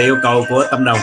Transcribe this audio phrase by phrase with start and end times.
[0.00, 0.98] lời yêu cầu của tâm đồng.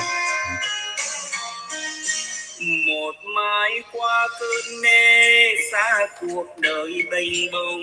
[2.87, 7.81] Một mai qua cơn mê xa cuộc đời bênh bông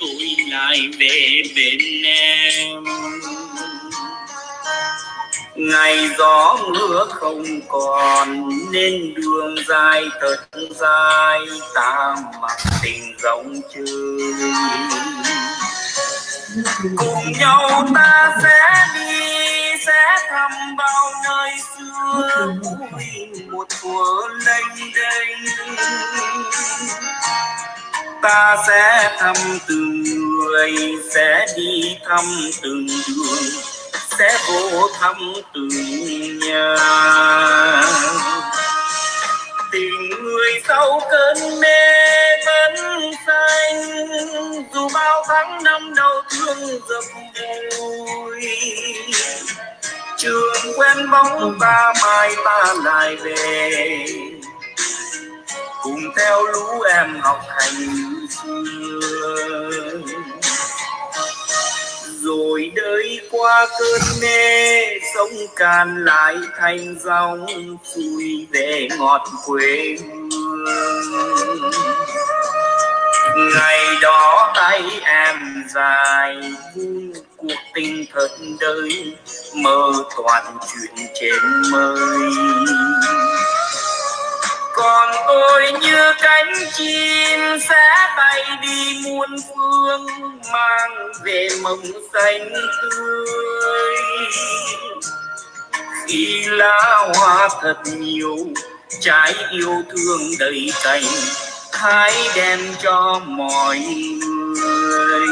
[0.00, 2.84] tôi lại về bên em.
[5.54, 10.36] Ngày gió mưa không còn, nên đường dài thật
[10.80, 11.38] dài,
[11.74, 14.32] ta mặc tình rộng chơi
[16.96, 19.29] cùng nhau ta sẽ đi
[19.86, 22.52] sẽ thăm bao nơi xưa.
[22.62, 25.38] Vui một thuở lênh đênh.
[28.22, 29.36] Ta sẽ thăm
[29.68, 30.76] từng người
[31.14, 32.24] sẽ đi thăm
[32.62, 33.44] từng đường
[34.18, 35.16] sẽ vô thăm
[35.54, 35.68] từng
[36.38, 36.76] nhà.
[39.72, 42.00] Tình người sau cơn mê
[42.46, 43.82] vẫn xanh
[44.74, 47.04] dù bao tháng năm đau thương dập
[47.78, 48.46] vùi
[50.20, 54.06] trường quen bóng ta mai ta lại về.
[55.82, 59.00] Cùng theo lũ em học hành xưa
[62.30, 67.46] rồi đời qua cơn mê sông càn lại thành dòng
[67.84, 70.28] xuôi về ngọt quê hương
[73.54, 76.36] ngày đó tay em dài,
[77.36, 78.28] cuộc tình thật
[78.60, 79.16] đời,
[79.54, 82.30] mơ toàn chuyện trên mây
[84.80, 90.06] còn tôi như cánh chim sẽ bay đi muôn phương,
[90.52, 91.82] mang về mộng
[92.12, 93.96] xanh tươi.
[96.08, 98.36] Khi lá hoa thật nhiều,
[99.00, 101.02] trái yêu thương đầy cành,
[101.72, 105.26] hãy đem cho mọi người.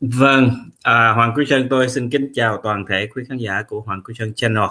[0.00, 0.50] Vâng,
[0.82, 4.02] à, Hoàng Quý Sơn tôi xin kính chào toàn thể quý khán giả của Hoàng
[4.02, 4.64] Quý Sơn Channel.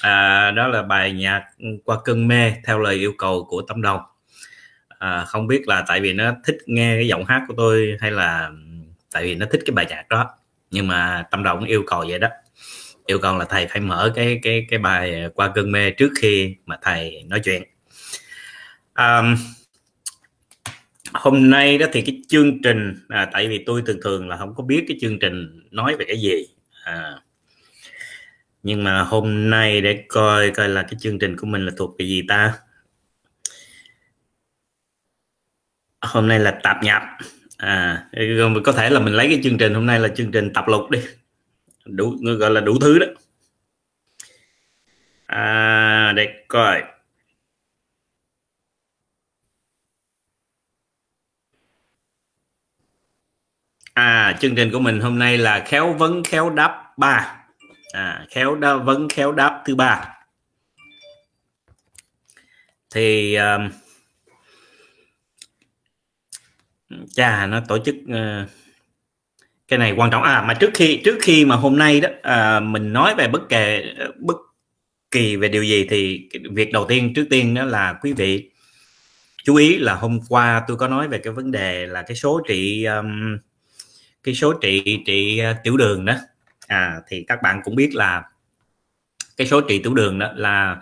[0.00, 1.44] À, đó là bài nhạc
[1.84, 4.00] qua cơn mê theo lời yêu cầu của Tâm Đồng.
[4.98, 8.10] À, không biết là tại vì nó thích nghe cái giọng hát của tôi hay
[8.10, 8.50] là
[9.12, 10.30] tại vì nó thích cái bài nhạc đó.
[10.70, 12.28] Nhưng mà Tâm Đồng yêu cầu vậy đó.
[13.06, 16.56] Yêu cầu là thầy phải mở cái cái cái bài qua cơn mê trước khi
[16.66, 17.62] mà thầy nói chuyện.
[18.94, 19.22] À,
[21.14, 24.54] hôm nay đó thì cái chương trình à, tại vì tôi thường thường là không
[24.54, 26.46] có biết cái chương trình nói về cái gì
[26.84, 27.12] à,
[28.62, 31.96] nhưng mà hôm nay để coi coi là cái chương trình của mình là thuộc
[31.98, 32.52] về gì ta?
[36.00, 37.02] Hôm nay là tạp nhập
[37.56, 38.08] à.
[38.64, 40.90] Có thể là mình lấy cái chương trình hôm nay là chương trình tập lục
[40.90, 40.98] đi.
[41.84, 43.06] Đủ gọi là đủ thứ đó.
[45.26, 46.82] À để coi.
[53.94, 57.36] À chương trình của mình hôm nay là khéo vấn khéo đáp ba.
[57.92, 60.14] À, khéo đa, vấn khéo đáp thứ ba.
[62.94, 63.70] Thì um,
[67.14, 68.48] cha nó tổ chức uh,
[69.68, 70.22] cái này quan trọng.
[70.22, 73.42] À mà trước khi trước khi mà hôm nay đó à, mình nói về bất
[73.48, 74.36] kể bất
[75.10, 78.50] kỳ về điều gì thì việc đầu tiên trước tiên đó là quý vị
[79.44, 82.40] chú ý là hôm qua tôi có nói về cái vấn đề là cái số
[82.48, 83.38] trị um,
[84.24, 86.14] cái số trị trị à, tiểu đường đó.
[86.66, 88.22] À thì các bạn cũng biết là
[89.36, 90.76] cái số trị tiểu đường đó là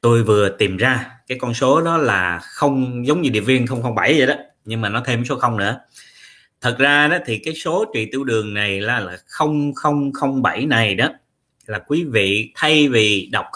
[0.00, 4.18] tôi vừa tìm ra cái con số đó là không, giống như điệp viên 007
[4.18, 5.80] vậy đó, nhưng mà nó thêm số không nữa.
[6.60, 9.16] Thật ra đó thì cái số trị tiểu đường này là là
[10.42, 11.08] 0007 này đó,
[11.66, 13.46] là quý vị thay vì đọc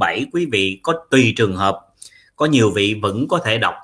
[0.00, 1.80] 0007 quý vị có tùy trường hợp,
[2.36, 3.74] có nhiều vị vẫn có thể đọc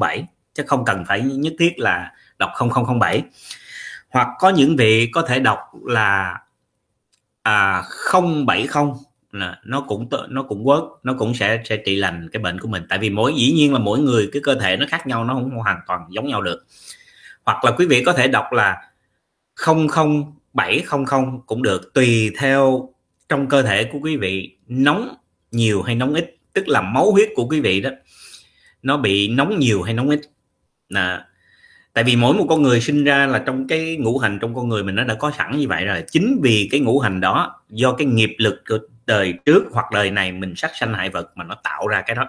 [0.00, 2.50] 007 chứ không cần phải nhất thiết là đọc
[2.98, 3.22] 0007
[4.10, 6.38] hoặc có những vị có thể đọc là
[7.42, 8.66] à, 070
[9.32, 12.68] là nó cũng nó cũng work nó cũng sẽ sẽ trị lành cái bệnh của
[12.68, 12.82] mình.
[12.88, 15.34] Tại vì mỗi dĩ nhiên là mỗi người cái cơ thể nó khác nhau nó
[15.34, 16.66] không hoàn toàn giống nhau được.
[17.44, 18.90] Hoặc là quý vị có thể đọc là
[19.66, 22.88] 00700 cũng được tùy theo
[23.28, 25.14] trong cơ thể của quý vị nóng
[25.50, 26.36] nhiều hay nóng ít.
[26.52, 27.90] Tức là máu huyết của quý vị đó
[28.82, 30.20] nó bị nóng nhiều hay nóng ít.
[30.88, 31.26] Là
[31.92, 34.68] tại vì mỗi một con người sinh ra là trong cái ngũ hành trong con
[34.68, 36.04] người mình nó đã có sẵn như vậy rồi.
[36.10, 40.10] Chính vì cái ngũ hành đó do cái nghiệp lực của đời trước hoặc đời
[40.10, 42.28] này mình sát sanh hại vật mà nó tạo ra cái đó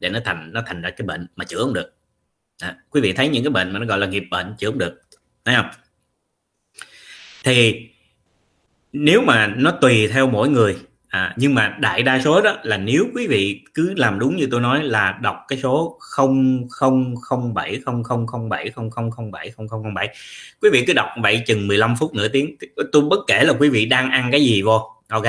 [0.00, 1.94] để nó thành nó thành ra cái bệnh mà chữa không được.
[2.62, 4.78] À, quý vị thấy những cái bệnh mà nó gọi là nghiệp bệnh chữa không
[4.78, 5.00] được.
[5.44, 5.68] Thấy không?
[7.44, 7.88] Thì
[8.92, 10.76] nếu mà nó tùy theo mỗi người
[11.12, 14.48] à, nhưng mà đại đa số đó là nếu quý vị cứ làm đúng như
[14.50, 17.80] tôi nói là đọc cái số 0007
[18.50, 18.70] 0007
[19.30, 19.52] 0007
[19.94, 20.08] 0007
[20.62, 22.56] quý vị cứ đọc vậy chừng 15 phút nửa tiếng.
[22.92, 25.24] Tôi bất kể là quý vị đang ăn cái gì vô ok?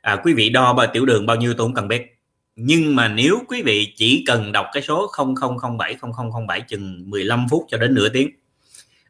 [0.00, 2.18] À, quý vị đo bao tiểu đường bao nhiêu tôi cũng cần biết.
[2.56, 5.12] Nhưng mà nếu quý vị chỉ cần đọc cái số
[5.78, 5.96] 0007
[6.48, 8.30] 0007 chừng 15 phút cho đến nửa tiếng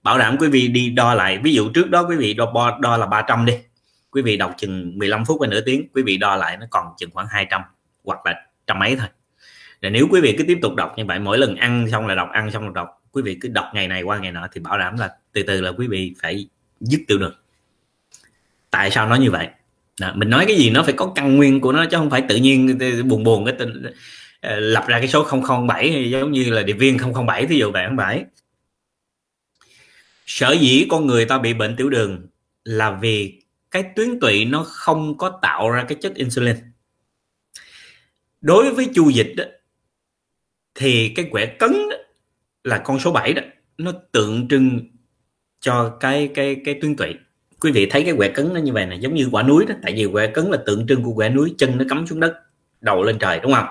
[0.02, 1.38] bảo đảm quý vị đi đo lại.
[1.38, 3.54] Ví dụ trước đó quý vị đo đo là 300 đi
[4.16, 6.86] quý vị đọc chừng 15 phút và nửa tiếng quý vị đo lại nó còn
[6.98, 7.62] chừng khoảng 200
[8.04, 9.08] hoặc là trăm mấy thôi.
[9.82, 12.14] Rồi nếu quý vị cứ tiếp tục đọc như vậy mỗi lần ăn xong là
[12.14, 14.60] đọc ăn xong là đọc quý vị cứ đọc ngày này qua ngày nọ thì
[14.60, 16.48] bảo đảm là từ từ là quý vị phải
[16.80, 17.34] dứt tiểu đường.
[18.70, 19.48] Tại sao nó như vậy?
[20.00, 22.22] Đó, mình nói cái gì nó phải có căn nguyên của nó chứ không phải
[22.28, 23.92] tự nhiên buồn buồn cái tên
[24.40, 25.26] ờ, lập ra cái số
[25.68, 28.24] 007 giống như là điệp viên 007 thí dụ vậy không phải.
[30.26, 32.26] Sở dĩ con người ta bị bệnh tiểu đường
[32.64, 36.56] là vì cái tuyến tụy nó không có tạo ra cái chất insulin.
[38.40, 39.44] Đối với chu dịch đó,
[40.74, 41.96] thì cái quẻ cấn đó,
[42.64, 43.42] là con số 7 đó
[43.78, 44.80] nó tượng trưng
[45.60, 47.14] cho cái cái cái tuyến tụy.
[47.60, 49.74] Quý vị thấy cái quẻ cấn nó như vậy này giống như quả núi đó
[49.82, 52.34] tại vì quẻ cấn là tượng trưng của quẻ núi chân nó cắm xuống đất
[52.80, 53.66] đầu lên trời đúng không?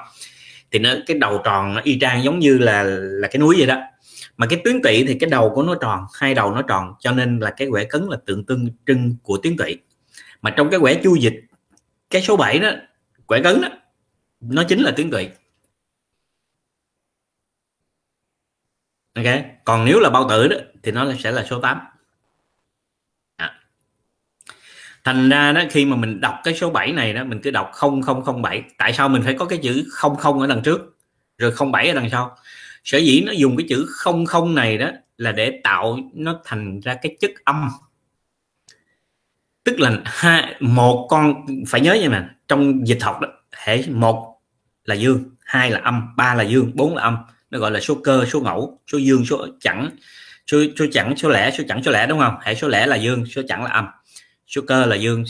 [0.72, 3.68] Thì nó cái đầu tròn nó y chang giống như là là cái núi vậy
[3.68, 3.82] đó.
[4.38, 7.12] Mà cái tuyến tụy thì cái đầu của nó tròn hai đầu nó tròn cho
[7.12, 9.78] nên là cái quẻ cấn là tượng trưng trưng của tuyến tụy
[10.46, 11.34] mà trong cái quẻ chu dịch,
[12.10, 12.72] cái số 7 đó,
[13.26, 13.70] quẻ cấn đó,
[14.42, 15.30] nó chính là tuyến tụy
[19.16, 19.26] ok,
[19.66, 21.80] còn nếu là bao tử đó, thì nó sẽ là số 8
[23.36, 23.60] à.
[25.04, 27.72] thành ra đó, khi mà mình đọc cái số 7 này đó, mình cứ đọc
[28.36, 30.98] 0007 tại sao mình phải có cái chữ 00 ở đằng trước,
[31.38, 32.38] rồi 07 ở đằng sau?
[32.84, 33.88] Sở dĩ nó dùng cái chữ
[34.28, 37.70] 00 này đó là để tạo nó thành ra cái chất âm
[39.66, 44.42] tức là hai, một con, phải nhớ như này trong dịch học đó hệ một
[44.84, 47.18] là dương, hai là âm, ba là dương, bốn là âm.
[47.50, 49.90] Nó gọi là số cơ, số ngẫu, số dương, số chẳng,
[50.48, 52.36] số số chẳng, số lẻ, số chẳng, số lẻ, đúng không?
[52.42, 53.88] Hệ số lẻ là dương, số chẳng là âm.
[54.48, 55.24] Số cơ là dương,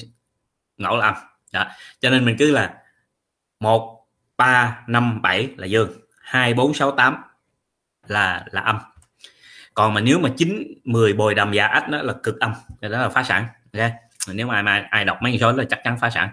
[0.78, 1.16] ngẫu là âm.
[1.54, 1.66] Đó.
[2.00, 2.74] cho nên mình cứ là
[3.60, 4.08] một,
[4.38, 5.90] ba, năm, bảy là dương,
[6.20, 7.16] hai, bốn, sáu, tám
[8.08, 8.78] là là âm.
[9.74, 12.90] Còn mà nếu mà chín 10 bồi đầm dạ ách đó là cực âm đó
[12.90, 16.10] là phá sản okay nếu mà ai, ai đọc mấy số là chắc chắn phá
[16.10, 16.30] sản.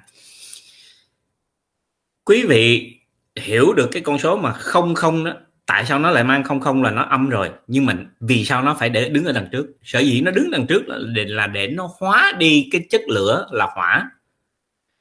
[2.24, 2.96] Quý vị
[3.36, 5.32] hiểu được cái con số mà không không đó
[5.66, 8.62] tại sao nó lại mang không không là nó âm rồi nhưng mình vì sao
[8.62, 9.66] nó phải để đứng ở đằng trước?
[9.82, 13.00] Sở dĩ nó đứng đằng trước là để là để nó hóa đi cái chất
[13.08, 14.10] lửa là hỏa.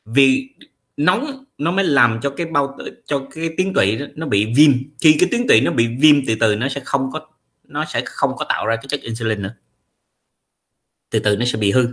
[0.06, 0.50] Vì
[0.98, 4.72] nóng nó mới làm cho cái bao cho cái tuyến tụy đó, nó bị viêm.
[5.02, 7.28] Khi cái tuyến tụy nó bị viêm từ từ nó sẽ không có
[7.64, 9.56] nó sẽ không có tạo ra cái chất insulin nữa.
[11.10, 11.88] Từ từ nó sẽ bị hư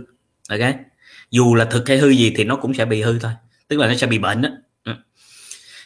[0.49, 0.88] ok?
[1.31, 3.31] Dù là thực hay hư gì thì nó cũng sẽ bị hư thôi.
[3.67, 4.49] Tức là nó sẽ bị bệnh đó
[4.83, 4.93] ừ.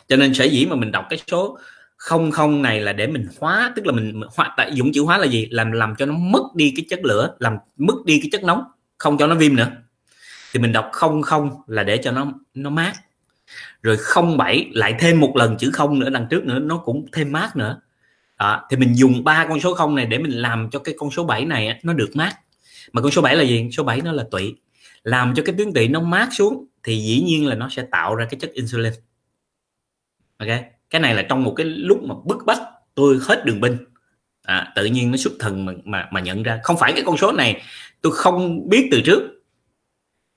[0.08, 1.58] cho nên sở dĩ mà mình đọc cái số
[1.98, 5.18] không không này là để mình hóa tức là mình hóa tại dụng chữ hóa
[5.18, 5.48] là gì?
[5.52, 8.64] Làm làm cho nó mất đi cái chất lửa làm mất đi cái chất nóng
[8.98, 9.72] không cho nó viêm nữa.
[10.54, 12.94] Thì mình đọc không không là để cho nó nó mát.
[13.82, 17.06] Rồi không bảy lại thêm một lần chữ không nữa đằng trước nữa nó cũng
[17.12, 17.80] thêm mát nữa.
[18.40, 21.12] Đó, thì mình dùng ba con số không này để mình làm cho cái con
[21.12, 22.34] số 7 này nó được mát.
[22.94, 23.70] Mà con số 7 là gì?
[23.72, 24.56] Số 7 nó là tụy
[25.04, 28.16] làm cho cái tuyến tụy nó mát xuống thì dĩ nhiên là nó sẽ tạo
[28.16, 28.94] ra cái chất insulin.
[30.38, 30.50] Ok?
[30.90, 32.62] Cái này là trong một cái lúc mà bức bách
[32.96, 33.78] tôi hết đường binh.
[34.44, 36.60] À, tự nhiên nó xuất thần mà, mà mà nhận ra.
[36.64, 37.62] Không phải cái con số này
[38.02, 39.44] tôi không biết từ trước.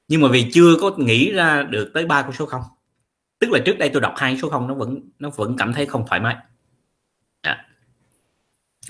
[0.08, 2.62] Nhưng mà vì chưa có nghĩ ra được tới ba con số không.
[3.38, 5.86] Tức là trước đây tôi đọc hai số không nó vẫn nó vẫn cảm thấy
[5.86, 6.36] không thoải mái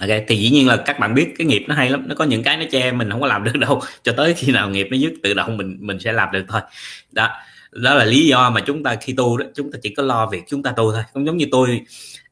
[0.00, 2.24] ok, thì dĩ nhiên là các bạn biết cái nghiệp nó hay lắm, nó có
[2.24, 3.80] những cái nó che mình không có làm được đâu.
[4.02, 6.60] Cho tới khi nào nghiệp nó dứt, tự động mình mình sẽ làm được thôi.
[7.12, 7.28] Đó
[7.72, 10.26] đó là lý do mà chúng ta khi tu đó, chúng ta chỉ có lo
[10.26, 11.02] việc chúng ta tu thôi.
[11.12, 11.80] Không giống như tôi,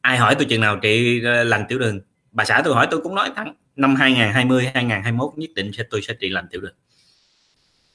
[0.01, 1.99] ai hỏi tôi chừng nào trị ờ, lành tiểu đường.
[2.31, 6.01] Bà xã tôi hỏi tôi cũng nói thẳng, năm 2020 2021 nhất định sẽ, tôi
[6.01, 6.75] sẽ trị lành tiểu đường.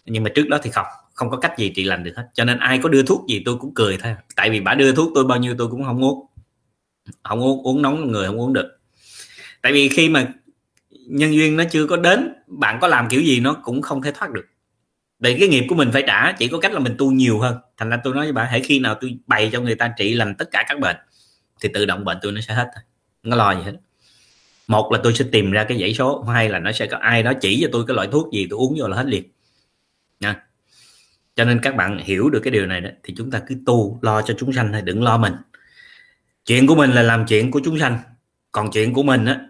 [0.04, 2.28] Nhưng mà trước đó thì không không có cách gì trị lành được hết.
[2.34, 4.14] Cho nên ai có đưa thuốc gì tôi cũng cười thôi.
[4.36, 6.26] Tại vì bà đưa thuốc tôi bao nhiêu tôi cũng không uống.
[7.22, 8.79] Không uống uống nóng người không uống được
[9.62, 10.28] tại vì khi mà
[11.06, 14.12] nhân duyên nó chưa có đến, bạn có làm kiểu gì nó cũng không thể
[14.14, 14.46] thoát được.
[15.18, 17.56] Để cái nghiệp của mình phải trả, chỉ có cách là mình tu nhiều hơn.
[17.76, 20.14] Thành ra tôi nói với bạn hãy khi nào tôi bày cho người ta trị
[20.14, 20.96] lành tất cả các bệnh,
[21.60, 22.70] thì tự động bệnh tôi nó sẽ hết
[23.22, 23.72] nó lo gì hết.
[24.66, 27.22] Một là tôi sẽ tìm ra cái dãy số, hai là nó sẽ có ai
[27.22, 29.24] đó chỉ cho tôi cái loại thuốc gì tôi uống vô là hết liền.
[30.20, 30.42] Nha.
[31.36, 33.98] Cho nên các bạn hiểu được cái điều này đó, thì chúng ta cứ tu,
[34.02, 35.32] lo cho chúng sanh thôi, đừng lo mình.
[36.46, 37.98] Chuyện của mình là làm chuyện của chúng sanh,
[38.52, 39.40] còn chuyện của mình á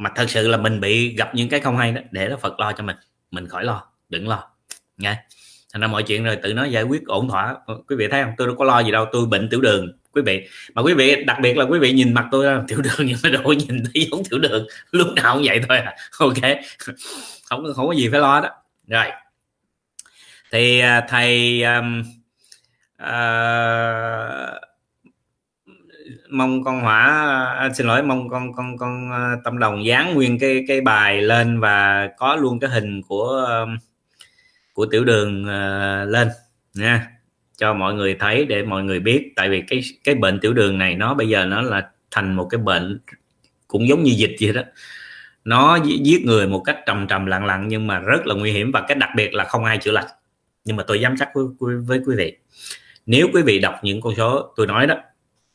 [0.00, 2.60] mà thật sự là mình bị gặp những cái không hay đó để đó Phật
[2.60, 2.96] lo cho mình.
[3.30, 4.50] Mình khỏi lo đừng lo.
[4.96, 5.24] Nha.
[5.72, 7.56] Thành ra mọi chuyện rồi tự nó giải quyết ổn thỏa.
[7.66, 8.32] Ờ, quý vị thấy không?
[8.36, 10.48] Tôi đâu có lo gì đâu tôi bệnh tiểu đường quý vị.
[10.74, 13.18] Mà quý vị đặc biệt là quý vị nhìn mặt tôi là tiểu đường nhưng
[13.22, 14.66] mà đâu nhìn thấy giống tiểu đường.
[14.90, 15.96] Lúc nào cũng vậy thôi à.
[16.18, 16.58] Ok.
[17.44, 18.48] Không không có gì phải lo đó.
[18.88, 19.06] Rồi.
[20.52, 22.02] Thì à, thầy um,
[23.02, 24.69] uh,
[26.30, 27.04] mong con hỏa
[27.58, 31.22] à, xin lỗi mong con con con à, tâm đồng dán nguyên cái cái bài
[31.22, 33.76] lên và có luôn cái hình của um,
[34.72, 36.28] của tiểu đường uh, lên
[36.74, 37.10] nha.
[37.56, 39.32] Cho mọi người thấy để mọi người biết.
[39.36, 42.46] Tại vì cái cái bệnh tiểu đường này nó bây giờ nó là thành một
[42.50, 43.00] cái bệnh
[43.68, 44.62] cũng giống như dịch vậy đó.
[45.44, 48.72] Nó giết người một cách trầm trầm lặng lặng nhưng mà rất là nguy hiểm
[48.72, 50.06] và cái đặc biệt là không ai chữa lành.
[50.64, 52.36] Nhưng mà tôi dám chắc với, với, với quý vị.
[53.06, 54.96] Nếu quý vị đọc những con số tôi nói đó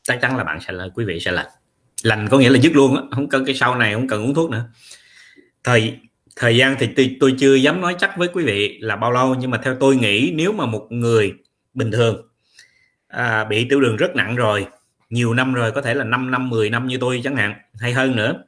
[0.05, 1.47] chắc chắn là bạn sẽ là quý vị sẽ lành
[2.03, 4.33] lành có nghĩa là dứt luôn á không cần cái sau này không cần uống
[4.33, 4.63] thuốc nữa.
[5.63, 6.00] Thời
[6.35, 9.35] thời gian thì tôi, tôi chưa dám nói chắc với quý vị là bao lâu
[9.35, 11.33] nhưng mà theo tôi nghĩ nếu mà một người
[11.74, 12.27] bình thường
[13.07, 14.67] à, bị tiểu đường rất nặng rồi
[15.09, 17.93] nhiều năm rồi có thể là 5 năm 10 năm như tôi chẳng hạn hay
[17.93, 18.43] hơn nữa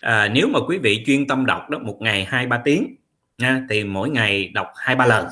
[0.00, 2.96] à, nếu mà quý vị chuyên tâm đọc đó một ngày hai ba tiếng
[3.38, 5.26] nha, thì mỗi ngày đọc hai ba lần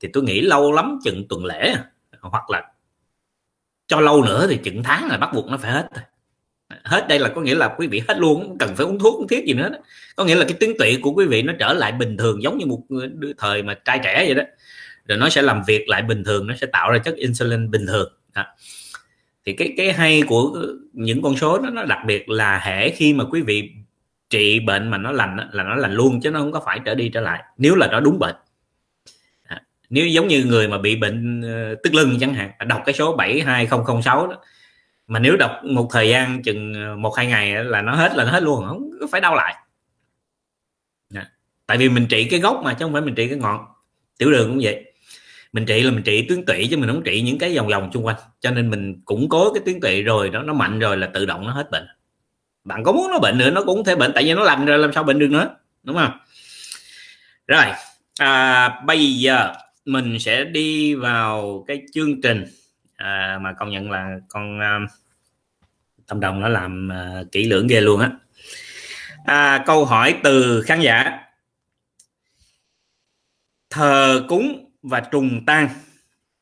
[0.00, 1.74] thì tôi nghĩ lâu lắm chừng tuần lễ
[2.20, 2.62] hoặc là
[3.86, 5.88] cho lâu nữa thì chừng tháng là bắt buộc nó phải hết
[6.84, 9.20] hết đây là có nghĩa là quý vị hết luôn, không cần phải uống thuốc
[9.20, 9.78] uống thiết gì nữa đó.
[10.16, 12.58] có nghĩa là cái tuyến tụy của quý vị nó trở lại bình thường giống
[12.58, 12.80] như một
[13.38, 14.42] thời mà trai trẻ vậy đó.
[15.08, 17.86] Rồi nó sẽ làm việc lại bình thường, nó sẽ tạo ra chất insulin bình
[17.86, 18.12] thường.
[18.34, 18.44] Đó.
[19.46, 23.12] thì cái cái hay của những con số đó, nó đặc biệt là hệ khi
[23.12, 23.70] mà quý vị
[24.30, 26.94] trị bệnh mà nó lành là nó lành luôn chứ nó không có phải trở
[26.94, 27.42] đi trở lại.
[27.58, 28.34] Nếu là nó đúng bệnh
[29.90, 33.16] nếu giống như người mà bị bệnh ờ, tức lưng chẳng hạn đọc cái số
[33.16, 34.36] 72006 đó
[35.06, 38.24] mà nếu đọc một thời gian chừng ờ, một hai ngày là nó hết là
[38.24, 39.54] nó hết luôn không phải đau lại.
[41.10, 41.24] Dạ.
[41.66, 43.64] Tại vì mình trị cái gốc mà chứ không phải mình trị cái ngọn.
[44.18, 44.92] Tiểu đường cũng vậy.
[45.52, 47.90] Mình trị là mình trị tuyến tụy chứ mình không trị những cái vòng vòng
[47.94, 48.16] xung quanh.
[48.40, 51.26] Cho nên mình củng cố cái tuyến tụy rồi đó nó mạnh rồi là tự
[51.26, 51.86] động nó hết bệnh.
[52.64, 54.78] Bạn có muốn nó bệnh nữa nó cũng thể bệnh tại vì nó lành rồi
[54.78, 56.18] làm sao bệnh được nữa đúng không?
[57.46, 57.64] Rồi
[58.18, 59.52] à, bây giờ
[59.86, 62.44] mình sẽ đi vào cái chương trình
[62.96, 64.80] à, mà công nhận là con à,
[66.06, 68.10] tâm đồng nó làm à, kỹ lưỡng ghê luôn á.
[69.24, 71.18] À, câu hỏi từ khán giả.
[73.70, 75.68] Thờ cúng và trùng tang.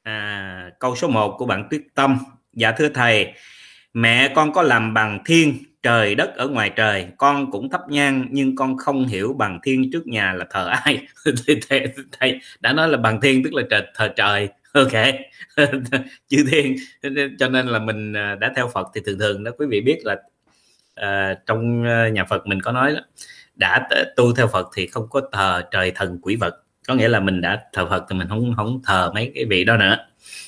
[0.03, 2.19] À, câu số 1 của bạn Tuyết Tâm.
[2.53, 3.33] Dạ thưa thầy
[3.95, 8.27] mẹ con có làm bằng thiên trời đất ở ngoài trời con cũng thắp nhang
[8.31, 11.07] nhưng con không hiểu bằng thiên trước nhà là thờ ai.
[12.21, 14.49] Thầy, đã nói là bằng thiên tức là trời, thờ trời.
[14.73, 14.93] Ok.
[16.29, 16.77] Chư thiên.
[17.39, 19.99] Cho nên là mình à, đã theo phật thì thường thường đó quý vị biết
[20.05, 20.17] là
[21.01, 23.01] uh, trong à, nhà phật mình có nói đó,
[23.55, 26.55] đã tu theo phật thì không có thờ trời thần quỷ vật.
[26.89, 29.65] Có nghĩa là mình đã thờ phật thì mình không không thờ mấy cái vị
[29.65, 29.97] đó nữa.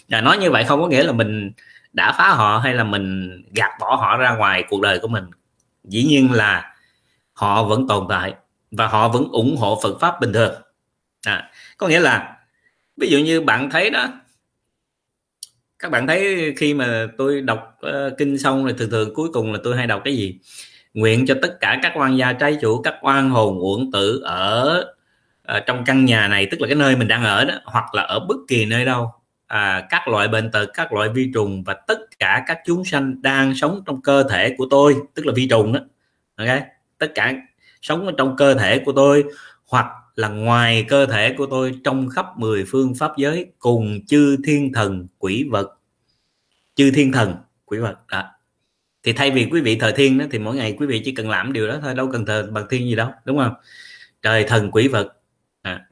[0.08, 1.52] Là nói như vậy không có nghĩa là mình
[1.96, 5.24] đã phá họ hay là mình gạt bỏ họ ra ngoài cuộc đời của mình?
[5.84, 6.74] Dĩ nhiên là
[7.32, 8.34] họ vẫn tồn tại
[8.70, 10.54] và họ vẫn ủng hộ Phật pháp bình thường.
[11.26, 12.36] À, có nghĩa là
[12.96, 14.08] ví dụ như bạn thấy đó
[15.78, 19.52] các bạn thấy khi mà tôi đọc uh, kinh xong rồi thường thường cuối cùng
[19.52, 20.38] là tôi hay đọc cái gì?
[20.94, 24.84] Nguyện cho tất cả các quan gia trái chủ các oan hồn uổng tử ở
[25.56, 28.02] uh, trong căn nhà này tức là cái nơi mình đang ở đó hoặc là
[28.02, 29.12] ở bất kỳ nơi đâu
[29.46, 33.22] à, các loại bệnh tật các loại vi trùng và tất cả các chúng sanh
[33.22, 35.80] đang sống trong cơ thể của tôi tức là vi trùng đó.
[36.36, 36.48] Ok?
[36.98, 37.34] Tất cả
[37.82, 39.24] sống ở trong cơ thể của tôi
[39.66, 44.36] hoặc là ngoài cơ thể của tôi trong khắp mười phương pháp giới cùng chư
[44.44, 45.78] thiên thần quỷ vật.
[46.74, 47.34] Chư thiên thần
[47.64, 48.24] quỷ vật đó.
[49.02, 51.30] Thì thay vì quý vị thờ thiên đó thì mỗi ngày quý vị chỉ cần
[51.30, 53.54] làm điều đó thôi đâu cần thờ bằng thiên gì đâu đúng không?
[54.22, 55.12] Trời thần quỷ vật
[55.62, 55.86] à.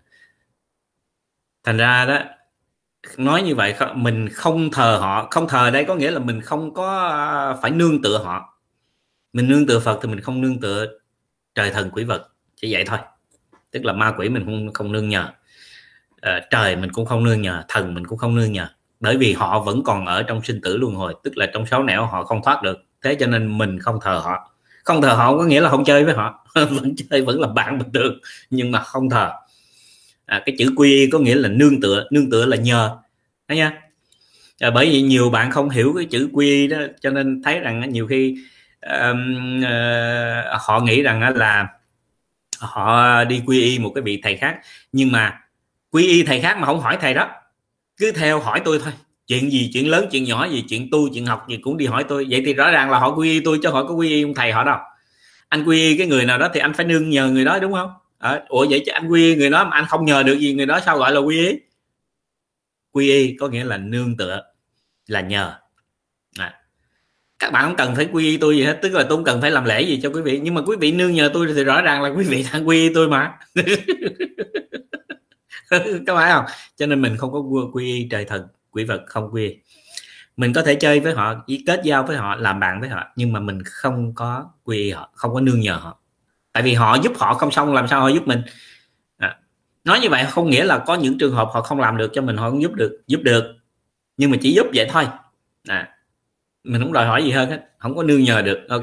[1.65, 2.19] thành ra đó
[3.17, 5.29] nói như vậy mình không thờ họ.
[5.31, 8.59] Không thờ đây có nghĩa là mình không có à, phải nương tựa họ.
[9.33, 10.87] Mình nương tựa phật thì mình không nương tựa
[11.55, 12.29] trời thần quỷ vật.
[12.57, 12.99] Chỉ vậy thôi.
[13.71, 15.29] Tức là ma quỷ mình không không nương nhờ.
[16.21, 18.69] À, trời mình cũng không nương nhờ thần mình cũng không nương nhờ.
[19.01, 21.83] Bởi vì họ vẫn còn ở trong sinh tử luân hồi tức là trong sáu
[21.83, 22.79] nẻo họ không thoát được.
[23.03, 24.51] Thế cho nên mình không thờ họ.
[24.85, 26.47] Không thờ họ có nghĩa là không chơi với họ.
[26.55, 28.19] Vẫn chơi vẫn là bạn bình thường.
[28.51, 29.33] Nhưng mà không thờ
[30.27, 32.97] à, cái chữ quy y có nghĩa là nương tựa nương tựa là nhờ.
[33.49, 33.73] Thấy nha
[34.61, 37.61] à, bởi vì nhiều bạn không hiểu cái chữ quy y đó cho nên thấy
[37.61, 38.35] rằng nhiều khi
[38.81, 41.69] um, uh, họ nghĩ rằng là
[42.59, 44.57] họ đi quy y một cái vị thầy khác.
[44.93, 45.41] Nhưng mà
[45.91, 47.31] quy y thầy khác mà không hỏi thầy đó
[47.97, 48.93] cứ theo hỏi tôi thôi.
[49.27, 52.05] Chuyện gì chuyện lớn chuyện nhỏ gì chuyện tu chuyện học gì cũng đi hỏi
[52.09, 52.27] tôi.
[52.31, 54.35] Vậy thì rõ ràng là họ quy y tôi cho họ có quy y ông
[54.35, 54.79] thầy họ đâu.
[55.49, 57.73] Anh quy y cái người nào đó thì anh phải nương nhờ người đó đúng
[57.73, 57.91] không?
[58.19, 60.55] À, ủa vậy chứ anh quy y người đó mà anh không nhờ được gì
[60.55, 61.59] người đó sao gọi là quy y
[62.93, 64.43] quy y có nghĩa là nương tựa
[65.07, 65.55] là nhờ.
[66.39, 66.61] À.
[67.39, 69.41] các bạn không cần phải quy y tôi gì hết tức là tôi không cần
[69.41, 70.41] phải làm lễ gì cho quý vị.
[70.43, 72.89] Nhưng mà quý vị nương nhờ tôi thì rõ ràng là quý vị đang quy
[72.89, 73.39] y tôi mà.
[76.07, 76.45] Các bạn không?
[76.77, 77.43] Cho nên mình không có
[77.73, 79.57] quy y trời thần quỷ vật không quy y.
[80.37, 81.35] Mình có thể chơi với họ
[81.67, 84.91] kết giao với họ làm bạn với họ nhưng mà mình không có quy y
[84.91, 86.01] họ không có nương nhờ họ
[86.55, 88.43] tại vì họ giúp họ không xong làm sao họ giúp mình
[89.17, 89.37] à.
[89.85, 92.23] nói như vậy không nghĩa là có những trường hợp họ không làm được cho
[92.23, 93.57] mình họ không giúp được giúp được
[94.17, 95.07] nhưng mà chỉ giúp vậy thôi
[95.69, 95.97] à.
[96.65, 98.83] mình không đòi hỏi gì hơn hết không có nương nhờ được ok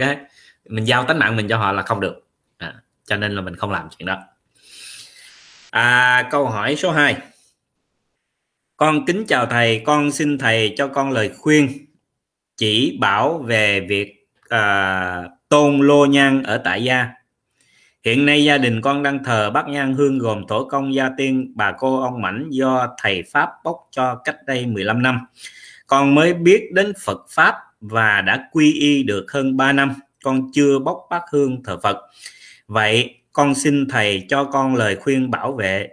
[0.65, 2.73] mình giao tánh mạng mình cho họ là không được à.
[3.05, 4.19] cho nên là mình không làm chuyện đó
[5.69, 7.17] à, câu hỏi số 2
[8.77, 11.85] con kính chào thầy con xin thầy cho con lời khuyên
[12.57, 17.20] chỉ bảo về việc à, tôn lô nhan ở tại gia
[18.03, 21.51] hiện nay gia đình con đang thờ bát nhang hương gồm tổ công, gia tiên,
[21.55, 25.19] bà cô, ông mảnh do thầy pháp bốc cho cách đây 15 năm.
[25.87, 29.93] Con mới biết đến Phật pháp và đã quy y được hơn 3 năm.
[30.23, 31.97] Con chưa bốc bát hương thờ Phật.
[32.67, 35.89] Vậy con xin thầy cho con lời khuyên bảo vệ,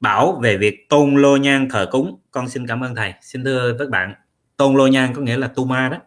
[0.00, 2.18] bảo về việc tôn lô nhang thờ cúng.
[2.30, 3.12] Con xin cảm ơn thầy.
[3.22, 4.14] Xin thưa các bạn,
[4.56, 5.98] tôn lô nhang có nghĩa là tu ma đó.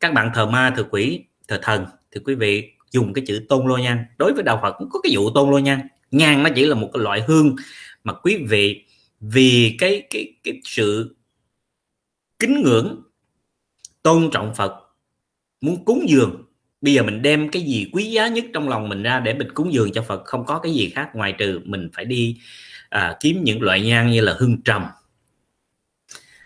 [0.00, 1.86] Các bạn thờ ma, thờ quỷ, thờ thần.
[2.12, 5.00] Thì quý vị dùng cái chữ tôn lô nhan đối với đạo phật cũng có
[5.02, 5.80] cái vụ tôn lô nhan
[6.10, 7.56] nhang nó chỉ là một cái loại hương
[8.04, 8.84] mà quý vị
[9.20, 11.16] vì cái cái cái sự
[12.38, 13.02] kính ngưỡng
[14.02, 14.72] tôn trọng phật
[15.60, 16.44] muốn cúng dường.
[16.80, 19.48] Bây giờ mình đem cái gì quý giá nhất trong lòng mình ra để mình
[19.54, 22.40] cúng dường cho phật không có cái gì khác ngoài trừ mình phải đi
[22.88, 24.84] à, kiếm những loại nhang như là hương trầm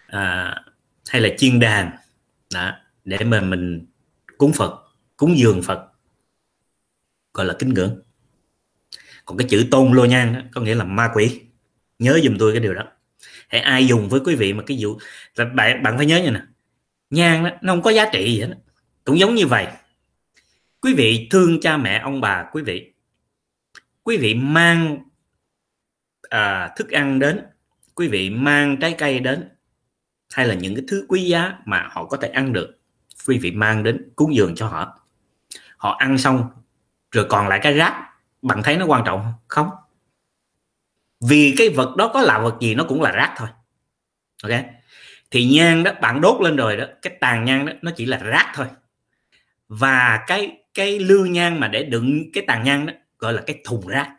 [0.06, 0.54] à,
[1.08, 1.90] hay là chiên đàn
[2.54, 2.72] đó,
[3.04, 3.86] để mà mình
[4.38, 4.74] cúng phật
[5.16, 5.93] cúng dường phật
[7.34, 8.02] gọi là kính ngưỡng.
[9.24, 11.40] Còn cái chữ tôn lô nhan đó, có nghĩa là ma quỷ.
[11.98, 12.84] Nhớ dùm tôi cái điều đó.
[13.48, 14.98] Hãy ai dùng với quý vị mà cái vụ
[15.36, 16.42] là bạn bạn phải nhớ như nè.
[17.10, 18.54] Nhan đó, nó không có giá trị gì hết
[19.04, 19.66] cũng giống như vậy
[20.84, 22.92] quý vị thương cha mẹ ông bà quý vị.
[24.02, 24.98] Quý vị mang
[26.22, 27.40] à, thức ăn đến.
[27.94, 29.48] Quý vị mang trái cây đến.
[30.32, 32.78] Hay là những cái thứ quý giá mà họ có thể ăn được.
[33.26, 35.00] Quý vị mang đến cúng dường cho họ.
[35.76, 36.48] Họ ăn xong
[37.14, 38.10] rồi còn lại cái rác,
[38.42, 39.70] bạn thấy nó quan trọng không?
[41.20, 43.48] Vì cái vật đó có là vật gì nó cũng là rác thôi.
[44.42, 44.52] Ok?
[45.30, 48.16] Thì nhang đó, bạn đốt lên rồi đó, cái tàn nhang đó, nó chỉ là
[48.16, 48.66] rác thôi.
[49.68, 53.60] Và cái cái lư nhang mà để đựng cái tàn nhang đó, gọi là cái
[53.64, 54.16] thùng rác.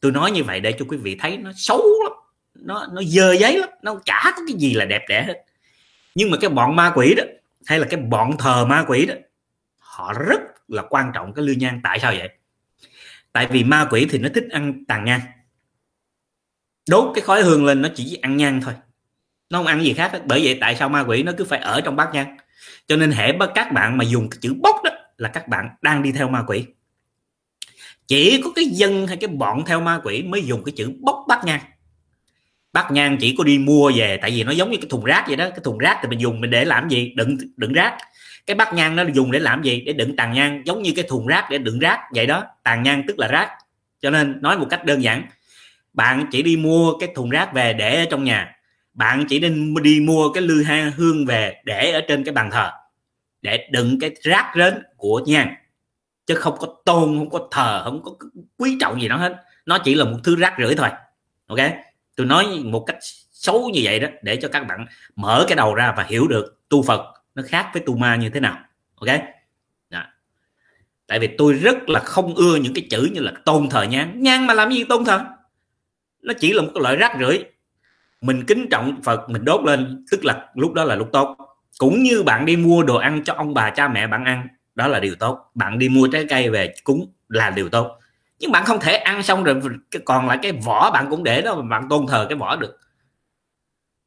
[0.00, 2.12] Tôi nói như vậy để cho quý vị thấy nó xấu lắm.
[2.54, 5.44] Nó nó dơ giấy lắm, nó chả có cái gì là đẹp đẽ hết.
[6.14, 7.24] Nhưng mà cái bọn ma quỷ đó,
[7.66, 9.14] hay là cái bọn thờ ma quỷ đó,
[9.78, 10.40] họ rất
[10.74, 12.28] là quan trọng cái lư nhang tại sao vậy?
[13.32, 15.20] Tại vì ma quỷ thì nó thích ăn tàn nhang.
[16.88, 18.74] Đốt cái khói hương lên nó chỉ ăn nhang thôi.
[19.50, 20.22] Nó không ăn gì khác hết.
[20.26, 22.36] bởi vậy tại sao ma quỷ nó cứ phải ở trong bát nhang?
[22.86, 26.02] Cho nên hệ các bạn mà dùng cái chữ bốc đó là các bạn đang
[26.02, 26.64] đi theo ma quỷ.
[28.06, 31.24] Chỉ có cái dân hay cái bọn theo ma quỷ mới dùng cái chữ bốc
[31.28, 31.60] bát nhang.
[32.72, 35.24] Bát nhang chỉ có đi mua về, tại vì nó giống như cái thùng rác
[35.26, 35.50] vậy đó.
[35.50, 37.12] Cái thùng rác thì mình dùng mình để làm gì?
[37.16, 37.98] Đựng đựng rác
[38.46, 39.80] cái bát nhang nó dùng để làm gì?
[39.80, 42.44] Để đựng tàn nhang, giống như cái thùng rác để đựng rác vậy đó.
[42.62, 43.50] Tàn nhang tức là rác.
[44.00, 45.26] Cho nên nói một cách đơn giản,
[45.92, 48.56] bạn chỉ đi mua cái thùng rác về để ở trong nhà.
[48.92, 52.50] Bạn chỉ nên đi mua cái lư hang hương về để ở trên cái bàn
[52.50, 52.70] thờ,
[53.42, 55.54] để đựng cái rác rến của nhang.
[56.26, 58.12] Chứ không có tôn, không có thờ, không có
[58.58, 59.36] quý trọng gì nó hết.
[59.66, 60.88] Nó chỉ là một thứ rác rưởi thôi.
[61.46, 61.58] Ok?
[62.16, 62.96] Tôi nói một cách
[63.32, 66.58] xấu như vậy đó, để cho các bạn mở cái đầu ra và hiểu được
[66.68, 67.00] tu phật
[67.34, 68.58] nó khác với tu ma như thế nào,
[68.94, 69.20] ok?
[69.90, 70.02] Đó.
[71.06, 74.22] tại vì tôi rất là không ưa những cái chữ như là tôn thờ nhang
[74.22, 75.24] nhang mà làm gì tôn thờ?
[76.22, 77.44] Nó chỉ là một cái loại rác rưởi.
[78.20, 81.36] Mình kính trọng phật, mình đốt lên, tức là lúc đó là lúc tốt.
[81.78, 84.88] Cũng như bạn đi mua đồ ăn cho ông bà, cha mẹ bạn ăn, đó
[84.88, 85.50] là điều tốt.
[85.54, 87.98] Bạn đi mua trái cây về cúng là điều tốt.
[88.38, 89.60] Nhưng bạn không thể ăn xong rồi,
[90.04, 92.78] còn lại cái vỏ bạn cũng để đó mà bạn tôn thờ cái vỏ được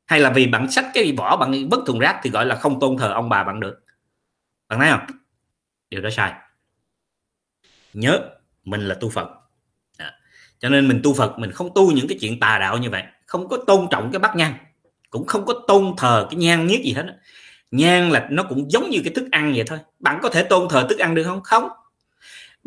[0.07, 2.79] hay là vì bạn xách cái vỏ, bạn vứt thùng rác thì gọi là không
[2.79, 3.83] tôn thờ ông bà bạn được.
[4.67, 5.17] Bạn thấy không?
[5.89, 6.33] Điều đó sai.
[7.93, 8.19] Nhớ,
[8.63, 9.29] mình là tu phật.
[9.97, 10.13] À.
[10.59, 13.03] cho nên mình tu phật, mình không tu những cái chuyện tà đạo như vậy.
[13.25, 14.53] Không có tôn trọng cái bát nhang.
[15.09, 17.05] Cũng không có tôn thờ cái nhang nhất gì hết
[17.71, 19.79] nhang là nó cũng giống như cái thức ăn vậy thôi.
[19.99, 21.43] Bạn có thể tôn thờ thức ăn được không?
[21.43, 21.69] Không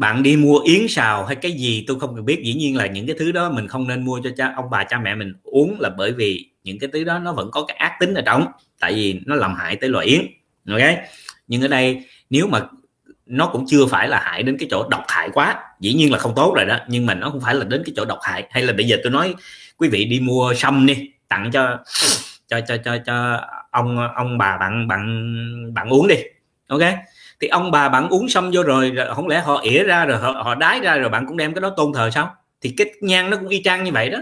[0.00, 2.42] bạn đi mua yến xào hay cái gì, tôi không cần biết.
[2.44, 4.84] Dĩ nhiên là những cái thứ đó mình không nên mua cho cha, ông bà,
[4.84, 7.76] cha mẹ mình uống là bởi vì những cái thứ đó nó vẫn có cái
[7.76, 8.46] ác tính ở trong,
[8.80, 10.20] tại vì nó làm hại tới loài yến.
[10.70, 10.98] Ok?
[11.48, 12.60] Nhưng ở đây, nếu mà
[13.26, 16.18] nó cũng chưa phải là hại đến cái chỗ độc hại quá, dĩ nhiên là
[16.18, 18.46] không tốt rồi đó, nhưng mà nó không phải là đến cái chỗ độc hại.
[18.50, 19.34] Hay là bây giờ tôi nói,
[19.76, 21.78] quý vị đi mua sâm đi, tặng cho
[22.48, 26.16] cho cho cho cho ông ông bà bạn bạn bạn uống đi.
[26.68, 26.82] Ok?
[27.40, 30.30] Thì ông bà bạn uống xong vô rồi không lẽ họ ỉa ra rồi họ,
[30.30, 32.34] họ đái ra rồi bạn cũng đem cái đó tôn thờ sao?
[32.60, 34.18] Thì cái nhang nó cũng y chang như vậy đó.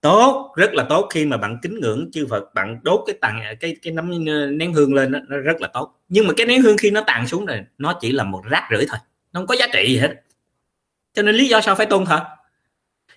[0.00, 3.42] Tốt rất là tốt khi mà bạn kính ngưỡng chư Phật bạn đốt cái tàn
[3.60, 6.00] cái cái nấm ờ, nén hương lên đó, nó rất là tốt.
[6.08, 8.68] Nhưng mà cái nén hương khi nó tàn xuống rồi nó chỉ là một rác
[8.70, 8.98] rưởi thôi
[9.32, 10.14] nó không có giá trị gì hết.
[11.14, 12.20] Cho nên lý do sao phải tôn thờ?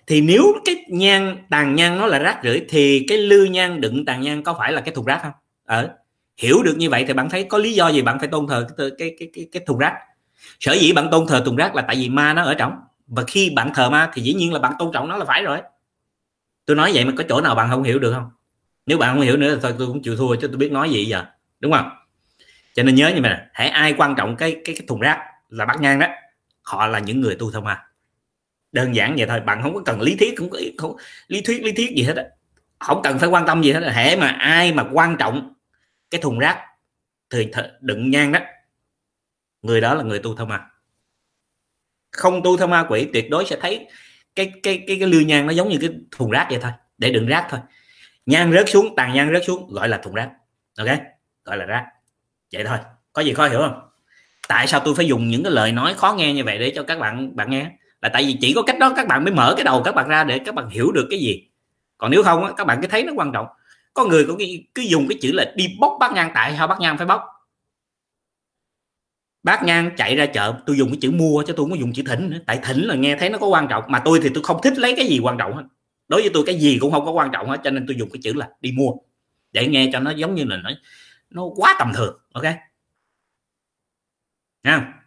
[0.06, 4.04] Thì nếu cái nhang tàn nhang nó là rác rưởi thì cái lư nhang đựng
[4.04, 5.32] tàn nhang có phải là cái thùng rác không?
[5.64, 5.96] Ở
[6.36, 8.66] hiểu được như vậy thì bạn thấy có lý do gì bạn phải tôn thờ
[8.78, 9.94] cái cái cái cái, cái thùng rác?
[10.60, 12.72] Sở dĩ bạn tôn thờ thùng rác là tại vì ma nó ở trong.
[13.06, 15.42] Và khi bạn thờ ma thì dĩ nhiên là bạn tôn trọng nó là phải
[15.42, 15.58] rồi.
[16.66, 18.30] Tôi nói vậy mà có chỗ nào bạn không hiểu được không?
[18.86, 20.90] Nếu bạn không hiểu nữa thì thôi tôi cũng chịu thua chứ tôi biết nói
[20.90, 21.24] gì giờ.
[21.60, 21.90] Đúng không?
[22.74, 25.18] Cho nên nhớ như vậy hãy ai quan trọng cái cái, cái thùng rác
[25.48, 26.06] là bắt nhang đó
[26.62, 27.82] họ là những người tu thông ma.
[28.72, 30.96] Đơn giản vậy thôi bạn không có cần lý thuyết cũng có không,
[31.28, 32.24] lý thuyết lý thuyết gì hết á.
[32.78, 35.53] Không cần phải quan tâm gì hết hệ mà ai mà quan trọng
[36.10, 36.66] cái thùng rác
[37.30, 38.40] thì đựng nhang đó.
[39.62, 40.70] Người đó là người tu thông ma.
[42.12, 43.86] Không tu thông ma quỷ, tuyệt đối sẽ thấy
[44.36, 47.10] cái cái cái cái lưu nhang nó giống như cái thùng rác vậy thôi, để
[47.10, 47.60] đựng rác thôi.
[48.26, 50.30] Nhang rớt xuống, tàn nhang rớt xuống, gọi là thùng rác.
[50.78, 50.88] Ok?
[51.44, 51.86] Gọi là rác.
[52.52, 52.78] Vậy thôi.
[53.12, 53.80] Có gì khó hiểu không?
[54.48, 56.82] Tại sao tôi phải dùng những cái lời nói khó nghe như vậy để cho
[56.82, 57.70] các bạn bạn nghe?
[58.02, 60.08] Là tại vì chỉ có cách đó các bạn mới mở cái đầu các bạn
[60.08, 61.48] ra để các bạn hiểu được cái gì.
[61.98, 63.46] Còn nếu không các bạn cứ thấy nó quan trọng
[63.94, 64.38] có người cũng
[64.74, 67.22] cứ dùng cái chữ là đi bóc bát nhang tại sao bát nhang phải bóc?
[69.42, 71.92] Bát nhang chạy ra chợ, tôi dùng cái chữ mua cho tôi không có dùng
[71.92, 72.38] chữ thỉnh nữa.
[72.46, 74.78] Tại thỉnh là nghe thấy nó có quan trọng, mà tôi thì tôi không thích
[74.78, 75.62] lấy cái gì quan trọng hết.
[76.08, 78.10] Đối với tôi cái gì cũng không có quan trọng hết, cho nên tôi dùng
[78.10, 78.90] cái chữ là đi mua.
[79.52, 80.70] Để nghe cho nó giống như là nó
[81.30, 82.44] nó quá tầm thường, ok?
[84.64, 85.03] Nha.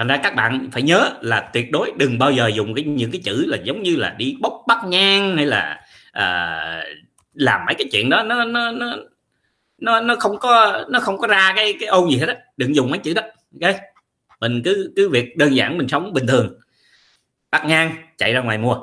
[0.00, 3.10] Thành ra các bạn phải nhớ là tuyệt đối đừng bao giờ dùng cái những
[3.10, 5.80] cái chữ là giống như là đi bốc bắt nhang hay là
[6.12, 6.84] à,
[7.34, 8.22] làm mấy cái chuyện đó.
[8.22, 8.96] Nó nó nó
[9.78, 12.36] nó nó không có nó không có ra cái cái ô gì hết á.
[12.56, 13.22] Đừng dùng mấy chữ đó.
[13.62, 13.74] Ok?
[14.40, 16.58] Mình cứ cứ việc đơn giản mình sống bình thường.
[17.50, 18.76] Bắt nhang chạy ra ngoài mua.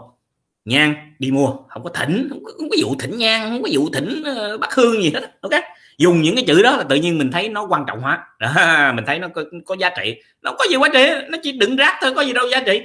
[0.66, 1.54] Nhang đi mua.
[1.68, 4.60] Không có thỉnh không có, không có vụ thỉnh nhang không có vụ thỉnh uh,
[4.60, 5.52] bắt hương gì hết ok?
[5.98, 8.28] Dùng những cái chữ đó là tự nhiên mình thấy nó quan trọng hóa.
[8.40, 8.52] Đó,
[8.96, 10.22] mình thấy nó có, có giá trị.
[10.42, 12.82] Nó có gì quá trị nó chỉ đựng rác thôi có gì đâu giá trị.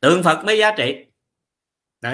[0.00, 0.94] Tượng phật mới giá trị.
[2.00, 2.10] Đó,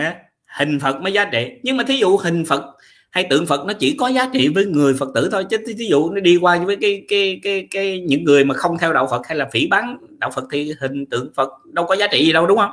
[0.59, 1.49] hình phật mới giá trị.
[1.62, 2.64] Nhưng mà thí dụ hình phật
[3.11, 5.45] hay tượng phật nó chỉ có giá trị với người phật tử thôi.
[5.51, 8.79] Chứ thí dụ nó đi qua với cái cái cái cái những người mà không
[8.79, 11.97] theo đạo phật hay là phỉ bán đạo phật thì hình tượng phật đâu có
[11.97, 12.71] giá trị gì đâu đúng không?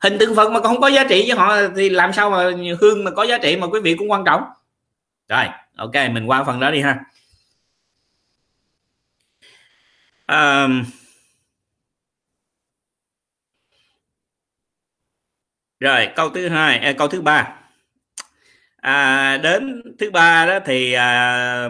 [0.00, 2.50] Hình tượng phật mà không có giá trị với họ thì làm sao mà
[2.80, 4.42] hương mà có giá trị mà quý vị cũng quan trọng
[5.30, 7.04] rồi ok mình qua phần đó đi ha.
[10.26, 10.84] Um,
[15.80, 17.56] rồi câu thứ hai à, câu thứ ba.
[18.76, 21.62] À, đến thứ ba đó thì à,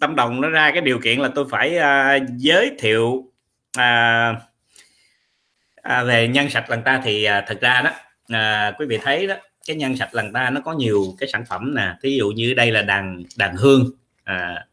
[0.00, 3.32] tâm đồng nó ra cái điều kiện là tôi phải à, giới thiệu
[3.78, 4.34] à,
[5.82, 7.90] à, về nhân sạch lần ta thì à, thật ra đó
[8.28, 11.44] à, quý vị thấy đó cái nhan sạch lần ta nó có nhiều cái sản
[11.44, 11.94] phẩm nè.
[12.02, 13.90] Ví dụ như đây là đàn đàn hương
[14.24, 14.66] à,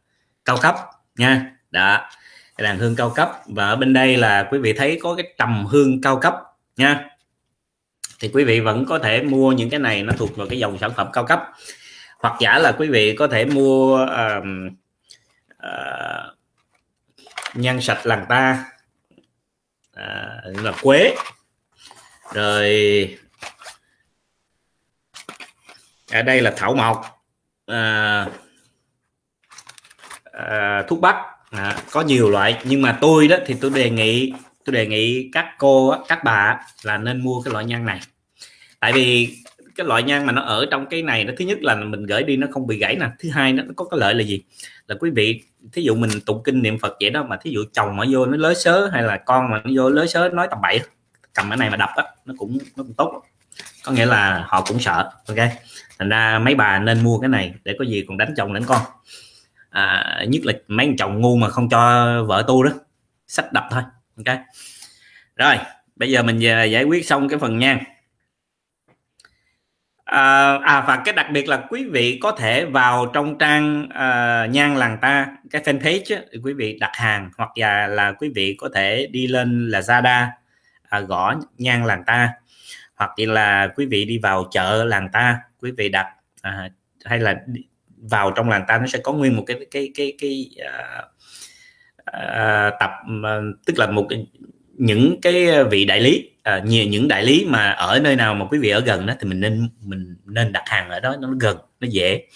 [0.44, 0.76] cao cấp
[1.16, 1.52] nha.
[1.70, 2.10] Đó
[2.58, 3.32] đàn hương cao cấp.
[3.46, 6.34] Và ở bên đây là quý vị thấy có cái trầm hương cao cấp
[6.76, 7.08] nha.
[8.20, 10.78] Thì quý vị vẫn có thể mua những cái này nó thuộc vào cái dòng
[10.78, 11.42] sản phẩm cao cấp.
[12.18, 14.44] Hoặc giả là quý vị có thể mua uh,
[15.66, 16.36] uh,
[17.54, 18.64] nhan sạch làng ta
[19.92, 21.14] uh, là quế.
[22.34, 22.68] Rồi
[26.10, 27.24] ở đây là thảo mộc.
[27.66, 28.26] À,
[30.32, 31.16] à, thuốc bắc.
[31.50, 32.58] À, có nhiều loại.
[32.64, 34.32] Nhưng mà tôi đó thì tôi đề nghị
[34.64, 38.00] tôi đề nghị các cô các bà là nên mua cái loại nhang này.
[38.80, 39.36] Tại vì
[39.76, 42.22] cái loại nhang mà nó ở trong cái này nó thứ nhất là mình gửi
[42.22, 43.06] đi nó không bị gãy nè.
[43.18, 44.42] Thứ hai nó có cái lợi là gì?
[44.86, 45.42] Là quý vị
[45.72, 48.26] thí dụ mình tụng kinh niệm phật vậy đó mà thí dụ chồng mà vô
[48.26, 50.80] nó lới sớ hay là con mà nó vô lới sớ nói tầm bậy
[51.34, 53.22] cầm cái này mà đập á nó cũng nó cũng tốt
[53.84, 55.38] có nghĩa là họ cũng sợ ok?
[56.00, 58.62] Thành ra mấy bà nên mua cái này để có gì còn đánh chồng đánh
[58.66, 58.82] con.
[59.70, 62.70] À, nhất là mấy anh chồng ngu mà không cho vợ tu đó.
[63.26, 63.82] Sách đập thôi
[64.16, 64.38] ok?
[65.36, 65.56] Rồi
[65.96, 66.38] bây giờ mình
[66.70, 67.84] giải quyết xong cái phần nhang
[70.04, 74.50] à, à và cái đặc biệt là quý vị có thể vào trong trang uh,
[74.50, 78.56] nhang làng ta cái fanpage á, quý vị đặt hàng hoặc là là quý vị
[78.60, 80.26] có thể đi lên là Zada
[80.88, 82.32] à, gõ nhang làng ta
[82.94, 86.06] hoặc là quý vị đi vào chợ làng ta quý vị đặt
[86.42, 86.70] à,
[87.04, 87.36] hay là
[87.96, 91.02] vào trong làng ta nó sẽ có nguyên một cái cái cái cái à,
[92.04, 92.90] à, tập
[93.24, 94.08] à, tức là một
[94.72, 98.46] những cái vị đại lý à, nhiều những đại lý mà ở nơi nào mà
[98.50, 101.28] quý vị ở gần đó thì mình nên mình nên đặt hàng ở đó nó
[101.40, 102.26] gần nó dễ.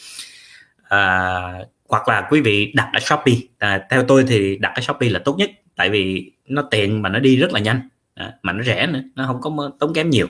[0.88, 1.42] À,
[1.88, 5.18] hoặc là quý vị đặt ở shopee à, theo tôi thì đặt ở shopee là
[5.24, 8.62] tốt nhất tại vì nó tiện mà nó đi rất là nhanh à, mà nó
[8.62, 10.26] rẻ nữa nó không có tốn kém nhiều.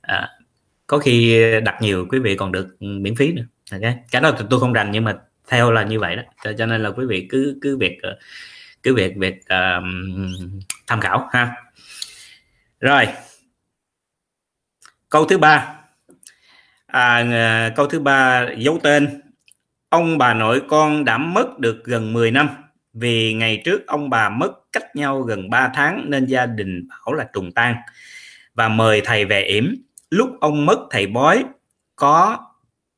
[0.00, 0.28] À,
[0.92, 3.42] có khi đặt nhiều quý vị còn được ừ, miễn phí nữa.
[3.72, 3.96] Okay.
[4.10, 6.22] cái đó thì tôi không rành nhưng mà theo là như vậy đó.
[6.44, 8.18] Cho, cho nên là quý vị cứ cứ việc ờ,
[8.82, 9.84] cứ việc việc uh,
[10.86, 11.54] tham khảo ha.
[12.80, 13.06] Rồi.
[15.08, 15.74] Câu thứ ba.
[16.86, 19.22] À, ờ, câu thứ ba dấu tên.
[19.88, 22.48] Ông bà nội con đã mất được gần 10 năm
[22.92, 27.14] vì ngày trước ông bà mất cách nhau gần 3 tháng nên gia đình bảo
[27.14, 27.74] là trùng tang
[28.54, 29.74] và mời thầy về yểm
[30.12, 31.44] lúc ông mất thầy bói,
[31.96, 32.38] có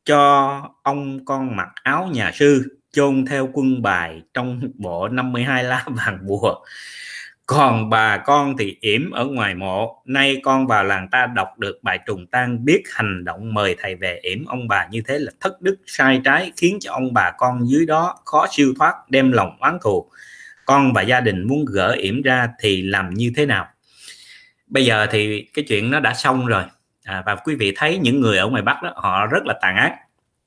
[0.04, 5.84] cho ông con mặc áo nhà sư chôn theo quân bài trong bộ 52 lá
[5.88, 6.64] vàng bùa.
[7.46, 10.02] Còn bà con thì yểm ở ngoài mộ.
[10.04, 13.94] Nay con vào làng ta đọc được bài trùng tang biết hành động mời thầy
[13.94, 17.30] về yểm ông bà như thế là thất đức, sai trái, khiến cho ông bà
[17.38, 20.10] con dưới đó khó siêu thoát, đem lòng oán thù.
[20.64, 23.68] Con và gia đình muốn gỡ yểm ra thì làm như thế nào?
[24.66, 26.64] Bây giờ thì cái chuyện nó đã xong rồi
[27.04, 29.76] à, và quý vị thấy những người ở ngoài bắc đó họ rất là tàn
[29.76, 29.96] ác.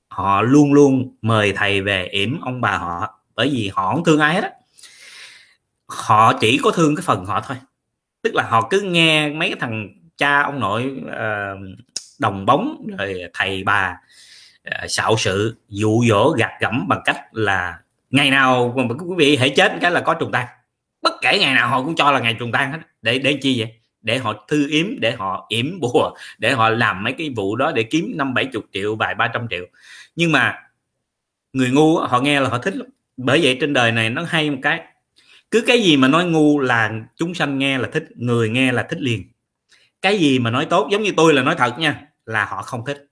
[0.08, 4.20] Họ luôn luôn mời thầy về yểm ông bà họ bởi vì họ không thương
[4.20, 4.52] ai hết á.
[5.88, 7.58] Họ chỉ có thương cái phần họ thôi.
[8.22, 11.78] Tức là họ cứ nghe mấy cái thằng cha ông nội uh,
[12.20, 13.98] đồng bóng rồi thầy bà
[14.68, 19.50] uh, xạo sự dụ dỗ gạt gẫm bằng cách là ngày nào quý vị hãy
[19.50, 20.48] chết cái là có trùng tan
[21.02, 22.80] bất kể ngày nào họ cũng cho là ngày trùng tan hết.
[23.02, 23.77] Để để chi vậy?
[24.02, 27.72] Để họ thư yếm để họ yểm bùa để họ làm mấy cái vụ đó
[27.76, 29.66] để kiếm năm bảy chục triệu vài ba trăm triệu.
[30.16, 30.56] Nhưng mà
[31.54, 32.88] người ngu họ nghe là họ thích lắm.
[33.18, 34.82] Bởi vậy trên đời này nó hay một cái
[35.52, 38.84] cứ cái gì mà nói ngu là chúng sanh nghe là thích người nghe là
[38.90, 39.24] thích liền.
[40.02, 42.86] Cái gì mà nói tốt giống như tôi là nói thật nha là họ không
[42.86, 43.04] thích.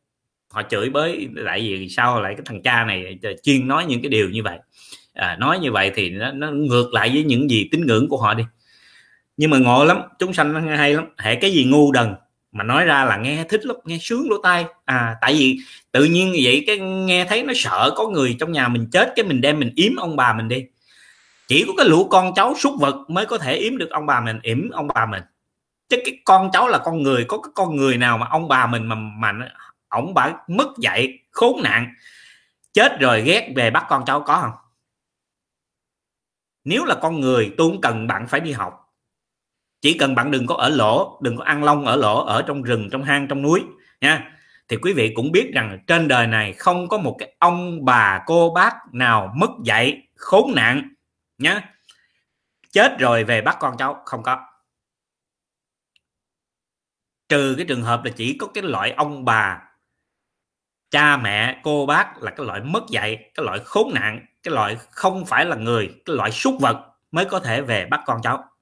[0.50, 4.10] Họ chửi bới lại gì sao lại cái thằng cha này chuyên nói những cái
[4.10, 4.60] điều như vậy.
[5.14, 8.18] À, nói như vậy thì nó, nó ngược lại với những gì tín ngưỡng của
[8.18, 8.44] họ đi
[9.38, 11.06] nhưng mà ngộ lắm, chúng sanh nó hay lắm.
[11.18, 12.16] Hệ cái gì ngu đần
[12.52, 14.66] mà nói ra là nghe thích lắm, nghe sướng lỗ tai.
[14.86, 15.58] À tại vì
[15.92, 19.26] tự nhiên vậy cái nghe thấy nó sợ có người trong nhà mình chết, cái
[19.26, 20.66] mình đem mình yếm ông bà mình đi.
[21.48, 24.22] Chỉ có cái lũ con cháu súc vật mới có thể yếm được ông bà
[24.22, 25.24] mình yểm ông bà mình.
[25.90, 28.68] Chứ cái con cháu là con người, có cái con người nào mà ông bà
[28.68, 29.34] mình mà mà
[29.90, 31.94] ổng bà mất dạy, khốn nạn,
[32.74, 34.52] chết rồi ghét về bắt con cháu có không?
[36.64, 38.85] Nếu là con người tôi cũng cần bạn phải đi học
[39.86, 42.64] chỉ cần bạn đừng có ở lỗ, đừng có ăn lông ở lỗ, ở trong
[42.64, 43.64] rừng, trong hang, trong núi,
[44.02, 44.38] nha.
[44.68, 48.24] Thì quý vị cũng biết rằng trên đời này không có một cái ông bà,
[48.26, 50.90] cô, bác nào mất dạy khốn nạn
[51.38, 51.62] nhá
[52.72, 54.48] chết rồi về bắt con cháu, không có.
[57.30, 59.62] Trừ cái trường hợp là chỉ có cái loại ông bà,
[60.90, 64.78] cha mẹ, cô, bác là cái loại mất dạy, cái loại khốn nạn, cái loại
[64.92, 68.55] không phải là người, cái loại súc vật mới có thể về bắt con cháu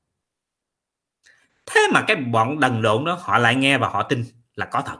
[1.65, 4.81] thế mà cái bọn đần độn đó, họ lại nghe và họ tin là có
[4.81, 4.97] thật.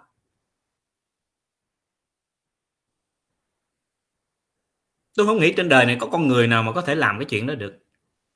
[5.15, 7.26] Tôi không nghĩ trên đời này có con người nào mà có thể làm cái
[7.26, 7.80] chuyện đó được.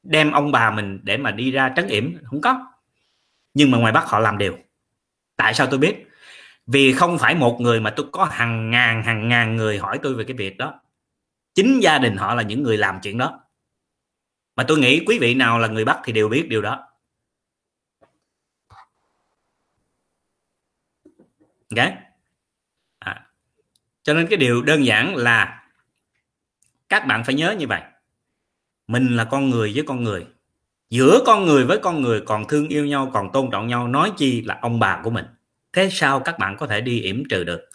[0.03, 2.67] Đem ông bà mình để mà đi ra trấn yểm, không có.
[3.53, 4.57] Nhưng mà ngoài bắc họ làm đều.
[5.35, 6.07] Tại sao tôi biết?
[6.67, 10.15] Vì không phải một người mà tôi có hàng ngàn hàng ngàn người hỏi tôi
[10.15, 10.81] về cái việc đó.
[11.53, 13.39] Chính gia đình họ là những người làm chuyện đó.
[14.55, 16.87] Mà tôi nghĩ quý vị nào là người bắc thì đều biết điều đó.
[21.75, 21.93] Ok
[22.99, 23.25] à.
[24.03, 25.63] cho nên cái điều đơn giản là
[26.89, 27.81] các bạn phải nhớ như vậy.
[28.87, 30.25] Mình là con người với con người.
[30.89, 34.11] Giữa con người với con người còn thương yêu nhau còn tôn trọng nhau nói
[34.17, 35.25] chi là ông bà của mình.
[35.73, 37.69] Thế sao các bạn có thể đi yểm trừ được?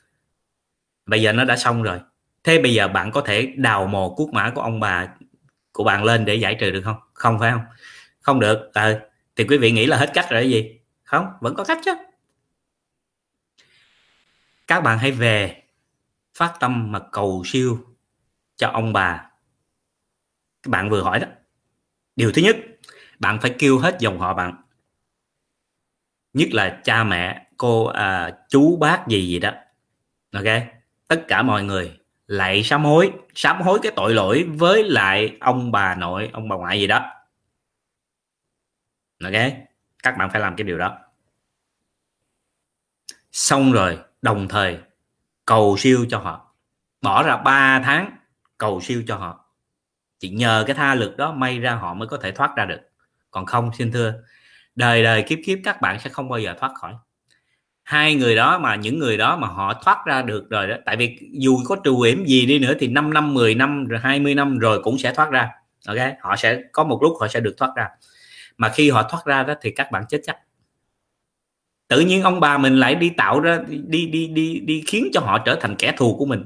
[1.07, 2.01] Bây giờ nó đã xong rồi.
[2.45, 5.09] Thế bây giờ bạn có thể đào mồ cuốc mã của ông bà
[5.73, 6.97] của bạn lên để giải trừ được không?
[7.15, 7.63] Không phải không?
[8.21, 8.71] Không được.
[8.73, 9.01] À,
[9.37, 10.81] thì quý vị nghĩ là hết cách rồi gì?
[11.05, 11.27] Không?
[11.41, 11.93] Vẫn có cách chứ
[14.67, 15.63] các bạn hãy về
[16.35, 17.79] phát tâm mà cầu siêu
[18.57, 19.31] cho ông bà.
[20.63, 21.27] Các bạn vừa hỏi đó.
[22.17, 22.57] Điều thứ nhất
[23.19, 24.63] bạn phải kêu hết dòng họ bạn.
[26.33, 29.53] Nhất là cha mẹ cô à, chú bác gì gì đó.
[30.33, 30.45] Ok?
[31.09, 35.73] Tất cả mọi người lại sám hối sám hối cái tội lỗi với lại ông
[35.73, 37.11] bà nội ông bà ngoại gì đó.
[39.25, 39.33] Ok?
[40.03, 40.99] Các bạn phải làm cái điều đó.
[43.33, 44.79] Xong rồi đồng thời,
[45.47, 46.55] cầu siêu cho họ.
[47.03, 48.11] Bỏ ra 3 tháng,
[48.59, 49.45] cầu siêu cho họ.
[50.19, 52.81] Chỉ nhờ cái tha lực đó, may ra họ mới có thể thoát ra được.
[53.31, 54.15] Còn không, xin thưa,
[54.75, 56.95] đời đời kiếp kiếp các bạn sẽ không bao giờ thoát khỏi.
[57.83, 60.97] Hai người đó mà, những người đó mà họ thoát ra được rồi đó, tại
[60.97, 64.35] vì dù có trù yểm gì đi nữa thì 5 năm 10 năm, rồi 20
[64.35, 65.51] năm rồi cũng sẽ thoát ra,
[65.87, 65.99] ok?
[66.21, 67.89] Họ sẽ, có một lúc họ sẽ được thoát ra.
[68.57, 70.37] Mà khi họ thoát ra đó thì các bạn chết chắc
[71.93, 75.21] tự nhiên ông bà mình lại đi tạo ra, đi đi đi đi khiến cho
[75.21, 76.45] họ trở thành kẻ thù của mình.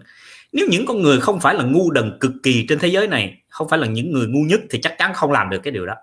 [0.53, 3.43] Nếu những con người không phải là ngu đần cực kỳ trên thế giới này,
[3.49, 5.87] không phải là những người ngu nhất thì chắc chắn không làm được cái điều
[5.87, 5.95] đó.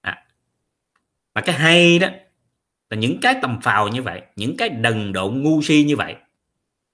[0.00, 0.24] À.
[1.34, 2.08] mà cái hay đó
[2.90, 6.16] là những cái tầm phào như vậy, những cái đần độn ngu si như vậy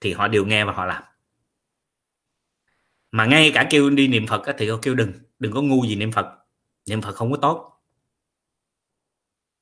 [0.01, 1.03] thì họ đều nghe và họ làm.
[3.13, 5.97] Mà ngay cả kêu đi niệm phật thì họ kêu đừng đừng có ngu gì
[5.97, 6.27] niệm phật.
[6.87, 7.78] Niệm phật không có tốt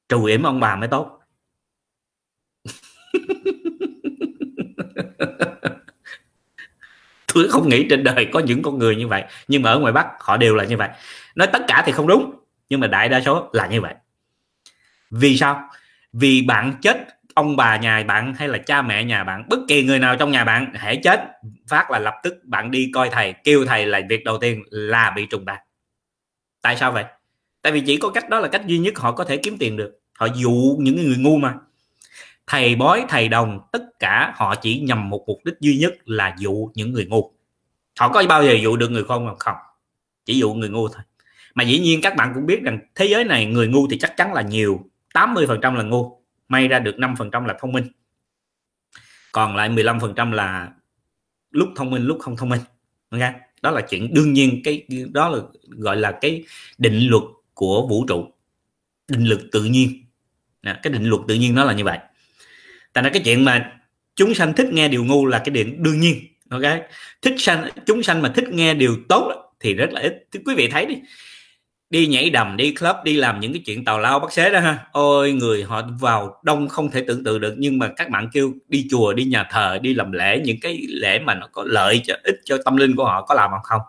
[0.09, 1.21] trù yểm ông bà mới tốt.
[7.35, 9.93] Tôi không nghĩ trên đời có những con người như vậy, nhưng mà ở ngoài
[9.93, 10.89] bắc họ đều là như vậy.
[11.35, 12.35] Nói tất cả thì không đúng,
[12.69, 13.95] nhưng mà đại đa số là như vậy.
[15.11, 15.71] Vì sao?
[16.13, 19.85] Vì bạn chết ông bà nhà bạn hay là cha mẹ nhà bạn, bất kỳ
[19.85, 21.21] người nào trong nhà bạn hãy chết,
[21.69, 25.11] phát là lập tức bạn đi coi thầy, kêu thầy là việc đầu tiên là
[25.17, 25.61] bị trùng bạc
[26.67, 27.05] tại sao vậy?
[27.67, 29.77] Tại vì chỉ có cách đó là cách duy nhất họ có thể kiếm tiền
[29.77, 30.01] được.
[30.19, 31.55] Họ dụ những người ngu mà.
[32.47, 36.35] Thầy bói, thầy đồng, tất cả họ chỉ nhằm một mục đích duy nhất là
[36.39, 37.33] dụ những người ngu.
[37.99, 39.39] Họ có bao giờ dụ được người khôn không?
[39.39, 39.57] Không.
[40.25, 41.03] Chỉ dụ người ngu thôi.
[41.55, 44.17] Mà dĩ nhiên các bạn cũng biết rằng thế giới này người ngu thì chắc
[44.17, 44.81] chắn là nhiều.
[45.15, 46.21] 80% là ngu.
[46.49, 47.85] May ra được 5% là thông minh.
[49.33, 50.73] Còn lại 15% là
[51.51, 52.61] lúc thông minh, lúc không thông minh.
[53.11, 53.33] Okay?
[53.63, 56.45] đó là chuyện đương nhiên cái, đó là gọi là cái
[56.79, 57.23] định luật
[57.57, 58.27] của vũ trụ.
[59.09, 60.05] Định luật tự nhiên.
[60.63, 61.99] Cái định luật tự nhiên nó là như vậy.
[62.93, 63.73] Tại ra cái chuyện mà
[64.17, 66.15] chúng sanh thích nghe điều ngu là cái điện đương nhiên,
[66.51, 66.63] ok?
[67.23, 70.27] Thích sanh, chúng sanh mà thích nghe điều tốt thì rất là ít.
[70.45, 70.95] Quý vị thấy đi.
[71.91, 74.61] Đi nhảy đầm, đi club, đi làm những cái chuyện tào lao bắt xế đó
[74.61, 74.87] ha.
[74.93, 78.53] Ôi, người họ vào đông không thể tưởng tượng được, nhưng mà các bạn kêu
[78.69, 82.01] đi chùa, đi nhà thờ, đi làm lễ, những cái lễ mà nó có lợi
[82.07, 83.81] cho, ích cho tâm linh của họ có làm không?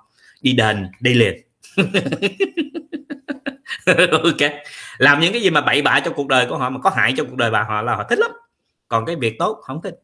[0.42, 1.47] Đi đền, đi liền.
[4.12, 4.52] ok.
[4.98, 7.14] Làm những cái gì mà bậy bạ trong cuộc đời của họ mà có hại
[7.18, 8.32] cho cuộc đời bà họ là họ thích lắm.
[8.88, 9.96] Còn cái việc tốt không thích.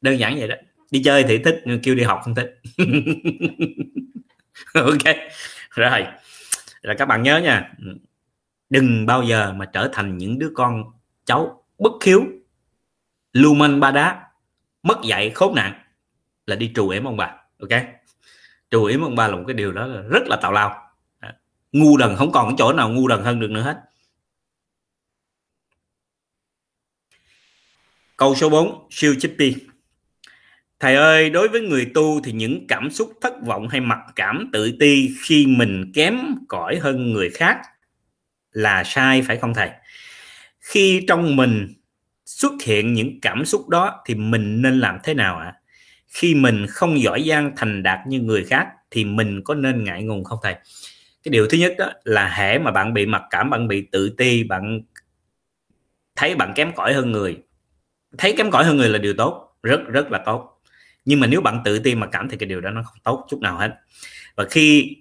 [0.00, 0.54] Đơn giản vậy đó.
[0.90, 2.60] Đi chơi thì thích, nhưng kêu đi học không thích.
[4.74, 5.16] Ok.
[5.70, 6.06] Rồi.
[6.82, 7.72] Là các bạn nhớ nha.
[8.70, 10.84] Đừng bao giờ mà trở thành những đứa con
[11.24, 12.24] cháu bất khiếu
[13.32, 14.22] lưu manh ba đá,
[14.82, 15.72] mất dạy, khốn nạn
[16.46, 17.36] là đi trù ếm ông bà.
[17.60, 17.82] Ok
[18.70, 20.86] trù ý ông ba là một cái điều đó là rất là tào lao.
[21.72, 23.76] Ngu đần không còn cái chỗ nào ngu đần hơn được nữa hết.
[28.16, 29.54] Câu số 4 siêu chippy
[30.80, 34.50] thầy ơi, đối với người tu thì những cảm xúc thất vọng hay mặc cảm
[34.52, 37.60] tự ti khi mình kém cỏi hơn người khác
[38.52, 39.70] là sai phải không thầy?
[40.60, 41.68] Khi trong mình
[42.26, 45.46] xuất hiện những cảm xúc đó thì mình nên làm thế nào ạ?
[45.46, 45.59] à?
[46.10, 50.02] Khi mình không giỏi giang thành đạt như người khác thì mình có nên ngại
[50.02, 50.54] ngùng không thầy?
[51.22, 54.14] Cái điều thứ nhất đó là hễ mà bạn bị mặc cảm bạn bị tự
[54.16, 54.80] ti bạn
[56.16, 57.38] thấy bạn kém cỏi hơn người.
[58.18, 60.60] Thấy kém cỏi hơn người là điều tốt rất rất là tốt.
[61.04, 63.26] Nhưng mà nếu bạn tự ti mà cảm thì cái điều đó nó không tốt
[63.30, 63.70] chút nào hết.
[64.36, 64.96] Và khi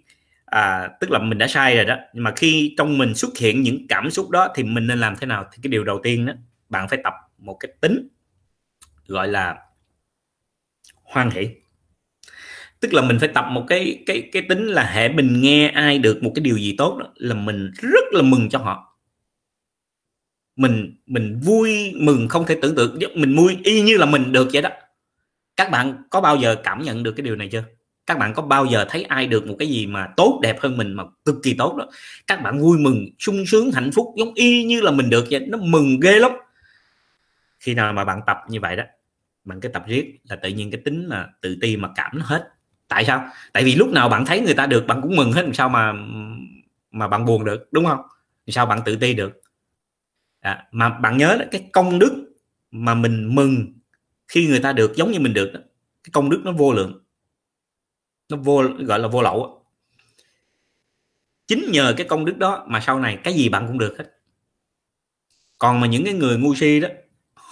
[0.45, 3.61] à, tức là mình đã sai rồi đó nhưng mà khi trong mình xuất hiện
[3.61, 5.45] những cảm xúc đó thì mình nên làm thế nào?
[5.51, 6.33] Thì cái điều đầu tiên đó
[6.69, 8.07] bạn phải tập một cái tính
[9.07, 9.57] gọi là
[11.09, 11.49] hoan hỷ.
[12.79, 15.99] Tức là mình phải tập một cái cái cái tính là hệ mình nghe ai
[15.99, 18.97] được một cái điều gì tốt đó là mình rất là mừng cho họ.
[20.55, 24.49] Mình mình vui mừng không thể tưởng tượng mình vui y như là mình được
[24.53, 24.69] vậy đó.
[25.55, 27.63] Các bạn có bao giờ cảm nhận được cái điều này chưa?
[28.05, 30.77] Các bạn có bao giờ thấy ai được một cái gì mà tốt đẹp hơn
[30.77, 31.89] mình mà cực kỳ tốt đó?
[32.27, 35.45] Các bạn vui mừng, sung sướng, hạnh phúc giống y như là mình được vậy,
[35.49, 36.31] nó mừng ghê lắm.
[37.59, 38.83] Khi nào mà bạn tập như vậy đó
[39.43, 42.25] bằng cái tập riết là tự nhiên cái tính là tự ti mà cảm nó
[42.25, 42.49] hết.
[42.87, 43.29] Tại sao?
[43.53, 45.69] Tại vì lúc nào bạn thấy người ta được bạn cũng mừng hết làm sao
[45.69, 45.93] mà
[46.91, 48.01] mà bạn buồn được đúng không?
[48.47, 49.41] Sao bạn tự ti được?
[50.39, 52.35] À, mà bạn nhớ là cái công đức
[52.71, 53.73] mà mình mừng
[54.27, 55.51] khi người ta được giống như mình được
[56.03, 57.03] cái công đức nó vô lượng.
[58.29, 59.65] Nó vô gọi là vô lậu
[61.47, 64.05] chính nhờ cái công đức đó mà sau này cái gì bạn cũng được hết.
[65.57, 66.87] Còn mà những cái người ngu si đó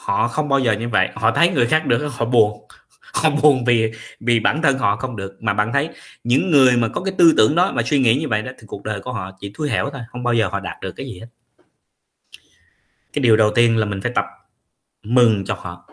[0.07, 1.09] họ không bao giờ như vậy.
[1.15, 2.67] Họ thấy người khác được họ buồn.
[3.13, 5.37] Họ buồn vì vì bản thân họ không được.
[5.39, 5.89] Mà bạn thấy
[6.23, 8.67] những người mà có cái tư tưởng đó mà suy nghĩ như vậy đó thì
[8.67, 11.05] cuộc đời của họ chỉ thui hẻo thôi không bao giờ họ đạt được cái
[11.05, 11.27] gì hết.
[13.13, 14.25] Cái điều đầu tiên là mình phải tập
[15.03, 15.89] mừng cho họ.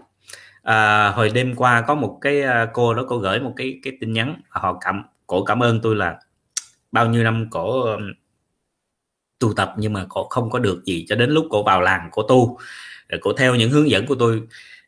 [0.62, 3.92] À, hồi đêm qua có một cái à, cô đó cô gửi một cái cái
[4.00, 6.18] tin nhắn họ cảm cổ cảm ơn tôi là
[6.92, 7.96] bao nhiêu năm cổ
[9.38, 12.08] tu tập nhưng mà cổ không có được gì cho đến lúc cổ vào làng
[12.12, 12.58] cổ tu
[13.14, 14.42] rồi cổ theo những hướng dẫn của tôi.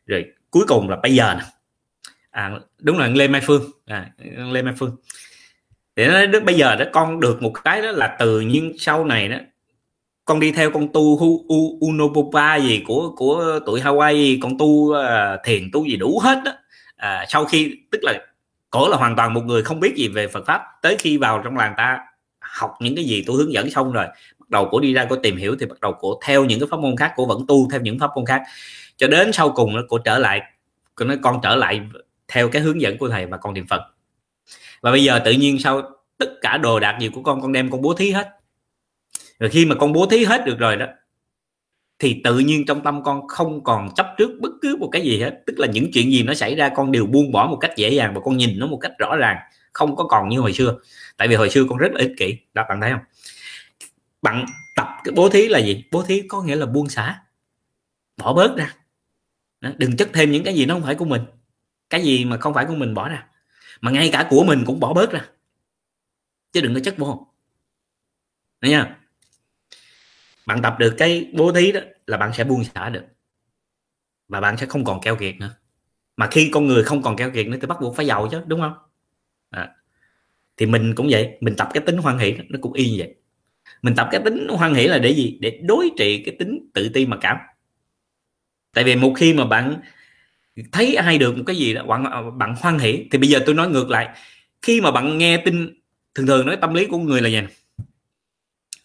[0.05, 1.43] Rồi cuối cùng là bây giờ nè.
[2.31, 3.71] À, đúng là lê mai phương.
[3.85, 4.11] À,
[4.51, 4.95] lê mai phương.
[5.95, 9.05] Để nói đến bây giờ đó con được một cái đó là từ nhưng sau
[9.05, 9.37] này đó
[10.25, 14.67] con đi theo con tu hu, u, unopopa gì của của tuổi Hawaii con tu
[14.67, 14.95] uh,
[15.43, 16.51] thiền tu gì đủ hết đó.
[16.95, 18.13] À, sau khi tức là
[18.69, 21.41] cổ là hoàn toàn một người không biết gì về Phật pháp tới khi vào
[21.43, 21.99] trong làng ta
[22.39, 24.05] học những cái gì tôi hướng dẫn xong rồi
[24.47, 26.67] bắt đầu cổ đi ra cổ tìm hiểu thì bắt đầu cổ theo những cái
[26.71, 28.41] pháp môn khác, cổ vẫn tu theo những pháp môn khác.
[28.97, 30.41] Cho đến sau cùng nó cổ trở lại,
[30.95, 31.81] cổ nói con trở lại
[32.27, 33.81] theo cái hướng dẫn của thầy và con niệm phật.
[34.81, 35.81] Và bây giờ tự nhiên sau
[36.17, 38.27] tất cả đồ đạc gì của con con đem con bố thí hết.
[39.39, 40.85] Rồi khi mà con bố thí hết được rồi đó,
[41.99, 45.19] thì tự nhiên trong tâm con không còn chấp trước bất cứ một cái gì
[45.19, 45.41] hết.
[45.45, 47.89] Tức là những chuyện gì nó xảy ra, con đều buông bỏ một cách dễ
[47.89, 49.37] dàng và con nhìn nó một cách rõ ràng,
[49.73, 50.75] không có còn như hồi xưa.
[51.17, 52.37] Tại vì hồi xưa con rất là ích kỷ.
[52.53, 53.01] Đó bạn thấy không?
[54.21, 54.45] Bạn
[54.75, 55.83] tập cái bố thí là gì?
[55.91, 57.23] Bố thí có nghĩa là buông xả.
[58.17, 58.75] Bỏ bớt ra.
[59.77, 61.21] Đừng chất thêm những cái gì nó không phải của mình.
[61.89, 63.27] Cái gì mà không phải của mình bỏ ra.
[63.81, 65.25] Mà ngay cả của mình cũng bỏ bớt ra.
[66.51, 67.27] Chứ đừng có chất vô.
[68.61, 68.97] Đấy nha
[70.45, 73.03] bạn tập được cái bố thí đó là bạn sẽ buông xả được.
[74.27, 75.55] Và bạn sẽ không còn keo kiệt nữa.
[76.17, 78.41] Mà khi con người không còn keo kiệt nữa thì bắt buộc phải giàu chứ,
[78.47, 78.73] đúng không?
[79.49, 79.75] À.
[80.57, 81.37] thì mình cũng vậy.
[81.41, 83.15] Mình tập cái tính hoan hỷ nó cũng y như vậy
[83.81, 85.37] mình tập cái tính hoan hỷ là để gì?
[85.41, 87.37] Để đối trị cái tính tự ti mặc cảm.
[88.73, 89.81] Tại vì một khi mà bạn
[90.71, 93.55] thấy ai được một cái gì đó bạn bạn hoan hỷ thì bây giờ tôi
[93.55, 94.09] nói ngược lại.
[94.61, 95.73] Khi mà bạn nghe tin
[96.15, 97.41] thường thường nói tâm lý của người là gì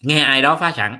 [0.01, 0.99] nghe ai đó phá sản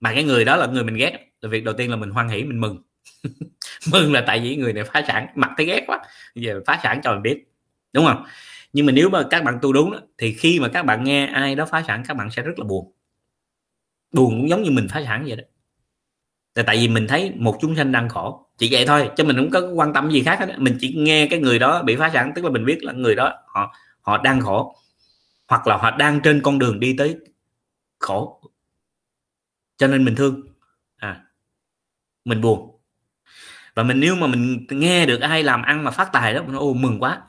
[0.00, 2.28] mà cái người đó là người mình ghét là việc đầu tiên là mình hoan
[2.28, 2.82] hỷ mình mừng.
[3.92, 6.00] Mừng là tại vì người này phá sản mặt thấy ghét quá.
[6.34, 7.44] Giờ phá sản cho mình biết
[7.92, 8.24] đúng không?
[8.72, 11.26] Nhưng mà nếu mà các bạn tu đúng đó, thì khi mà các bạn nghe
[11.26, 12.92] ai đó phá sản các bạn sẽ rất là buồn
[14.14, 15.44] buồn cũng giống như mình phá sản vậy đó.
[16.54, 19.36] Là tại vì mình thấy một chúng sanh đang khổ, chỉ vậy thôi cho mình
[19.36, 22.10] không có quan tâm gì khác hết mình chỉ nghe cái người đó bị phá
[22.12, 24.76] sản, tức là mình biết là người đó, họ họ đang khổ,
[25.48, 27.16] hoặc là họ đang trên con đường đi tới
[27.98, 28.40] khổ.
[29.76, 30.42] Cho nên mình thương
[30.96, 31.20] à
[32.24, 32.70] mình buồn.
[33.74, 36.56] Và mình, nếu mà mình nghe được ai làm ăn mà phát tài đó, mình
[36.56, 37.22] ô, mừng quá,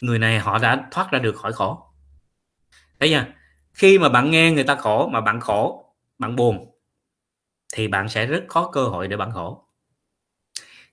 [0.00, 1.92] người này họ đã thoát ra được khỏi khổ.
[3.00, 3.24] Thấy chưa?
[3.72, 5.87] Khi mà bạn nghe người ta khổ, mà bạn khổ
[6.18, 6.74] bạn buồn
[7.74, 9.64] thì bạn sẽ rất khó cơ hội để bạn khổ.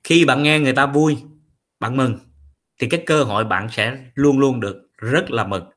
[0.03, 1.17] Khi bạn nghe người ta vui
[1.79, 2.19] bạn mừng
[2.79, 5.69] thì cái cơ hội bạn sẽ luôn luôn được rất là mừng.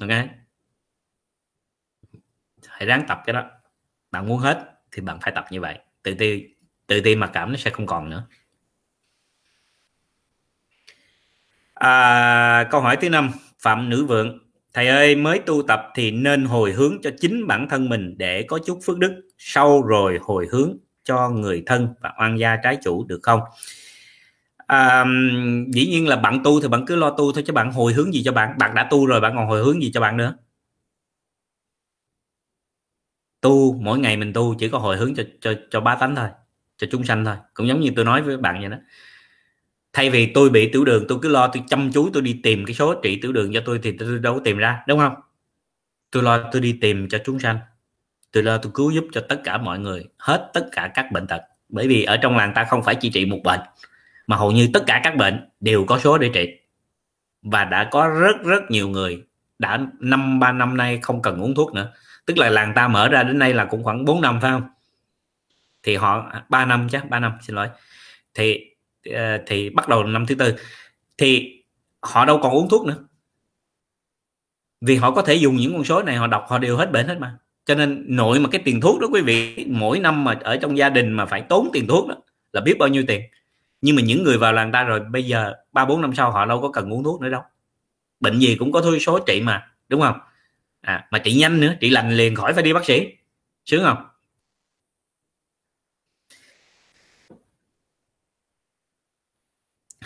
[0.00, 0.10] Ok?
[2.68, 3.50] Hãy ráng tập cái đó.
[4.10, 5.78] Bạn muốn hết thì bạn phải tập như vậy.
[6.02, 6.44] Tự ti
[6.86, 8.26] tự ti mặc cảm nó sẽ không còn nữa.
[11.74, 13.30] À, câu hỏi thứ năm
[13.62, 14.38] phạm nữ vượng
[14.74, 18.42] thầy ơi mới tu tập thì nên hồi hướng cho chính bản thân mình để
[18.42, 19.22] có chút phước đức.
[19.38, 23.40] Sau rồi hồi hướng cho người thân và oan gia trái chủ được không?
[24.66, 25.04] À,
[25.72, 28.14] dĩ nhiên là bạn tu thì bạn cứ lo tu thôi chứ bạn hồi hướng
[28.14, 28.58] gì cho bạn?
[28.58, 30.36] Bạn đã tu rồi bạn còn hồi hướng gì cho bạn nữa?
[33.40, 36.28] Tu mỗi ngày mình tu chỉ có hồi hướng cho cho cho ba tánh thôi
[36.76, 37.36] cho chúng sanh thôi.
[37.54, 38.76] Cũng giống như tôi nói với bạn vậy đó
[39.92, 42.64] thay vì tôi bị tiểu đường, tôi cứ lo tôi chăm chú, tôi đi tìm
[42.64, 45.14] cái số trị tiểu đường cho tôi thì tôi đâu có tìm ra, đúng không?
[46.10, 47.58] Tôi lo tôi đi tìm cho chúng sanh.
[48.32, 51.26] Tôi lo tôi cứu giúp cho tất cả mọi người, hết tất cả các bệnh
[51.26, 51.42] tật.
[51.68, 53.60] Bởi vì ở trong làng ta không phải chỉ trị một bệnh,
[54.26, 56.48] mà hầu như tất cả các bệnh đều có số để trị.
[57.42, 59.24] Và đã có rất rất nhiều người
[59.58, 61.92] đã năm, ba năm nay không cần uống thuốc nữa.
[62.26, 64.62] Tức là làng ta mở ra đến nay là cũng khoảng 4 năm, phải không?
[65.82, 67.68] Thì họ 3 năm chắc 3 năm, xin lỗi.
[68.34, 68.71] Thì
[69.10, 70.54] Ờ, thì bắt đầu năm thứ tư.
[71.18, 71.62] Thì
[72.00, 72.96] họ đâu còn uống thuốc nữa.
[74.80, 77.08] Vì họ có thể dùng những con số này họ đọc họ đều hết bệnh
[77.08, 77.38] hết mà.
[77.66, 80.78] Cho nên nội mà cái tiền thuốc đó quý vị mỗi năm mà ở trong
[80.78, 82.14] gia đình mà phải tốn tiền thuốc đó
[82.52, 83.22] là biết bao nhiêu tiền.
[83.80, 86.44] Nhưng mà những người vào làng ta rồi bây giờ ba bốn năm sau họ
[86.46, 87.42] đâu có cần uống thuốc nữa đâu.
[88.20, 90.18] Bệnh gì cũng có thôi số trị mà đúng không?
[90.80, 93.08] À, mà trị nhanh nữa trị lành liền khỏi phải đi bác sĩ.
[93.66, 93.96] Sướng không?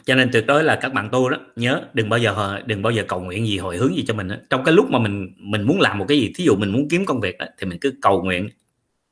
[0.06, 2.92] Cho nên tuyệt đối là các bạn tu đó nhớ đừng bao giờ đừng bao
[2.92, 4.36] giờ cầu nguyện gì hồi hướng gì cho mình đó.
[4.50, 6.88] trong cái lúc mà mình mình muốn làm một cái gì thí dụ mình muốn
[6.90, 8.48] kiếm công việc đó, thì mình cứ cầu nguyện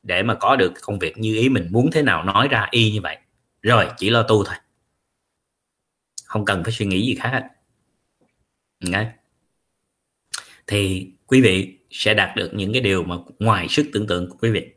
[0.02, 2.90] để mà có được công việc như ý mình muốn thế nào nói ra y
[2.92, 3.18] như vậy.
[3.62, 4.54] Rồi chỉ lo tu thôi.
[6.24, 7.42] Không cần phải suy nghĩ gì khác hết.
[8.90, 9.06] Đấy.
[10.66, 14.36] thì quý vị sẽ đạt được những cái điều mà ngoài sức tưởng tượng của
[14.40, 14.70] quý vị.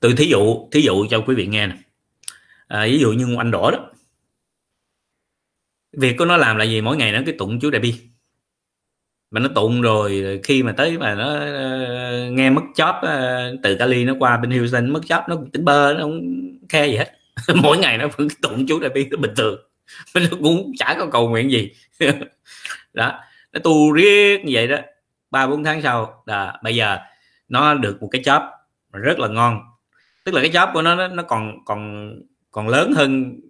[0.00, 1.76] Từ thí dụ thí dụ cho quý vị nghe nè.
[2.68, 3.90] À, ví dụ như anh đỏ đó
[5.92, 6.80] việc của nó làm là gì?
[6.80, 7.94] Mỗi ngày nó cái tụng chú đại bi.
[9.30, 13.76] Mà nó tụng rồi khi mà tới mà nó uh, nghe mất chóp uh, từ
[13.76, 16.20] Cali nó qua bên Houston mất chóp nó tính bơ nó không
[16.68, 17.12] khe gì hết.
[17.54, 19.60] Mỗi ngày nó vẫn tụng chú đại bi nó bình thường.
[20.14, 21.70] Nó cũng chả có cầu nguyện gì.
[22.94, 23.20] Đó
[23.52, 24.76] nó tu riết như vậy đó
[25.30, 26.98] ba bốn tháng sau là bây giờ
[27.48, 28.42] nó được một cái chóp
[28.92, 29.60] rất là ngon.
[30.24, 32.10] Tức là cái chóp của nó nó còn còn
[32.50, 33.40] còn lớn hơn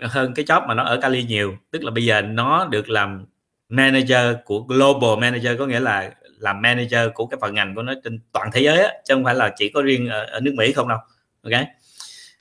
[0.00, 1.56] hơn cái job mà nó ở Cali nhiều.
[1.70, 3.26] Tức là bây giờ nó được làm
[3.68, 7.92] manager của global manager có nghĩa là làm manager của cái phần ngành của nó
[8.04, 10.54] trên toàn thế giới á, chứ không phải là chỉ có riêng ở, ở nước
[10.56, 10.98] Mỹ không đâu.
[11.42, 11.52] Ok?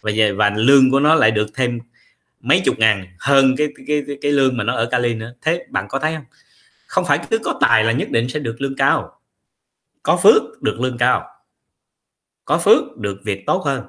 [0.01, 1.79] Và về và lương của nó lại được thêm
[2.41, 5.33] mấy chục ngàn hơn cái cái cái, cái lương mà nó ở Cali nữa.
[5.41, 6.25] Thế bạn có thấy không?
[6.87, 9.19] Không phải cứ có tài là nhất định sẽ được lương cao.
[10.03, 11.29] Có phước được lương cao.
[12.45, 13.83] Có phước được việc tốt hơn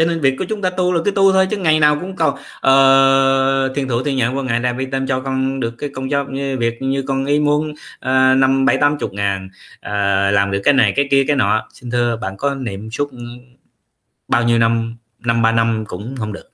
[0.00, 2.16] cho nên việc của chúng ta tu là cái tu thôi chứ ngày nào cũng
[2.16, 5.74] cầu ờ, uh, thiên thủ thiên nhận qua ngài đại bi tâm cho con được
[5.78, 9.48] cái công job như việc như con ý muốn ờ, năm bảy tám chục ngàn
[9.76, 11.68] uh, làm được cái này cái kia cái nọ.
[11.72, 13.10] Xin thưa bạn có niệm suốt
[14.28, 16.52] bao nhiêu năm năm ba năm cũng không được.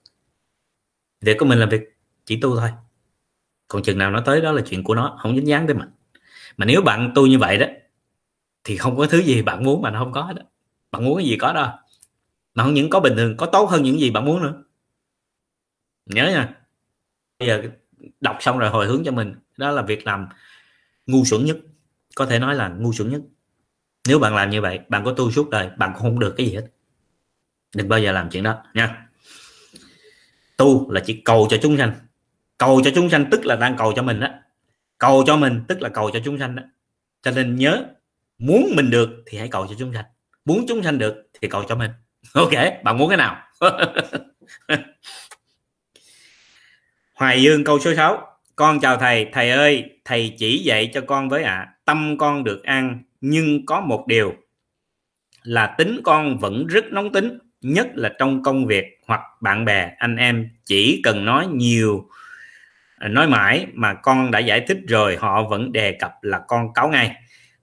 [1.20, 2.70] Việc của mình là việc chỉ tu thôi.
[3.68, 5.88] Còn chừng nào nó tới đó là chuyện của nó không dính dáng tới mình.
[6.56, 7.66] Mà nếu bạn tu như vậy đó
[8.64, 10.42] thì không có thứ gì bạn muốn mà nó không có đó.
[10.90, 11.68] Bạn muốn cái gì có đâu
[12.56, 14.62] mà không những có bình thường, có tốt hơn những gì bạn muốn nữa.
[16.06, 16.54] Nhớ nha.
[17.38, 17.62] Bây giờ
[18.20, 19.34] đọc xong rồi hồi hướng cho mình.
[19.56, 20.28] Đó là việc làm
[21.06, 21.56] ngu xuẩn nhất.
[22.14, 23.20] Có thể nói là ngu xuẩn nhất.
[24.08, 26.46] Nếu bạn làm như vậy, bạn có tu suốt đời, bạn cũng không được cái
[26.46, 26.66] gì hết.
[27.74, 29.08] Đừng bao giờ làm chuyện đó, nha.
[30.56, 31.94] Tu là chỉ cầu cho chúng sanh.
[32.58, 34.28] Cầu cho chúng sanh tức là đang cầu cho mình đó
[34.98, 36.62] cầu cho mình tức là cầu cho chúng sanh đó
[37.22, 37.86] cho nên nhớ,
[38.38, 40.04] muốn mình được thì hãy cầu cho chúng sanh.
[40.44, 41.90] Muốn chúng sanh được thì cầu cho mình
[42.36, 43.36] ok bạn muốn cái nào?
[47.14, 48.26] Hoài Dương câu số 6
[48.56, 51.54] Con chào thầy, thầy ơi, thầy chỉ dạy cho con với ạ.
[51.54, 54.34] À, Tâm con được ăn Nhưng có một điều.
[55.42, 59.92] Là tính con vẫn rất nóng tính Nhất là trong công việc Hoặc bạn bè,
[59.98, 62.08] anh em Chỉ cần nói nhiều
[63.00, 66.88] Nói mãi mà con đã giải thích rồi Họ vẫn đề cập là con cáo
[66.88, 67.16] ngay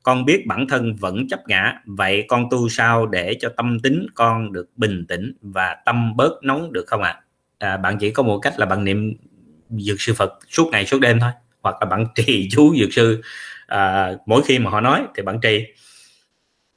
[0.04, 4.06] con biết bản thân vẫn chấp ngã vậy con tu sao để cho tâm tính
[4.16, 7.22] con được bình tĩnh và tâm bớt nóng được không ạ?
[7.58, 7.70] À?
[7.70, 9.14] à, bạn chỉ có một cách là bạn niệm
[9.70, 11.32] dược sư phật suốt ngày suốt đêm thôi
[11.62, 13.22] hoặc là bạn trì chú dược sư.
[13.68, 15.66] À, mỗi khi mà họ nói thì bạn trì.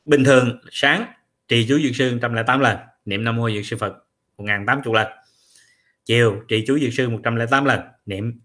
[0.05, 1.07] Bình thường sáng
[1.49, 3.93] trì chú dược sư 108 lần niệm nam mô dược sư phật
[4.39, 5.07] 1080 lần.
[6.05, 8.41] Chiều trì chú dược sư 108 lần niệm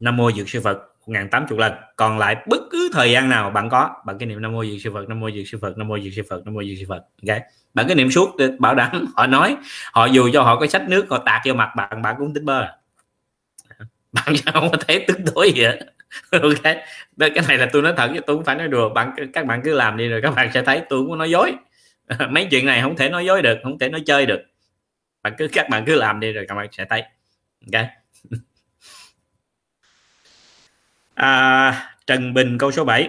[0.00, 1.72] nam mô dược sư phật 1080 lần.
[1.96, 4.80] Còn lại bất cứ thời gian nào bạn có, bạn cái niệm nam mô diệt
[4.84, 6.76] sư phật, nam mô diệt sư phật, nam mô diệt sư phật, nam mô diệt
[6.78, 7.42] sư phật, ok?
[7.74, 9.56] Bạn cái niệm suốt bảo đảm họ nói,
[9.92, 12.44] họ dù cho họ có sách nước, họ tạt vô mặt bạn bạn cũng tính
[12.44, 12.66] bơ.
[14.12, 15.78] Bạn không có thấy tức tối gì hết,
[16.32, 16.62] ok?
[17.18, 18.88] Cái này là tôi nói thật chứ tôi không phải nói đùa.
[18.88, 21.30] Bạn các bạn cứ làm đi rồi các bạn sẽ thấy tôi không có nói
[21.30, 21.52] dối.
[22.30, 24.40] Mấy chuyện này không thể nói dối được, không thể nói chơi được.
[25.22, 27.02] Bạn cứ, các bạn cứ làm đi rồi các bạn sẽ thấy,
[27.72, 27.99] ok?
[31.20, 31.72] À,
[32.06, 33.08] Trần Bình câu số 7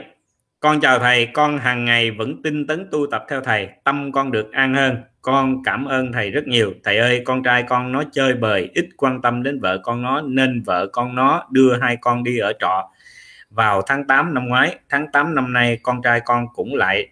[0.59, 4.31] con chào thầy con hàng ngày vẫn tinh tấn tu tập theo thầy tâm con
[4.31, 4.97] được an hơn.
[5.21, 6.73] Con cảm ơn thầy rất nhiều.
[6.83, 10.21] Thầy ơi con trai con nó chơi bời ít quan tâm đến vợ con nó
[10.21, 12.89] nên vợ con nó đưa hai con đi ở trọ.
[13.49, 17.07] Vào tháng 8 năm ngoái tháng 8 năm nay con trai con cũng lại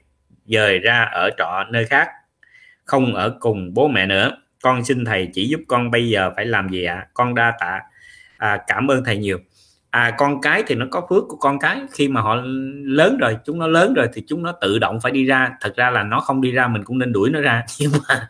[0.46, 2.10] dời ra ở trọ nơi khác.
[2.86, 4.32] Không ở cùng bố mẹ nữa.
[4.62, 6.96] Con xin thầy chỉ giúp con bây giờ phải làm gì ạ?
[6.96, 7.08] À?
[7.14, 7.82] con đa tạ.
[8.38, 9.40] À, cảm ơn thầy nhiều
[9.92, 11.82] à con cái thì nó có phước của con cái.
[11.92, 12.36] Khi mà họ
[12.84, 15.52] lớn rồi chúng nó lớn rồi thì chúng nó tự động phải đi ra.
[15.62, 17.64] Thật ra là nó không đi ra mình cũng nên đuổi nó ra.
[17.80, 18.28] Nhưng mà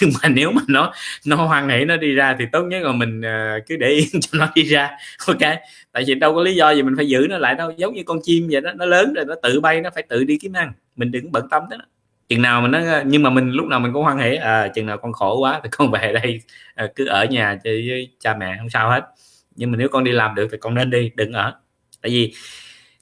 [0.00, 0.92] nhưng mà nếu mà nó
[1.26, 4.20] nó hoan hỷ nó đi ra thì tốt nhất là mình ờ, cứ để yên
[4.20, 4.90] cho nó đi ra.
[5.26, 5.38] Ok?
[5.92, 7.70] Tại vì đâu có lý do gì mình phải giữ nó lại đâu.
[7.76, 8.72] Giống như con chim vậy đó.
[8.76, 10.72] Nó lớn rồi nó tự bay nó phải tự đi kiếm ăn.
[10.96, 11.84] Mình đừng bận tâm tới nó.
[12.28, 14.36] Chừng nào mà nó nhưng mà mình lúc nào mình cũng hoan hỷ.
[14.36, 16.40] À chừng nào con khổ quá thì con về đây
[16.74, 19.02] à, cứ ở nhà chơi với cha mẹ không sao hết
[19.54, 21.54] nhưng mà nếu con đi làm được thì con nên đi, đừng ở.
[22.02, 22.34] Tại vì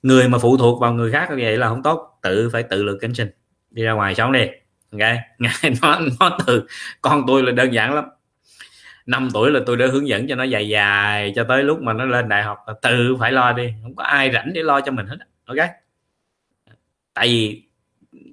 [0.03, 2.19] người mà phụ thuộc vào người khác như vậy là không tốt.
[2.23, 3.31] Tự phải tự lực cánh sinh
[3.71, 4.47] đi ra ngoài sống đi.
[4.93, 5.01] Ok?
[5.39, 6.67] Ngài nó nó từ
[7.03, 8.05] con tôi là đơn giản lắm.
[9.07, 11.93] 5 tuổi là tôi đã hướng dẫn cho nó dài dài cho tới lúc mà
[11.93, 13.73] nó lên đại học là tự phải lo đi.
[13.83, 15.71] Không có ai rảnh để lo cho mình hết ok?
[17.15, 17.63] Tại vì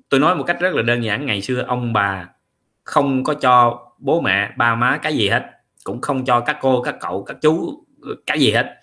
[0.09, 1.25] tôi nói một cách rất là đơn giản.
[1.25, 2.29] Ngày xưa ông bà
[2.83, 5.45] không có cho bố mẹ, ba má cái gì hết.
[5.83, 7.83] Cũng không cho các cô, các cậu, các chú
[8.25, 8.75] cái gì hết.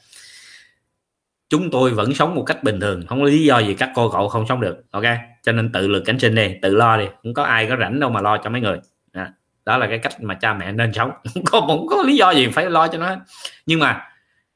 [1.48, 4.10] Chúng tôi vẫn sống một cách bình thường không có lý do gì các cô
[4.10, 5.04] cậu không sống được ok?
[5.42, 8.00] Cho nên tự lực cánh sinh đi tự lo đi không có ai có rảnh
[8.00, 8.80] đâu mà lo cho mấy người.
[9.12, 9.26] Đó,
[9.64, 11.10] đó là cái cách mà cha mẹ nên sống.
[11.34, 13.18] Không có, không có lý do gì phải lo cho nó hết.
[13.66, 14.08] Nhưng mà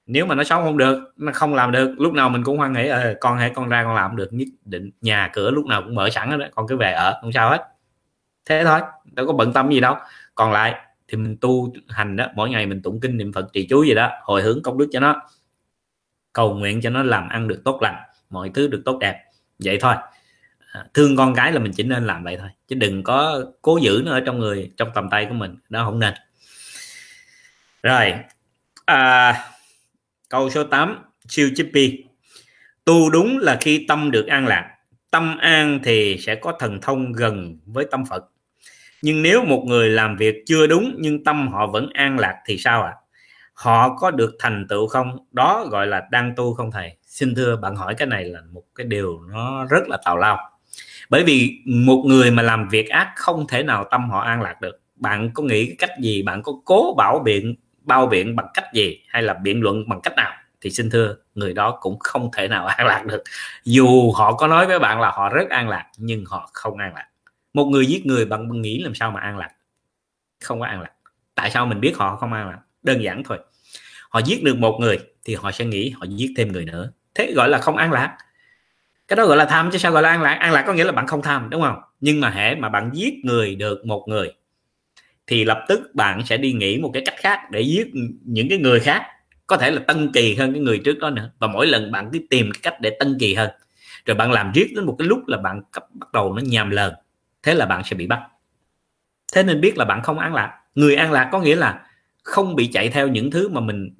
[0.06, 2.72] nếu mà nó sống không được nó không làm được lúc nào mình cũng hoan
[2.72, 5.82] nghĩ ờ, con hãy con ra con làm được nhất định nhà cửa lúc nào
[5.82, 7.64] cũng mở sẵn đó con cứ về ở không sao hết.
[8.44, 9.96] Thế thôi đâu có bận tâm gì đâu.
[10.34, 10.74] Còn lại
[11.08, 13.94] thì mình tu hành đó mỗi ngày mình tụng kinh niệm phật trì chú gì
[13.94, 15.22] đó hồi hướng công đức cho nó
[16.32, 19.24] cầu nguyện cho nó làm ăn được tốt lành mọi thứ được tốt đẹp
[19.58, 19.94] vậy thôi.
[20.72, 23.78] À, thương con cái là mình chỉ nên làm vậy thôi chứ đừng có cố
[23.82, 26.14] giữ nó ở trong người trong tầm tay của mình đó không nên.
[27.82, 28.14] Rồi
[28.84, 29.34] à,
[30.28, 32.04] câu số 8 siêu chippy
[32.84, 34.74] tu đúng là khi tâm được an lạc
[35.10, 38.24] tâm an thì sẽ có thần thông gần với tâm phật
[39.02, 42.58] nhưng nếu một người làm việc chưa đúng nhưng tâm họ vẫn an lạc thì
[42.58, 42.92] sao ạ?
[42.94, 43.00] À?
[43.58, 45.16] họ có được thành tựu không?
[45.32, 46.96] Đó gọi là đang tu không thầy?
[47.02, 50.50] Xin thưa, bạn hỏi cái này là một cái điều nó rất là tào lao.
[51.10, 54.60] Bởi vì một người mà làm việc ác không thể nào tâm họ an lạc
[54.60, 54.80] được.
[54.96, 56.22] Bạn có nghĩ cách gì?
[56.22, 59.00] Bạn có cố bảo biện, bao biện bằng cách gì?
[59.08, 60.32] Hay là biện luận bằng cách nào?
[60.60, 63.22] Thì xin thưa, người đó cũng không thể nào an lạc được.
[63.64, 66.92] Dù họ có nói với bạn là họ rất an lạc, nhưng họ không an
[66.94, 67.06] lạc
[67.58, 69.50] một người giết người bạn nghĩ làm sao mà an lạc.
[70.44, 70.92] Không có an lạc.
[71.34, 72.58] Tại sao mình biết họ không an lạc?
[72.82, 73.38] Đơn giản thôi.
[74.10, 76.90] Họ giết được một người thì họ sẽ nghĩ họ giết thêm người nữa.
[77.14, 78.18] Thế gọi là không an lạc.
[79.08, 80.34] Cái đó gọi là tham chứ sao gọi là an lạc?
[80.34, 81.78] An lạc có nghĩa là bạn không tham, đúng không?
[82.00, 84.32] Nhưng mà hễ mà bạn giết người được một người
[85.26, 87.90] thì lập tức bạn sẽ đi nghĩ một cái cách khác để giết
[88.24, 89.02] những cái người khác.
[89.46, 91.30] Có thể là tân kỳ hơn cái người trước đó nữa.
[91.38, 93.50] Và mỗi lần bạn cứ tìm cái cách để tân kỳ hơn.
[94.06, 96.92] Rồi bạn làm riết đến một cái lúc là bạn bắt đầu nó nhàm lờn
[97.42, 98.20] thế là bạn sẽ bị bắt.
[99.32, 100.60] Thế nên biết là bạn không an lạc.
[100.74, 101.86] Người an lạc có nghĩa là
[102.22, 103.90] không bị chạy theo những thứ mà mình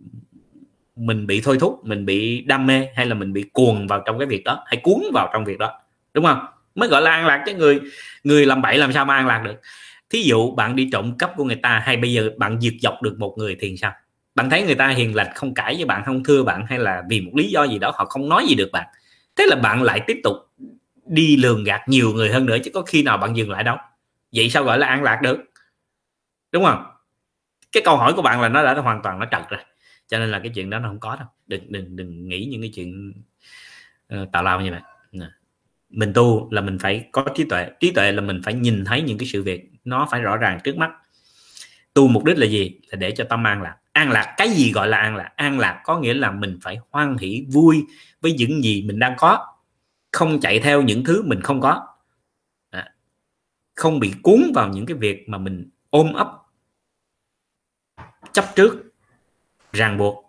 [0.96, 4.18] mình bị thôi thúc, mình bị đam mê, hay là mình bị cuồng vào trong
[4.18, 5.80] cái việc đó, hay cuốn vào trong việc đó.
[6.14, 6.46] Đúng không?
[6.74, 7.80] Mới gọi là an lạc chứ, người
[8.24, 9.60] người làm bậy làm sao mà an lạc được.
[10.10, 13.02] Thí dụ bạn đi trộm cắp của người ta, hay bây giờ bạn diệt dọc
[13.02, 13.92] được một người thì sao?
[14.34, 17.02] Bạn thấy người ta hiền lành, không cãi với bạn, không thưa bạn, hay là
[17.08, 18.86] vì một lý do gì đó họ không nói gì được bạn.
[19.36, 20.36] Thế là bạn lại tiếp tục
[21.08, 23.76] đi lường gạt nhiều người hơn nữa chứ có khi nào bạn dừng lại đâu.
[24.32, 25.38] Vậy sao gọi là an lạc được?
[26.52, 26.84] Đúng không?
[27.72, 29.60] Cái câu hỏi của bạn là nó đã hoàn toàn nó trật rồi.
[30.08, 31.28] Cho nên là cái chuyện đó nó không có đâu.
[31.46, 33.12] Đừng đừng đừng nghĩ những cái chuyện
[34.14, 34.80] uh, tào lao như vậy.
[35.90, 37.70] Mình tu là mình phải có trí tuệ.
[37.80, 40.58] Trí tuệ là mình phải nhìn thấy những cái sự việc nó phải rõ ràng
[40.64, 40.90] trước mắt.
[41.94, 42.80] Tu mục đích là gì?
[42.88, 43.76] Là để cho tâm an lạc.
[43.92, 45.32] An lạc cái gì gọi là an lạc?
[45.36, 47.84] An lạc có nghĩa là mình phải hoan hỷ vui
[48.20, 49.46] với những gì mình đang có
[50.12, 51.86] không chạy theo những thứ mình không có.
[52.70, 52.88] À,
[53.74, 56.28] không bị cuốn vào những cái việc mà mình ôm ấp
[58.32, 58.92] chấp trước
[59.72, 60.24] ràng buộc.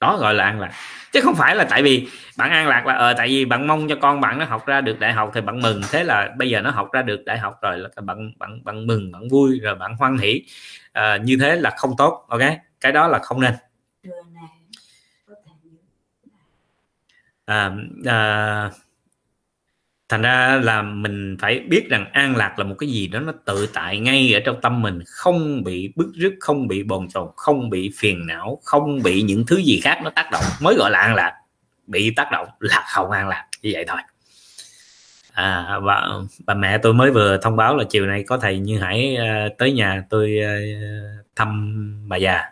[0.00, 0.72] Đó gọi là an lạc.
[1.12, 3.88] Chứ không phải là tại vì bạn an lạc là ờ tại vì bạn mong
[3.88, 5.80] cho con bạn nó học ra được đại học thì bạn mừng.
[5.90, 8.86] Thế là bây giờ nó học ra được đại học rồi là bạn bạn bạn
[8.86, 10.42] mừng bạn vui rồi bạn hoan hỷ.
[10.92, 12.40] À, như thế là không tốt ok?
[12.80, 13.54] Cái đó là không nên.
[17.44, 17.70] À,
[18.06, 18.70] à,
[20.12, 23.32] thành ra là mình phải biết rằng an lạc là một cái gì đó nó
[23.44, 27.28] tự tại ngay ở trong tâm mình không bị bức rứt không bị bồn chồn
[27.36, 30.44] không bị phiền não không bị những thứ gì khác nó tác động.
[30.60, 31.32] Mới gọi là an lạc
[31.86, 33.98] bị tác động là không an lạc như vậy thôi.
[35.32, 36.08] À và
[36.46, 39.58] bà mẹ tôi mới vừa thông báo là chiều nay có thầy như hải uh,
[39.58, 42.42] tới nhà tôi uh, thăm bà già.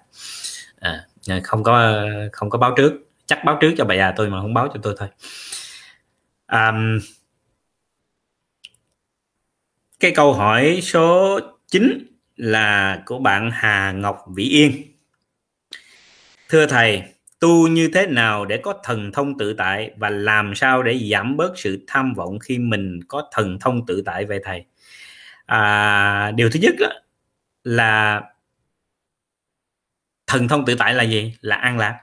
[0.81, 2.93] À, à, không có không có báo trước
[3.27, 5.09] chắc báo trước cho bà già tôi mà không báo cho tôi thôi.
[6.53, 6.99] Um,
[10.01, 14.73] cái câu hỏi số 9 là của bạn Hà Ngọc Vĩ Yên.
[16.49, 17.03] Thưa thầy,
[17.41, 21.37] tu như thế nào để có thần thông tự tại và làm sao để giảm
[21.37, 24.65] bớt sự tham vọng khi mình có thần thông tự tại về thầy?
[25.47, 26.75] À, điều thứ nhất
[27.65, 28.23] là
[30.27, 31.35] thần thông tự tại là gì?
[31.41, 32.01] Là an lạc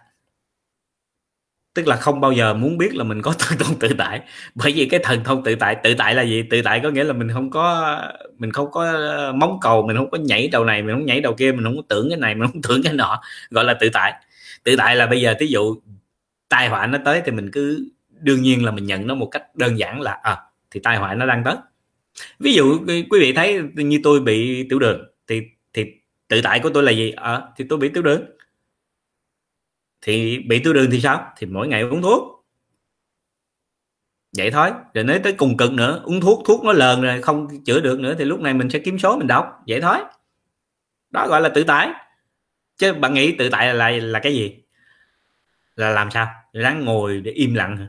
[1.78, 4.22] tức là không bao giờ muốn biết là mình có thần thông tự tại.
[4.56, 6.44] Bởi vì cái thần thông tự tại tự tại là gì?
[6.50, 7.98] Tự tại có nghĩa là mình không có
[8.38, 11.22] mình không có ờ, móng cầu mình không có nhảy đầu này mình không nhảy
[11.22, 13.22] đầu kia mình không có tưởng cái này mình không tưởng cái nọ.
[13.50, 14.14] Gọi là tự tại.
[14.64, 15.76] Tự tại là bây giờ ví dụ
[16.50, 17.88] tai họa nó tới thì mình cứ
[18.20, 20.38] đương nhiên là mình nhận nó một cách đơn giản là à
[20.72, 21.56] thì tai họa nó đang tới.
[22.40, 25.42] Ví dụ ờ, quý vị thấy như tôi bị tiểu đường thì
[25.74, 25.86] thì
[26.28, 27.12] tự tại của tôi là gì?
[27.12, 28.22] À, thì tôi bị tiểu đường
[30.02, 31.34] thì bị tiểu đường thì sao?
[31.38, 32.46] Thì mỗi ngày uống thuốc.
[34.38, 34.70] Vậy thôi.
[34.94, 38.00] Rồi nếu tới cùng cực nữa uống thuốc thuốc nó lờn rồi không chữa được
[38.00, 39.64] nữa thì lúc này mình sẽ kiếm số mình đọc.
[39.68, 39.98] Vậy thôi.
[41.10, 41.90] Đó gọi là tự tại.
[42.78, 44.64] Chứ bạn nghĩ tự tại là là, cái gì?
[45.76, 46.28] Là làm sao?
[46.54, 47.88] Ráng ngồi để im lặng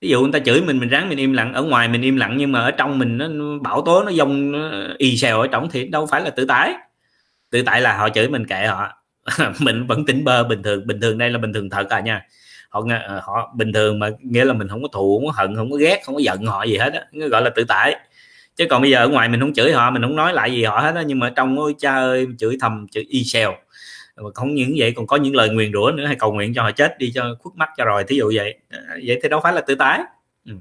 [0.00, 1.52] ví dụ người ta chửi mình mình ráng mình im lặng.
[1.54, 3.28] Ở ngoài mình im lặng nhưng mà ở trong mình nó
[3.62, 6.74] bão tố nó dông nó y xèo ở trong thì đâu phải là tự tại.
[7.50, 8.99] Tự tại là họ chửi mình kệ họ.
[9.60, 12.26] mình vẫn tỉnh bơ, bình thường bình thường đây là bình thường thật à nha.
[12.68, 15.56] Họ ờ, họ bình thường mà nghĩa là mình không có thù, không có hận,
[15.56, 17.96] không có ghét, không có giận họ gì hết á gọi là tự tại.
[18.56, 20.64] Chứ còn bây giờ ở ngoài mình không chửi họ, mình không nói lại gì
[20.64, 23.54] họ hết á, nhưng mà trong ôi cha ơi, chửi thầm, chửi y xèo.
[24.16, 26.62] Mà không những vậy, còn có những lời nguyền rủa nữa, hay cầu nguyện cho
[26.62, 28.58] họ chết, đi cho khuất mắt cho rồi, thí dụ vậy.
[29.06, 30.00] Vậy thì đâu phải là tự tái
[30.46, 30.52] ừ.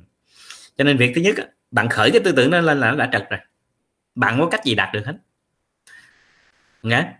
[0.78, 1.36] cho nên việc thứ nhất
[1.72, 3.40] bạn khởi cái tư tưởng đó lên là nó đã trật rồi.
[4.16, 5.14] Bạn có cách gì đạt được hết.
[6.84, 7.14] Nghe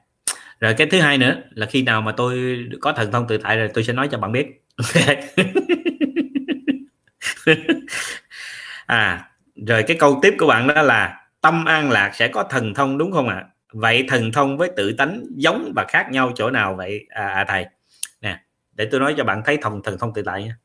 [0.60, 3.58] rồi cái thứ hai nữa là khi nào mà tôi có thần thông tự tại
[3.58, 4.64] rồi tôi sẽ nói cho bạn biết.
[8.86, 9.30] À
[9.68, 12.98] rồi cái câu tiếp của bạn đó là tâm an lạc sẽ có thần thông
[12.98, 13.36] đúng không ạ?
[13.36, 13.46] À?
[13.74, 17.06] vậy thần thông với tự tánh giống và khác nhau chỗ nào vậy?
[17.10, 17.66] À, à thầy
[18.22, 18.40] nè
[18.74, 20.56] để tôi nói cho bạn thấy thần thần thông tự tại nha.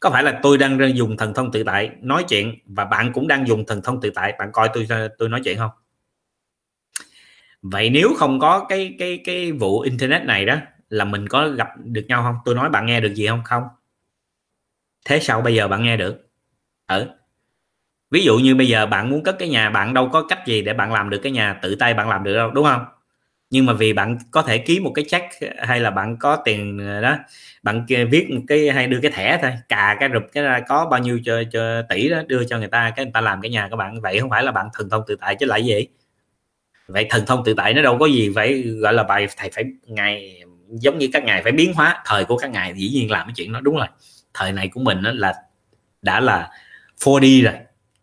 [0.00, 3.28] Có phải là tôi đang dùng thần thông tự tại nói chuyện và bạn cũng
[3.28, 4.34] đang dùng thần thông tự tại?
[4.38, 4.86] Bạn coi tôi
[5.18, 5.70] tôi nói chuyện không?
[7.64, 10.56] Vậy nếu không có cái cái cái vụ internet này đó
[10.88, 12.36] là mình có gặp được nhau không?
[12.44, 13.42] Tôi nói bạn nghe được gì không?
[13.44, 13.62] Không.
[15.06, 16.28] Thế sao bây giờ bạn nghe được?
[16.86, 17.08] Ở
[18.10, 20.62] ví dụ như bây giờ bạn muốn cất cái nhà bạn đâu có cách gì
[20.62, 22.84] để bạn làm được cái nhà tự tay bạn làm được đâu đúng không?
[23.50, 25.26] Nhưng mà vì bạn có thể ký một cái check
[25.58, 27.16] hay là bạn có tiền ờ, đó
[27.62, 30.86] bạn viết một cái hay đưa cái thẻ thôi cà cái rụp cái ra có
[30.90, 33.50] bao nhiêu cho, cho tỷ đó đưa cho người ta cái người ta làm cái
[33.50, 34.00] nhà các bạn.
[34.02, 35.88] Vậy không phải là bạn thần thông tự tại chứ lại gì?
[36.88, 39.64] Vậy thần thông tự tại nó đâu có gì phải gọi là bài thầy phải
[39.86, 43.26] ngày giống như các ngài phải biến hóa, thời của các ngài dĩ nhiên làm
[43.26, 43.86] cái chuyện đó, đúng rồi.
[44.34, 45.34] Thời này của mình là,
[46.02, 46.50] đã là
[47.00, 47.54] 4D rồi,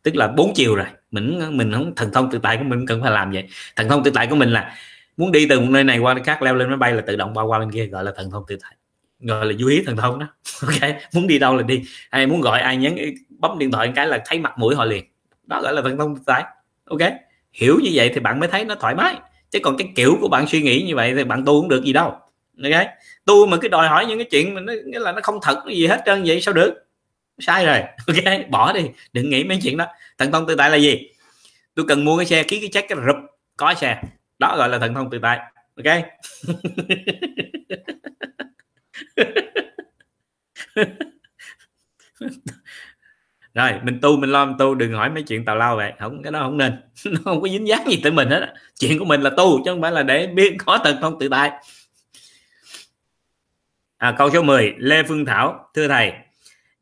[0.04, 0.86] tức là bốn chiều rồi.
[1.12, 3.48] Mình mình không, thần thông tự tại của mình cần phải làm vậy.
[3.76, 4.76] Thần thông tự tại của mình là
[5.18, 7.16] muốn đi từ một nơi này qua nơi khác, leo lên máy bay là tự
[7.16, 8.76] động bao qua bên kia, gọi là thần thông tự tại.
[9.20, 10.28] Gọi là du hí thần thông đó.
[10.62, 11.84] Ok, muốn đi đâu là đi.
[12.10, 12.96] Ai muốn gọi, ai nhấn
[13.30, 15.06] bấm điện thoại một cái là thấy mặt mũi họ liền.
[15.48, 16.44] Đó gọi là thần thông tự tại.
[16.86, 17.02] Ok
[17.54, 19.16] hiểu như vậy thì bạn mới thấy nó thoải mái.
[19.52, 21.84] Chứ còn cái kiểu của bạn suy nghĩ như vậy thì bạn tu cũng được
[21.84, 22.10] gì đâu.
[22.64, 22.88] Ok?
[23.26, 25.64] Tu mà cứ đòi hỏi những cái chuyện mà nó, nghĩa là nó không thật
[25.68, 26.74] gì hết trơn, vậy sao được?
[27.40, 27.80] Sai rồi.
[28.08, 28.50] Ok?
[28.50, 28.82] Bỏ đi.
[29.14, 29.88] Đừng nghĩ mấy chuyện đó.
[30.18, 31.10] Thần thông tự tại là gì?
[31.76, 33.16] Tôi cần mua cái xe, ký cái check, cái rụp,
[33.58, 34.02] có xe.
[34.40, 35.40] Đó gọi là thần thông tự tại.
[35.76, 35.86] Ok?
[43.54, 44.76] rồi mình tu mình lo mình tu.
[44.76, 45.94] Đừng hỏi mấy chuyện tào lao vậy.
[46.00, 46.74] Không cái đó không nên.
[47.06, 49.72] Nó không có dính dáng gì tới mình hết chuyện của mình là tu chứ
[49.72, 51.52] không phải là để biết có thật không tự tại.
[53.98, 56.14] À, câu số 10 Lê Phương Thảo thưa thầy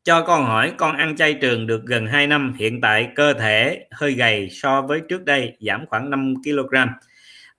[0.04, 3.86] cho con hỏi con ăn chay trường được gần 2 năm hiện tại cơ thể
[3.90, 6.74] hơi gầy so với trước đây giảm khoảng 5 kg.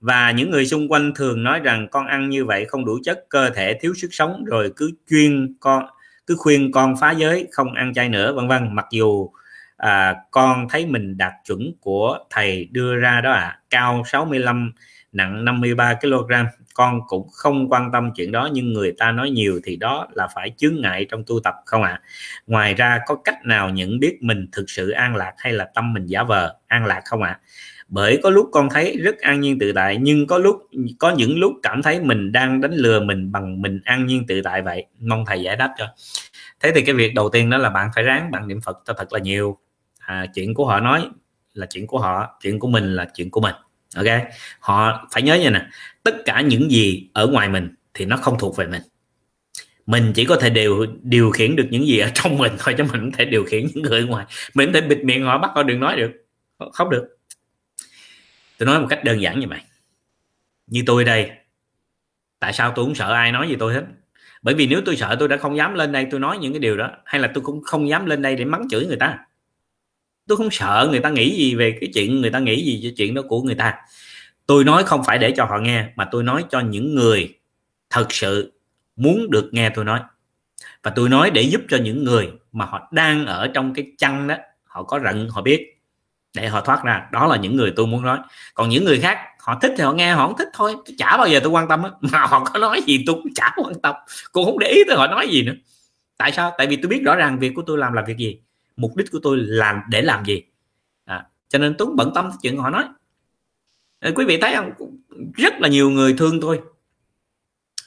[0.00, 3.24] Và những người xung quanh thường nói rằng con ăn như vậy không đủ chất
[3.28, 5.84] cơ thể thiếu sức sống rồi cứ chuyên con
[6.32, 9.30] cứ khuyên con phá giới không ăn chay nữa vân vân mặc dù
[9.76, 14.72] à, con thấy mình đạt chuẩn của thầy đưa ra đó ạ à, cao 65
[15.12, 16.32] nặng 53 kg
[16.74, 20.28] con cũng không quan tâm chuyện đó nhưng người ta nói nhiều thì đó là
[20.34, 22.02] phải chướng ngại trong tu tập không ạ à?
[22.46, 25.92] ngoài ra có cách nào nhận biết mình thực sự an lạc hay là tâm
[25.92, 27.40] mình giả vờ an lạc không ạ à?
[27.92, 30.68] Bởi có lúc con thấy rất an nhiên tự tại nhưng có lúc
[30.98, 34.42] có những lúc cảm thấy mình đang đánh lừa mình bằng mình an nhiên tự
[34.42, 34.86] tại vậy.
[35.00, 35.86] Mong thầy giải đáp cho.
[36.60, 38.92] Thế thì cái việc đầu tiên đó là bạn phải ráng bạn niệm phật cho
[38.92, 39.58] thật là nhiều.
[39.98, 41.08] À, chuyện của họ nói
[41.54, 43.54] là chuyện của họ chuyện của mình là chuyện của mình.
[43.96, 44.06] Ok?
[44.60, 45.66] Họ phải nhớ như nè
[46.02, 48.82] tất cả những gì ở ngoài mình thì nó không thuộc về mình.
[49.86, 52.84] Mình chỉ có thể điều điều khiển được những gì ở trong mình thôi chứ
[52.84, 54.26] mình không thể điều khiển những người ngoài.
[54.54, 56.10] Mình không thể bịt miệng họ bắt họ đừng nói được.
[56.72, 57.18] Không được
[58.62, 59.60] tôi nói một cách đơn giản như vậy
[60.66, 61.30] như tôi đây,
[62.38, 63.82] tại sao tôi cũng sợ ai nói gì tôi hết?
[64.42, 66.60] Bởi vì nếu tôi sợ tôi đã không dám lên đây tôi nói những cái
[66.60, 69.18] điều đó, hay là tôi cũng không dám lên đây để mắng chửi người ta?
[70.28, 72.94] Tôi không sợ người ta nghĩ gì về cái chuyện, người ta nghĩ gì cho
[72.96, 73.74] chuyện đó của người ta.
[74.46, 77.38] Tôi nói không phải để cho họ nghe, mà tôi nói cho những người
[77.90, 78.52] thật sự
[78.96, 80.00] muốn được nghe tôi nói.
[80.82, 84.28] Và tôi nói để giúp cho những người mà họ đang ở trong cái chăn
[84.28, 85.81] đó, họ có rận, họ biết
[86.34, 87.08] để họ thoát ra.
[87.12, 88.18] Đó là những người tôi muốn nói.
[88.54, 90.76] Còn những người khác họ thích thì họ nghe họ không thích thôi.
[90.98, 93.54] Chả bao giờ tôi quan tâm á mà họ có nói gì tôi cũng chả
[93.56, 93.94] quan tâm.
[94.32, 95.54] Cũng không để ý tới họ nói gì nữa.
[96.16, 96.52] Tại sao?
[96.58, 98.40] Tại vì tôi biết rõ ràng việc của tôi làm là việc gì.
[98.76, 100.42] Mục đích của tôi làm để làm gì.
[101.04, 102.84] À, cho nên tôi bận tâm chuyện họ nói.
[104.00, 104.72] Ờ, quý vị thấy không?
[105.34, 106.60] Rất là nhiều người thương tôi.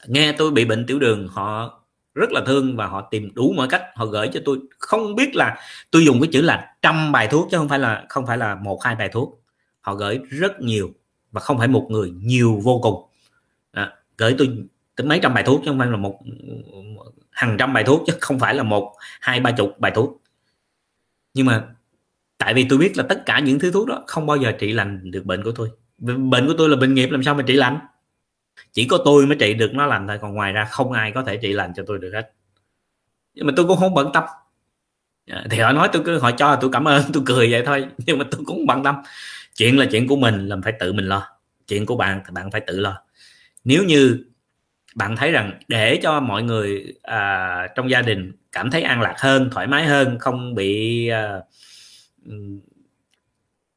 [0.06, 1.80] Nghe tôi bị bệnh tiểu đường họ
[2.16, 3.82] rất là thương và họ tìm đủ mọi cách.
[3.94, 5.56] Họ gửi cho tôi không biết là
[5.90, 8.54] tôi dùng cái chữ là trăm bài thuốc chứ không phải là không phải là
[8.54, 9.42] một hai bài thuốc.
[9.80, 10.90] Họ gửi rất nhiều
[11.32, 13.04] và không phải một người nhiều vô cùng.
[13.72, 14.58] À, gửi tôi
[14.96, 16.18] tới mấy trăm bài thuốc chứ không phải là một
[17.30, 20.22] hàng trăm bài thuốc chứ không phải là một hai ba chục bài thuốc.
[21.34, 21.64] Nhưng mà
[22.38, 24.72] tại vì tôi biết là tất cả những thứ thuốc đó không bao giờ trị
[24.72, 25.70] lành được bệnh của tôi.
[25.98, 27.78] Bệnh của tôi là bệnh nghiệp làm sao mà trị lành?
[28.72, 31.22] Chỉ có tôi mới trị được nó lành thôi còn ngoài ra không ai có
[31.22, 32.32] thể trị lành cho tôi được hết.
[33.34, 34.24] Nhưng mà tôi cũng không bận tâm.
[35.26, 37.86] Dạ, thì họ nói tôi cứ họ cho tôi cảm ơn tôi cười vậy thôi
[38.06, 38.94] nhưng mà tôi cũng không bận tâm.
[39.56, 41.28] Chuyện là chuyện của mình là phải tự mình lo.
[41.68, 43.02] Chuyện của bạn thì bạn phải tự lo.
[43.64, 44.24] Nếu như
[44.94, 49.14] bạn thấy rằng để cho mọi người à, trong gia đình cảm thấy an lạc
[49.18, 51.40] hơn thoải mái hơn không bị à,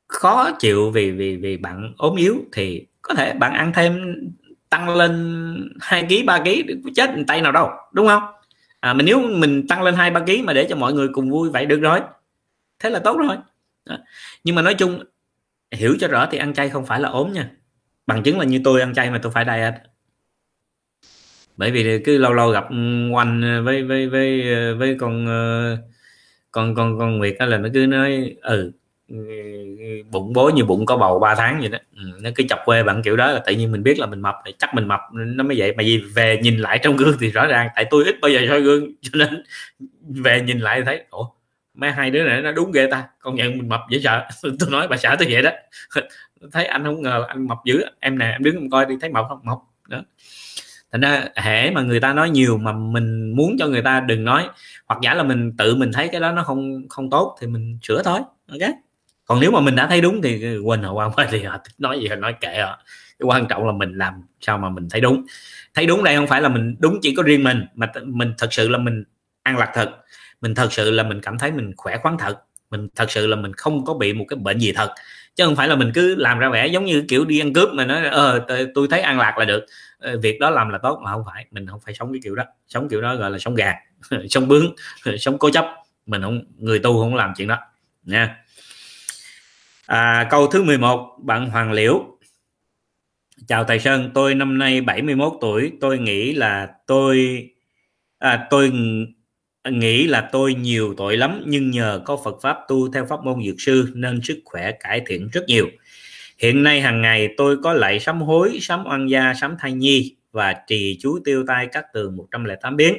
[0.07, 4.15] khó chịu vì vì vì bạn ốm yếu thì có thể bạn ăn thêm
[4.70, 6.63] tăng lên hai ký ba ký
[6.95, 8.24] chết tay nào đâu đúng không?
[8.80, 11.30] À, mình nếu mình tăng lên hai ba ký mà để cho mọi người cùng
[11.30, 11.99] vui vậy được rồi.
[12.80, 13.38] Thế là tốt rồi.
[13.86, 13.97] Đó.
[14.43, 15.03] nhưng mà nói chung
[15.72, 17.49] hiểu cho rõ thì ăn chay không phải là ốm nha.
[18.07, 19.74] Bằng chứng là như tôi ăn chay mà tôi phải diet.
[21.57, 22.65] Bởi vì cứ lâu lâu gặp
[23.11, 24.43] quanh với với với
[24.76, 25.78] với con ờ,
[26.51, 28.72] con con con Nguyệt đó là nó cứ nói ừ
[30.12, 31.78] bụng bố như bụng có bầu 3 tháng vậy đó.
[31.95, 34.22] Ừ, nó cứ chọc quê bạn kiểu đó là tự nhiên mình biết là mình
[34.22, 35.74] mập thì chắc mình mập nó mới vậy.
[35.78, 38.45] Mà vì về nhìn lại trong gương thì rõ ràng tại tôi ít bao giờ
[38.47, 39.43] soi gương cho nên
[40.24, 41.26] về nhìn lại thấy ủa
[41.74, 44.28] mấy hai đứa này nó đúng ghê ta con nhận mình mập dễ sợ.
[44.60, 45.51] Tôi nói bà xã tôi vậy đó.
[46.51, 49.26] Thấy anh không ngờ anh mập dữ em nè em đứng coi đi thấy mập
[49.30, 49.39] không?
[49.43, 49.57] Mập.
[49.88, 50.01] Đó.
[50.91, 54.24] Thành ra hễ mà người ta nói nhiều mà mình muốn cho người ta đừng
[54.24, 54.49] nói
[54.86, 57.80] hoặc giả là mình tự mình thấy cái đó nó không không tốt thì mình
[57.82, 58.20] sửa thôi
[58.51, 58.70] ok?
[59.30, 62.07] Còn nếu mà mình đã thấy đúng thì quên họ qua thì họ nói gì
[62.07, 62.80] họ nói kệ họ.
[63.19, 65.25] Cái quan trọng là mình làm sao mà mình thấy đúng.
[65.75, 68.53] Thấy đúng đây không phải là mình, đúng chỉ có riêng mình, mà mình thật
[68.53, 69.03] sự là mình
[69.43, 69.91] ăn lạc thật.
[70.41, 72.38] Mình thật sự là mình cảm thấy mình khỏe khoắn thật.
[72.71, 74.89] Mình thật sự là mình không có bị một cái bệnh gì thật.
[75.36, 77.69] Chứ không phải là mình cứ làm ra vẻ giống như kiểu đi ăn cướp
[77.73, 79.65] mà nói ờ tôi thấy ăn lạc là được.
[79.99, 80.99] Ờ, việc đó làm là tốt.
[81.03, 82.43] Mà không phải, mình không phải sống cái kiểu đó.
[82.67, 83.73] Sống kiểu đó gọi là sống gà,
[84.30, 84.65] sống bướng,
[85.19, 85.65] sống cố chấp.
[86.05, 87.57] Mình không, người tu không làm chuyện đó,
[88.03, 88.36] nha
[89.90, 92.06] à, câu thứ 11 bạn Hoàng Liễu.
[93.48, 95.72] Chào Tài Sơn tôi năm nay 71 tuổi.
[95.82, 97.48] Tôi nghĩ là tôi
[98.20, 98.72] à, tôi
[99.72, 103.44] nghĩ là tôi nhiều tội lắm nhưng nhờ có Phật pháp tu theo pháp môn
[103.46, 105.68] dược sư nên sức khỏe cải thiện rất nhiều.
[106.38, 110.16] Hiện nay hàng ngày tôi có lạy sám hối sám oan gia sám thai nhi
[110.32, 112.98] và trì chú tiêu tai các từ 108 biến.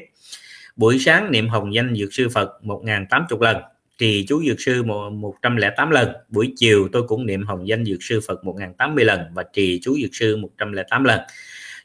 [0.77, 3.63] Buổi sáng niệm hồng danh dược sư Phật 1080 lần
[4.01, 6.13] trì chú dược sư 108 lần.
[6.29, 9.97] Buổi chiều tôi cũng niệm hồng danh dược sư Phật 1080 lần và trì chú
[10.03, 11.21] dược sư 108 lần.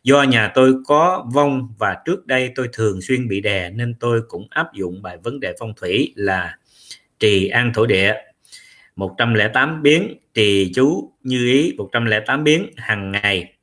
[0.03, 4.21] Do nhà tôi có vong và trước đây tôi thường xuyên bị đè nên tôi
[4.27, 6.57] cũng áp dụng bài vấn đề phong thủy là
[7.19, 8.13] trì an thổ địa.
[8.95, 13.53] 108 biến, trì chú như ý 108 biến hàng ngày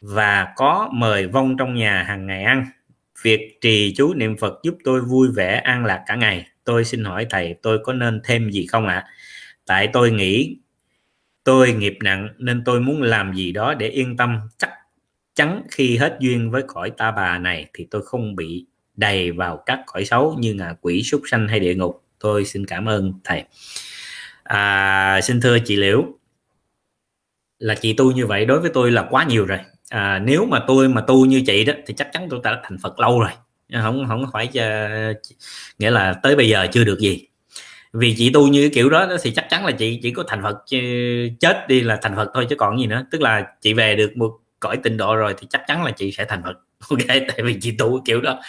[0.00, 2.66] và có mời vong trong nhà hàng ngày ăn
[3.22, 6.46] việc trì chú niệm Phật giúp tôi vui vẻ an lạc cả ngày.
[6.64, 8.94] Tôi xin hỏi thầy tôi có nên thêm gì không ạ?
[8.94, 9.06] À?
[9.70, 10.56] tại tôi nghĩ
[11.44, 14.40] tôi nghiệp nặng nên tôi muốn làm gì đó để yên tâm.
[14.58, 14.70] Chắc
[15.34, 18.66] chắn khi hết duyên với cõi ta bà này thì tôi không bị
[18.96, 22.04] đầy vào các cõi xấu như ngạ quỷ súc sanh hay địa ngục.
[22.18, 23.44] Tôi xin cảm ơn thầy.
[24.42, 26.04] À, xin thưa chị liễu
[27.58, 29.58] là chị tu như vậy đối với tôi là quá nhiều rồi
[29.90, 32.78] à, nếu mà tôi mà tu như chị đó thì chắc chắn tôi đã thành
[32.82, 33.30] phật lâu rồi.
[33.82, 35.16] Không không phải uh,
[35.78, 37.26] nghĩa là tới bây giờ chưa được gì.
[37.92, 40.42] Vì chị tu như cái kiểu đó thì chắc chắn là chị chỉ có thành
[40.42, 40.64] phật
[41.40, 43.06] chết đi là thành phật thôi chứ còn gì nữa.
[43.10, 46.12] Tức là chị về được một cõi tịnh độ rồi thì chắc chắn là chị
[46.12, 46.54] sẽ thành phật.
[46.90, 48.40] Ok tại vì chị tu kiểu đó.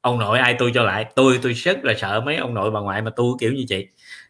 [0.00, 1.06] Ông nội ai tu cho lại?
[1.16, 3.86] Tôi tôi rất là sợ mấy ông nội bà ngoại mà tu kiểu như chị.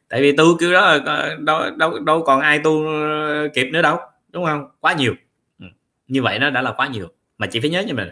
[0.08, 3.82] Tại vì tu kiểu đó ờ, đâu đâu đâu còn ai tu ờ, kịp nữa
[3.82, 3.98] đâu
[4.32, 4.68] đúng không?
[4.80, 5.14] Quá nhiều
[6.08, 7.08] như vậy nó đã là quá nhiều.
[7.38, 8.08] Mà chị phải nhớ như mình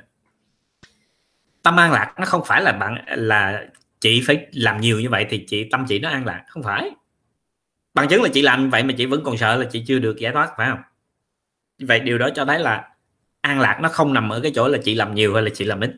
[1.62, 3.66] tâm an lạc nó không phải là bạn là
[4.01, 6.44] chị phải làm nhiều như vậy thì chị tâm chị nó an lạc.
[6.49, 6.90] Không phải.
[7.94, 9.99] Bằng chứng là chị làm như vậy mà chị vẫn còn sợ là chị chưa
[9.99, 10.80] được giải thoát phải không?
[11.78, 12.90] Vậy điều đó cho thấy là
[13.40, 15.64] an lạc nó không nằm ở cái chỗ là chị làm nhiều hay là chị
[15.64, 15.90] làm ít.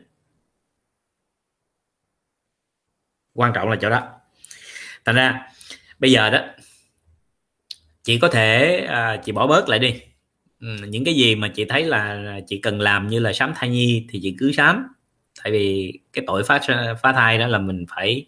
[3.33, 4.09] Quan trọng là chỗ đó.
[5.05, 5.47] Thành ra
[5.99, 6.39] bây giờ đó
[8.03, 10.01] chị có thể à, chị bỏ bớt lại đi
[10.61, 13.69] ừ, những cái gì mà chị thấy là chị cần làm như là sám thai
[13.69, 14.87] nhi thì chị cứ sám.
[15.43, 16.59] Tại vì cái tội phá
[17.01, 18.25] phá thai đó là mình phải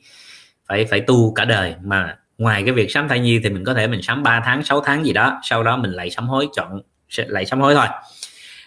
[0.68, 1.76] phải phải tu cả đời.
[1.84, 4.64] Mà ngoài cái việc sám thai nhi thì mình có thể mình sám 3 tháng
[4.64, 5.40] 6 tháng gì đó.
[5.44, 6.82] Sau đó mình lại sám hối chọn
[7.18, 7.88] lại sám hối thôi.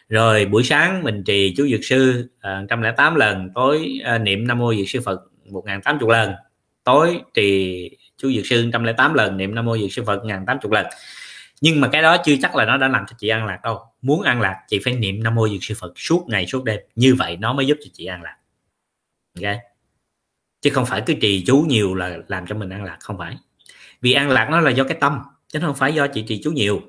[0.09, 3.51] Rồi buổi sáng mình trì chú dược sư à, uh, 108 lần.
[3.55, 6.33] Tối uh, niệm nam mô dược sư phật 1080 lần.
[6.85, 10.87] Tối trì chú dược sư 108 lần niệm nam mô dược sư phật 1080 lần
[11.65, 13.79] nhưng mà cái đó chưa chắc là nó đã làm cho chị an lạc đâu.
[14.03, 16.81] Muốn an lạc, chị phải niệm nam mô dược sư phật suốt ngày, suốt đêm.
[16.95, 18.37] Như vậy nó mới giúp cho chị an lạc.
[19.43, 19.57] Ok?
[20.61, 23.37] Chứ không phải cứ trì chú nhiều là làm cho mình an lạc, không phải.
[24.01, 26.51] Vì an lạc nó là do cái tâm, chứ không phải do chị trì chú
[26.51, 26.81] nhiều.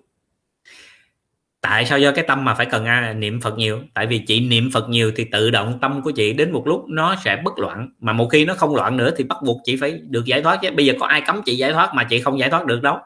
[1.61, 2.86] Tại sao do cái tâm mà phải cần
[3.19, 3.84] niệm phật nhiều?
[3.93, 6.86] Tại vì chị niệm phật nhiều thì tự động tâm của chị đến một lúc
[6.88, 7.89] nó sẽ bất loạn.
[7.99, 10.59] Mà một khi nó không loạn nữa thì bắt buộc chị phải được giải thoát
[10.61, 10.71] chứ.
[10.71, 12.99] Bây giờ có ai cấm chị giải thoát mà chị không giải thoát được đâu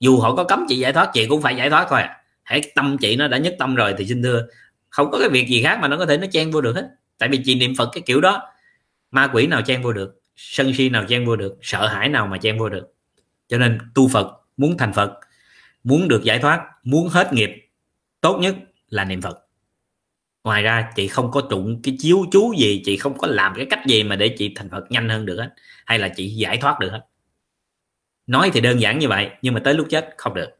[0.00, 2.16] dù họ có cấm chị giải thoát, chị cũng phải giải thoát thôi à.
[2.42, 4.46] hãy tâm chị nó đã nhất tâm rồi thì xin thưa,
[4.88, 6.88] không có cái việc gì khác mà nó có thể nó chen vô được hết.
[7.18, 8.42] Tại vì chị niệm phật cái kiểu đó,
[9.10, 12.26] ma quỷ nào chen vô được, sân si nào chen vô được, sợ hãi nào
[12.26, 12.94] mà chen vô được.
[13.48, 15.12] Cho nên tu phật, muốn thành phật,
[15.84, 17.50] muốn được giải thoát, muốn hết nghiệp,
[18.20, 18.56] tốt nhất
[18.88, 19.38] là niệm phật.
[20.44, 23.66] Ngoài ra, chị không có trụng cái chiếu chú gì, chị không có làm cái
[23.70, 25.50] cách gì mà để chị thành phật nhanh hơn được hết,
[25.86, 27.00] hay là chị giải thoát được hết
[28.28, 30.50] nói thì đơn giản như vậy, nhưng mà tới lúc chết không được.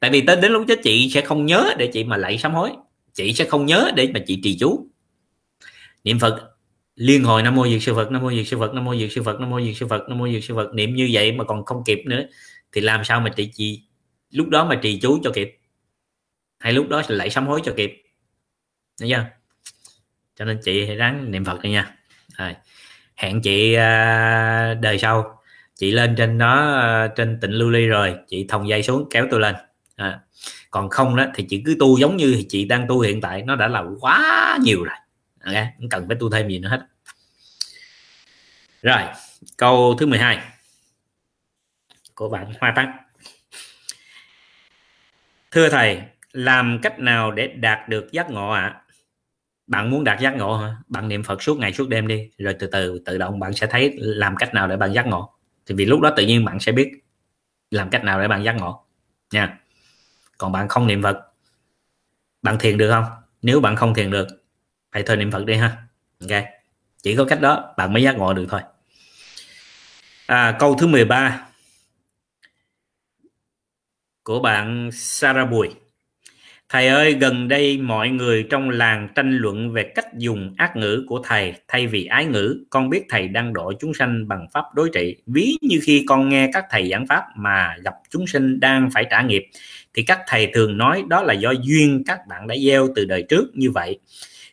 [0.00, 2.54] Tại vì tới, đến lúc chết chị sẽ không nhớ để chị mà lạy sám
[2.54, 2.70] hối.
[3.14, 4.86] Chị sẽ không nhớ để mà chị trì chú.
[6.04, 6.50] Niệm phật,
[6.96, 9.12] liên hồi nam mô diệt sư phật, nam mô diệt sư phật, nam mô diệt
[9.12, 10.74] sư phật, nam mô diệt sư phật, nam mô diệt sư phật.
[10.74, 12.22] Niệm như vậy mà còn không kịp nữa,
[12.72, 13.82] thì làm sao mà chị chị
[14.30, 15.58] lúc đó mà trì chú cho kịp?
[16.58, 18.02] Hay lúc đó lại sám hối cho kịp?
[19.00, 19.24] Thấy chưa?
[20.36, 21.96] Cho nên chị hãy ráng niệm phật đi nha.
[22.38, 22.54] Rồi.
[23.16, 25.39] hẹn chị à, đời sau
[25.80, 29.26] chị lên trên đó ờ, trên tịnh lưu ly rồi, chị thòng dây xuống, kéo
[29.30, 29.54] tôi lên
[29.96, 30.20] à.
[30.70, 33.56] còn không đó thì chị cứ tu giống như chị đang tu hiện tại, nó
[33.56, 34.94] đã là quá nhiều rồi
[35.44, 35.72] okay.
[35.78, 36.86] không cần phải tu thêm gì nữa hết
[38.82, 39.02] rồi,
[39.56, 40.38] câu thứ 12
[42.14, 42.96] của bạn Hoa Tăng
[45.50, 46.02] thưa thầy,
[46.32, 48.80] làm cách nào để đạt được giác ngộ ạ à?
[49.66, 52.54] bạn muốn đạt giác ngộ hả bạn niệm phật suốt ngày suốt đêm đi, rồi
[52.58, 55.39] từ từ, tự động bạn sẽ thấy làm cách nào để bạn giác ngộ
[55.70, 56.92] thì vì lúc đó tự nhiên bạn sẽ biết
[57.70, 58.84] làm cách nào để bạn giác ngộ.
[59.32, 59.58] Nha.
[60.38, 61.18] Còn bạn không niệm phật
[62.42, 63.04] bạn thiền được không?
[63.42, 64.26] Nếu bạn không thiền được
[64.90, 65.82] hãy thôi niệm phật đi ha.
[66.20, 66.44] Ok.
[67.02, 68.60] Chỉ có cách đó bạn mới giác ngộ được thôi.
[70.26, 71.48] À, câu thứ 13
[74.22, 75.68] của bạn Sarah Bùi.
[76.72, 81.04] Thầy ơi, gần đây mọi người trong làng tranh luận về cách dùng ác ngữ
[81.08, 82.64] của thầy thay vì ái ngữ.
[82.70, 85.16] Con biết thầy đang độ chúng sanh bằng pháp đối trị.
[85.26, 89.06] Ví như khi con nghe các thầy giảng pháp mà gặp chúng sinh đang phải
[89.10, 89.46] trả nghiệp,
[89.94, 93.22] thì các thầy thường nói đó là do duyên các bạn đã gieo từ đời
[93.28, 93.98] trước như vậy.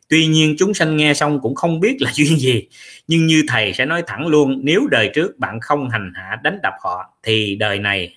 [0.10, 2.68] Tuy nhiên chúng sanh nghe xong cũng không biết là duyên gì.
[3.08, 6.60] Nhưng như thầy sẽ nói thẳng luôn, nếu đời trước bạn không hành hạ đánh
[6.64, 8.16] đập họ, thì đời này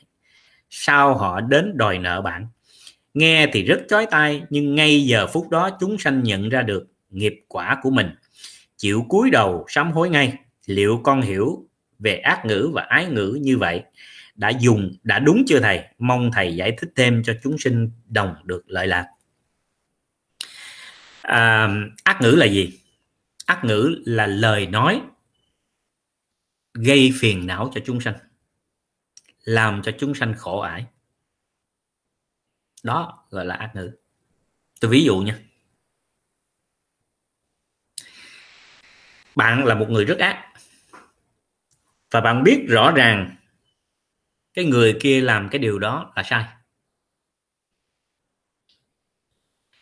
[0.70, 2.46] sao họ đến đòi nợ bạn
[3.14, 6.86] nghe thì rất chói tai nhưng ngay giờ phút đó chúng sanh nhận ra được
[7.10, 8.10] nghiệp quả của mình.
[8.76, 10.34] Chịu cúi đầu sám hối ngay
[10.66, 13.82] liệu con hiểu về ác ngữ và ái ngữ như vậy?
[14.34, 15.84] Đã dùng đã đúng chưa thầy?
[15.98, 19.06] Mong thầy giải thích thêm cho chúng sinh đồng được lợi lạc.
[21.22, 21.68] À,
[22.04, 22.78] ác ngữ là gì?
[23.46, 25.00] Ác ngữ là lời nói
[26.74, 28.14] gây phiền não cho chúng sanh
[29.44, 30.84] làm cho chúng sanh khổ ải
[32.82, 33.90] đó, gọi là ác ngữ
[34.80, 35.38] tôi ví dụ nha.
[39.34, 40.52] Bạn là một người rất ác.
[42.10, 43.36] Và bạn biết rõ ràng
[44.54, 46.44] cái người kia làm cái điều đó là sai.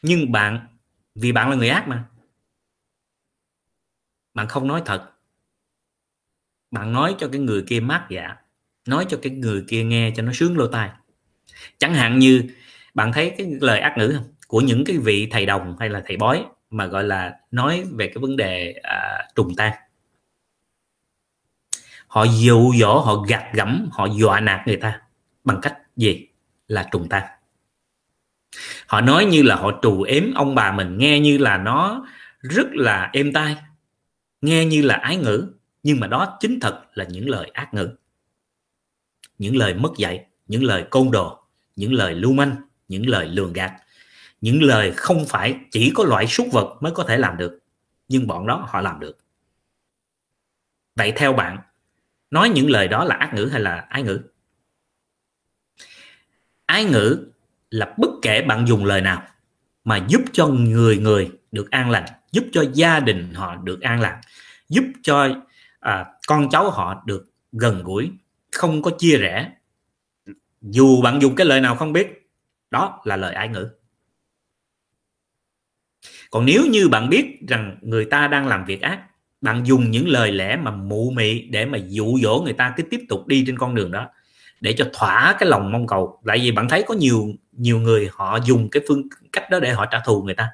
[0.03, 0.67] Nhưng bạn,
[1.15, 2.05] vì bạn là người ác mà,
[4.35, 5.13] bạn không nói thật.
[6.71, 8.37] Bạn nói cho cái người kia mát dạ
[8.87, 10.91] nói cho cái người kia nghe cho nó sướng lô tai.
[11.79, 12.51] Chẳng hạn như
[12.99, 14.25] bạn thấy cái lời ác ngữ không?
[14.49, 18.07] Của những cái vị thầy đồng hay là thầy bói mà gọi là nói về
[18.07, 19.73] cái vấn đề à, trùng tan?
[22.07, 25.01] Họ dụ dỗ họ gạt gẫm họ dọa nạt người ta
[25.45, 26.29] bằng cách gì?
[26.69, 27.23] Là trùng tan.
[28.87, 32.07] Họ nói như là họ trù ếm ông bà mình nghe như là nó
[32.41, 33.57] rất là êm tai
[34.41, 37.91] nghe như là ái ngữ nhưng mà đó chính thật là những lời ác ngữ.
[39.39, 41.45] Những lời mất dạy những lời côn đồ
[41.77, 42.57] những lời lưu manh
[42.89, 43.73] những lời lường gạt.
[44.41, 47.59] Những lời không phải chỉ có loại súc vật mới có thể làm được
[48.09, 49.19] nhưng bọn đó họ làm được.
[50.97, 51.59] Vậy theo bạn
[52.31, 54.21] nói những lời đó là ác ngữ hay là ái ngữ?
[56.67, 57.27] Ái ngữ
[57.71, 59.29] là bất kể bạn dùng lời nào
[59.85, 64.01] mà giúp cho người người được an lành giúp cho gia đình họ được an
[64.01, 64.21] lành,
[64.69, 65.29] giúp cho
[65.81, 68.11] à, con cháu họ được gần gũi
[68.53, 69.53] không có chia rẽ.
[70.63, 72.28] Dù bạn dùng cái lời nào không biết
[72.71, 73.71] đó là lời ái ngữ?
[76.31, 79.05] Còn nếu như bạn biết rằng người ta đang làm việc ác,
[79.41, 82.83] bạn dùng những lời lẽ mà mụ mị để mà dụ dỗ người ta cứ
[82.83, 84.11] tiếp tục đi trên con đường đó,
[84.61, 86.23] để cho thỏa cái lòng mong cầu.
[86.27, 89.03] Tại vì bạn thấy có nhiều nhiều người họ dùng cái phương
[89.33, 90.51] cách đó để họ trả thù người ta.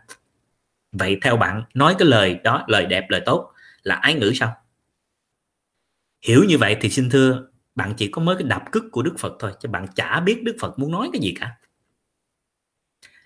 [0.93, 3.53] Vậy theo bạn, nói cái lời đó, lời đẹp, lời tốt
[3.83, 4.57] là ái ngữ sao?
[6.27, 9.15] Hiểu như vậy thì xin thưa, bạn chỉ có mới cái đập cức của đức
[9.19, 11.57] phật thôi, chứ bạn chả biết đức phật muốn nói cái gì cả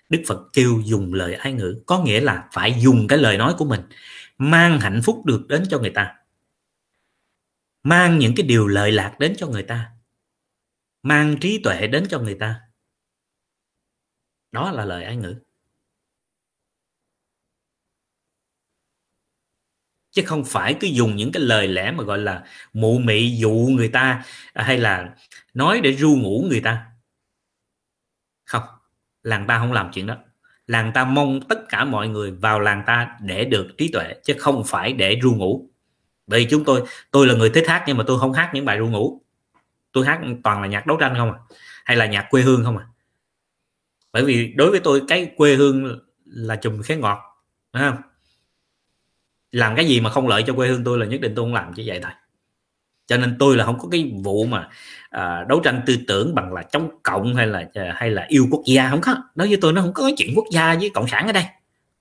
[0.09, 3.55] đức phật kêu dùng lời ái ngữ, có nghĩa là phải dùng cái lời nói
[3.57, 3.81] của mình,
[4.37, 6.15] mang hạnh phúc được đến cho người ta,
[7.83, 9.91] mang những cái điều lợi lạc đến cho người ta,
[11.03, 12.61] mang trí tuệ đến cho người ta.
[14.51, 15.35] Đó là lời ái ngữ.
[20.11, 23.51] Chứ không phải cứ dùng những cái lời lẽ mà gọi là mụ mị dụ
[23.51, 25.15] người ta à, hay là
[25.53, 26.88] nói để ru ngủ người ta
[29.29, 30.17] làng ta không làm chuyện đó.
[30.67, 34.33] Làng ta mong tất cả mọi người vào làng ta để được trí tuệ, chứ
[34.39, 35.69] không phải để ru ngủ.
[36.27, 38.65] Bởi vì chúng tôi tôi là người thích hát nhưng mà tôi không hát những
[38.65, 39.21] bài ru ngủ.
[39.91, 41.39] Tôi hát toàn là nhạc đấu tranh không à
[41.85, 42.85] hay là nhạc quê hương không à.
[44.13, 47.19] Bởi vì đối với tôi, cái quê hương là chùm khế ngọt,
[47.73, 48.01] phải không?
[49.51, 51.53] Làm cái gì mà không lợi cho quê hương tôi là nhất định tôi không
[51.53, 52.11] làm chứ vậy thôi
[53.09, 54.69] cho nên tôi là không có cái vụ mà
[55.09, 58.47] à, đấu tranh tư tưởng bằng là chống cộng hay là à, hay là yêu
[58.51, 59.15] quốc gia không có.
[59.35, 61.43] Nói với tôi nó không có cái chuyện quốc gia với cộng sản ở đây.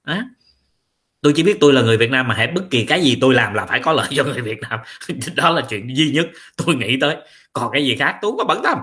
[0.03, 0.29] À.
[1.21, 3.35] tôi chỉ biết tôi là người Việt Nam mà hãy bất kỳ cái gì tôi
[3.35, 4.81] làm là phải có lợi cho người Việt Nam.
[5.35, 7.17] Đó là chuyện duy nhất tôi nghĩ tới.
[7.53, 8.79] Còn cái gì khác tôi không có bận tâm.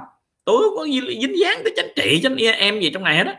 [0.46, 0.86] Tôi không có
[1.22, 3.36] dính dáng tới chính trị chính em gì trong này hết á.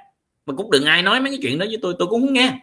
[0.46, 2.58] Mà cũng đừng ai nói mấy cái chuyện đó với tôi tôi cũng không nghe.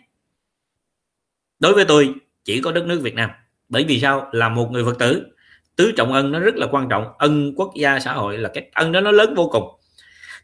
[1.60, 2.14] Đối với tôi
[2.46, 3.30] chỉ có đất nước Việt Nam.
[3.70, 4.30] Bởi vì sao?
[4.32, 5.33] Là một người Phật tử
[5.76, 7.14] tứ trọng ân nó rất là quan trọng.
[7.18, 9.64] Ân quốc gia xã hội là cái ân đó nó lớn vô cùng.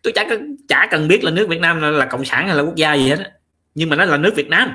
[0.03, 2.55] Tôi chả cần chả cần biết là nước Việt Nam là, là cộng sản hay
[2.57, 3.33] là quốc gia gì hết
[3.75, 4.69] nhưng mà nó là nước Việt Nam.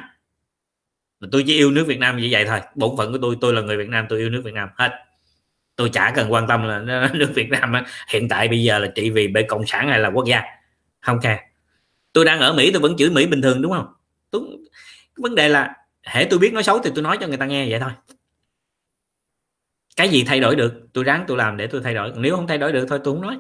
[1.33, 2.61] Tôi chỉ yêu nước Việt Nam như vậy thôi.
[2.75, 4.91] Bổn phận của tôi tôi là người Việt Nam tôi yêu nước Việt Nam hết.
[5.77, 7.73] Tôi chả cần quan tâm là nước Việt Nam
[8.09, 10.43] hiện tại bây giờ là trị vì bởi cộng sản hay là quốc gia.
[11.01, 11.41] Không kè
[12.13, 13.87] tôi đang ở Mỹ tôi vẫn chửi Mỹ bình thường đúng không?
[14.31, 14.43] Tôi,
[15.17, 15.75] vấn đề là
[16.07, 17.91] hễ tôi biết nói xấu thì tôi nói cho người ta nghe vậy thôi
[19.97, 20.89] cái gì thay đổi được?
[20.93, 22.13] Tôi ráng tôi làm để tôi thay đổi.
[22.17, 23.39] Nếu không thay đổi được thôi tôi không nói.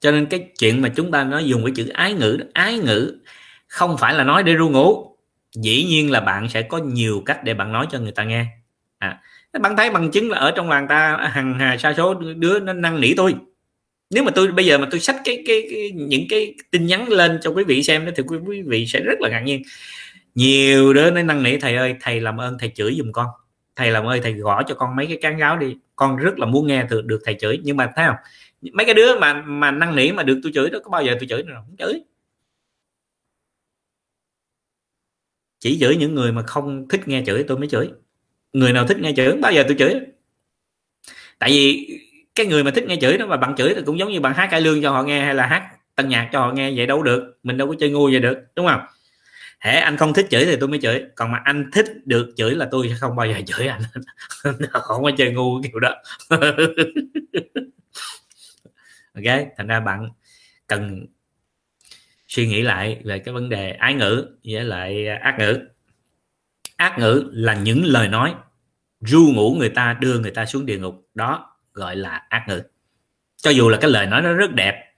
[0.00, 3.18] Cho nên cái chuyện mà chúng ta nói dùng cái chữ ái ngữ ái ngữ
[3.66, 5.16] không phải là nói để ru ngủ.
[5.54, 8.46] Dĩ nhiên là bạn sẽ có nhiều cách để bạn nói cho người ta nghe.
[8.98, 9.20] À,
[9.60, 12.72] bạn thấy bằng chứng là ở trong làng ta hàng hà sa số đứa nó
[12.72, 13.34] năn nỉ tôi.
[14.10, 17.08] Nếu mà tôi bây giờ mà tôi sách cái, cái, cái những cái tin nhắn
[17.08, 19.62] lên cho quý vị xem đó thì quý vị sẽ rất là ngạc nhiên
[20.34, 23.26] nhiều đứa nó năn nỉ thầy ơi thầy làm ơn thầy chửi giùm con.
[23.76, 25.76] Thầy làm ơi thầy gõ cho con mấy cái cán gáo đi.
[25.96, 27.58] Con rất là muốn nghe được, được thầy chửi.
[27.62, 28.16] Nhưng mà thấy không?
[28.72, 31.16] Mấy cái đứa mà mà năn nỉ mà được tôi chửi đó có bao giờ
[31.20, 32.02] tôi chửi nào không chửi.
[35.60, 37.90] Chỉ chửi những người mà không thích nghe chửi tôi mới chửi.
[38.52, 39.94] Người nào thích nghe chửi bao giờ tôi chửi.
[41.38, 41.88] Tại vì
[42.34, 44.34] cái người mà thích nghe chửi đó mà bạn chửi thì cũng giống như bạn
[44.34, 46.86] hát cải lương cho họ nghe hay là hát tân nhạc cho họ nghe vậy
[46.86, 47.38] đâu được.
[47.42, 48.80] Mình đâu có chơi ngu vậy được đúng không?
[49.62, 51.04] Hễ anh không thích chửi thì tôi mới chửi.
[51.16, 53.82] Còn mà anh thích được chửi là tôi sẽ không bao giờ chửi anh.
[54.72, 55.94] Không có chơi ngu kiểu đó.
[59.14, 59.24] Ok,
[59.56, 60.08] thành ra bạn
[60.66, 61.06] cần
[62.28, 65.58] suy nghĩ lại về cái vấn đề ái ngữ với lại ác ngữ.
[66.76, 68.34] Ác ngữ là những lời nói
[69.00, 71.08] ru ngủ người ta, đưa người ta xuống địa ngục.
[71.14, 72.62] Đó gọi là ác ngữ.
[73.36, 74.91] Cho dù là cái lời nói nó rất đẹp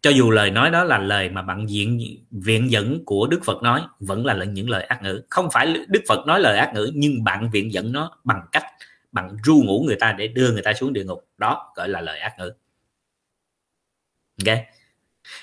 [0.00, 2.00] cho dù lời nói đó là lời mà bạn diện
[2.30, 5.22] viện dẫn của Đức Phật nói vẫn là những lời ác ngữ.
[5.30, 8.64] Không phải Đức Phật nói lời ác ngữ nhưng bạn viện dẫn nó bằng cách
[9.12, 11.28] bằng ru ngủ người ta để đưa người ta xuống địa ngục.
[11.38, 12.52] Đó gọi là lời ác ngữ.
[14.46, 14.58] Ok?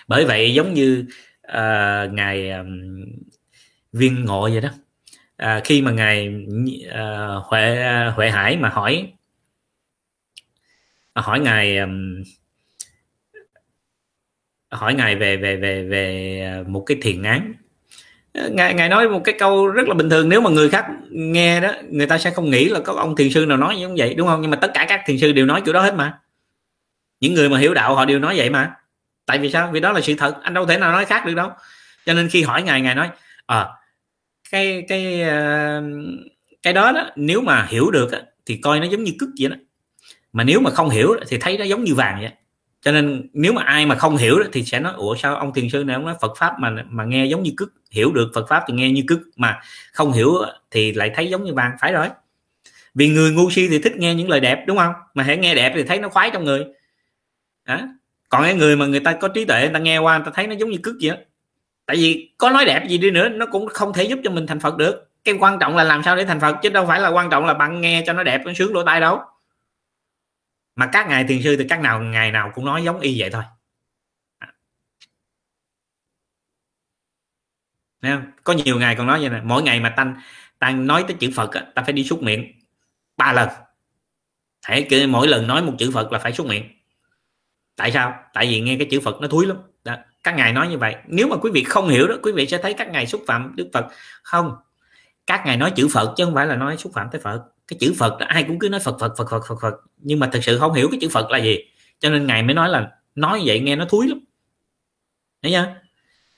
[0.07, 1.06] Bởi vậy giống như
[1.48, 3.06] uh, ngài um,
[3.94, 4.69] viên ngộ vậy đó.
[5.44, 6.45] Uh, khi mà ngài
[6.88, 9.14] uh, huệ huệ hải mà hỏi
[11.15, 12.23] hỏi ngài um,
[14.76, 17.53] hỏi ngài về về về về à, một cái thiền án.
[18.34, 20.85] Ờ, ngài ngài nói một cái câu rất là bình thường nếu mà người khác
[21.10, 23.89] nghe đó người ta sẽ không nghĩ là có ông thiền sư nào nói như
[23.97, 24.41] vậy đúng không?
[24.41, 26.19] Nhưng mà tất cả các thiền sư đều nói kiểu đó hết mà.
[27.19, 28.72] Những người mà hiểu đạo họ đều nói vậy mà.
[29.26, 29.69] Tại vì sao?
[29.73, 30.35] Vì đó là sự thật.
[30.43, 31.49] Anh đâu thể nào nói khác được đâu.
[32.06, 33.10] Cho nên khi hỏi ngài ngài nói
[33.45, 33.68] à,
[34.52, 35.84] cái cái ờ,
[36.64, 38.11] cái đó đó nếu mà hiểu được
[38.45, 39.56] thì coi nó giống như cứt vậy đó.
[40.34, 42.31] Mà nếu mà không hiểu thì thấy nó giống như vàng vậy
[42.86, 45.70] cho nên nếu mà ai mà không hiểu thì sẽ nói, ủa, sao ông thiền
[45.70, 48.45] sư này ông nói Phật pháp mà mà nghe giống như cức, hiểu được Phật
[48.49, 49.60] pháp thì nghe như cức, mà
[49.94, 50.34] không hiểu
[50.72, 52.07] thì lại thấy giống như vàng phải rồi.
[52.95, 54.94] Vì người ngu si thì thích nghe những lời đẹp, đúng không?
[55.14, 56.66] Mà hãy nghe đẹp thì thấy nó khoái trong người.
[57.68, 57.80] Đó.
[58.30, 60.32] còn cái người mà người ta có trí tuệ, người ta nghe qua, người ta
[60.36, 61.18] thấy nó giống như cức vậy đó.
[61.86, 64.48] tại vì có nói đẹp gì đi nữa, nó cũng không thể giúp cho mình
[64.48, 65.10] thành Phật được.
[65.24, 67.45] Cái quan trọng là làm sao để thành Phật, chứ đâu phải là quan trọng
[67.45, 69.20] là bạn nghe cho nó đẹp, nó sướng lỗ tai đâu
[70.76, 73.30] mà các ngài thiền sư thì các nào ngày nào cũng nói giống y vậy
[73.30, 73.43] thôi.
[78.02, 78.31] Thấy không?
[78.43, 80.22] có nhiều ngày còn nói vậy này mỗi ngày mà tăng
[80.60, 82.53] tăng nói tới chữ phật ta phải đi xúc miệng
[83.18, 83.49] ba lần.
[84.64, 86.64] Hãy mỗi lần nói một chữ phật là phải xúc miệng.
[87.76, 88.23] Tại sao?
[88.34, 89.57] Tại vì nghe cái chữ phật nó thúi lắm.
[89.84, 90.95] Đó, các ngài nói như vậy.
[91.07, 93.53] Nếu mà quý vị không hiểu đó quý vị sẽ thấy các ngài xúc phạm
[93.56, 93.85] đức phật.
[94.23, 94.56] Không
[95.27, 97.77] các ngài nói chữ phật chứ không phải là nói xúc phạm tới phật cái
[97.79, 99.73] chữ phật là ai cũng cứ nói phật phật phật phật phật phật.
[99.97, 101.57] Nhưng mà thực sự không hiểu cái chữ phật là gì.
[101.99, 104.19] Cho nên ngài mới nói là, nói vậy nghe nó thúi lắm.
[105.41, 105.75] Thấy chưa?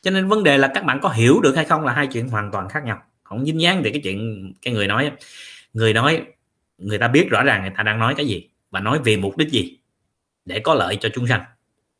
[0.01, 2.29] Cho nên vấn đề là các bạn có hiểu được hay không là hai chuyện
[2.29, 3.01] hoàn toàn khác nhau.
[3.23, 5.11] Không dính dáng về cái chuyện cái người nói
[5.73, 6.21] người nói,
[6.77, 9.37] người ta biết rõ ràng người ta đang nói cái gì và nói vì mục
[9.37, 9.77] đích gì
[10.45, 11.43] để có lợi cho chúng sanh.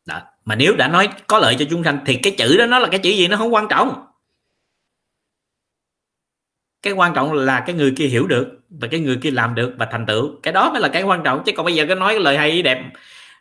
[0.06, 0.20] Đó.
[0.44, 2.88] mà nếu đã nói có lợi cho chúng sanh thì cái chữ đó nó là
[2.90, 4.06] cái chữ gì nó không quan trọng.
[6.82, 9.74] Cái quan trọng là cái người kia hiểu được và cái người kia làm được
[9.78, 10.40] và thành tựu.
[10.42, 12.38] Cái đó mới là cái quan trọng chứ còn bây giờ cái nói cái lời
[12.38, 12.82] hay ý đẹp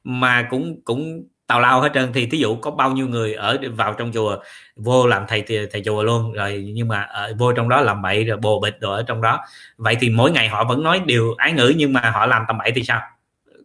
[0.04, 2.14] mà cũng cũng tào lao hết trơn.
[2.14, 4.38] Thì thí dụ có bao nhiêu người ở vào trong chùa
[4.76, 5.42] vô làm thầy
[5.72, 8.78] thầy chùa luôn rồi nhưng mà ở, vô trong đó làm bậy rồi bồ bịch
[8.82, 9.40] rồi ở trong đó.
[9.78, 12.58] Vậy thì mỗi ngày họ vẫn nói điều ái ngữ nhưng mà họ làm tầm
[12.58, 13.02] bậy thì sao?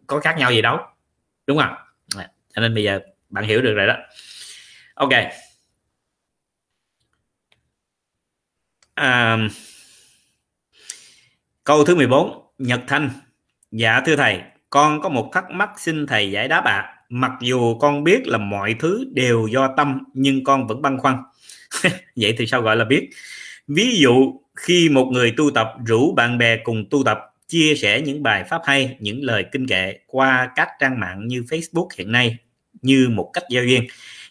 [0.07, 0.77] Có khác nhau gì đâu
[1.47, 1.73] đúng không
[2.15, 2.99] dạ, cho nên bây giờ
[3.29, 3.95] bạn hiểu được rồi đó.
[4.95, 5.11] Ok.
[8.95, 9.47] Um,
[11.63, 13.09] câu thứ 14 Nhật Thanh.
[13.71, 16.71] Dạ thưa thầy, con có một thắc mắc xin thầy giải đáp ạ.
[16.71, 16.95] À.
[17.09, 21.17] mặc dù con biết là mọi thứ đều do tâm, nhưng con vẫn băn khoăn.
[22.15, 23.09] Vậy thì sao gọi là biết?
[23.67, 28.01] Ví dụ, khi một người tu tập, rủ bạn bè cùng tu tập, chia sẻ
[28.01, 32.11] những bài pháp hay, những lời kinh kệ qua các trang mạng như Facebook hiện
[32.11, 32.37] nay
[32.81, 33.87] như một cách giao duyên.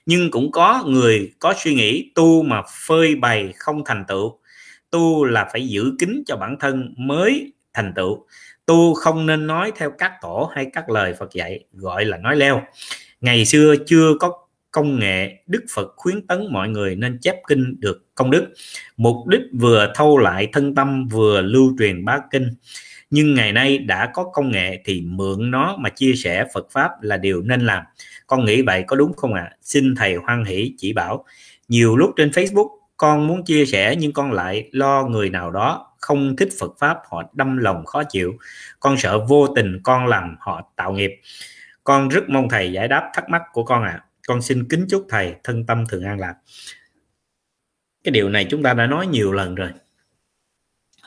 [0.07, 4.39] Nhưng cũng có người có suy nghĩ tu mà phơi bày không thành tựu
[4.93, 8.27] tu là phải giữ kín cho bản thân mới thành tựu.
[8.67, 12.37] Tu không nên nói theo các tổ hay các lời Phật dạy, gọi là nói
[12.37, 12.63] leo.
[13.21, 14.33] Ngày xưa chưa có
[14.71, 18.53] công nghệ Đức Phật khuyến tấn mọi người nên chép kinh được công đức.
[18.97, 22.49] Mục đích vừa thâu lại thân tâm, vừa lưu truyền bá kinh.
[23.11, 27.03] Nhưng ngày nay đã có công nghệ thì mượn nó mà chia sẻ Phật pháp
[27.03, 27.85] là điều nên làm.
[28.27, 29.49] Con nghĩ vậy có đúng không ạ?
[29.51, 29.57] À?
[29.63, 31.25] xin thầy hoan hỷ chỉ bảo.
[31.69, 35.95] Nhiều lúc trên Facebook con muốn chia sẻ nhưng con lại lo người nào đó
[35.99, 38.35] không thích Phật pháp họ đâm lòng khó chịu.
[38.81, 41.11] Con sợ vô tình con làm họ tạo nghiệp.
[41.85, 43.91] Con rất mong thầy giải đáp thắc mắc của con ạ.
[43.91, 44.05] À.
[44.27, 46.35] con xin kính chúc thầy thân tâm thường an lạc.
[48.05, 49.71] Cái điều này chúng ta đã nói nhiều lần rồi.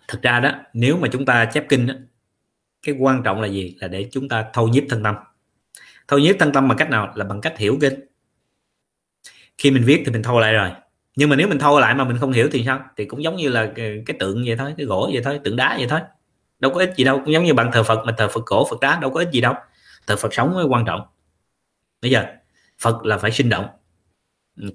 [0.08, 1.94] Thực ra đó nếu mà chúng ta chép kinh đó,
[2.84, 3.78] cái quan trọng là gì?
[3.80, 5.16] Là để chúng ta thâu nhiếp thân tâm.
[6.08, 7.14] Thâu nhiếp thân tâm bằng cách nào?
[7.16, 7.94] Là bằng cách hiểu kinh.
[9.58, 10.72] Khi mình viết thì mình thâu lại rồi
[11.16, 12.86] nhưng mà nếu mình thâu lại mà mình không hiểu thì sao?
[12.98, 15.56] Thì cũng giống như là cái, cái tượng vậy thôi cái gỗ vậy thôi tượng
[15.56, 16.00] đá vậy thôi.
[16.60, 18.68] Đâu có ích gì đâu cũng giống như bạn thờ phật mà thờ phật cổ
[18.70, 19.54] phật đá đâu có ích gì đâu.
[20.08, 21.02] Thờ phật sống mới quan trọng.
[22.02, 22.26] Bây giờ
[22.82, 23.68] phật là phải sinh động.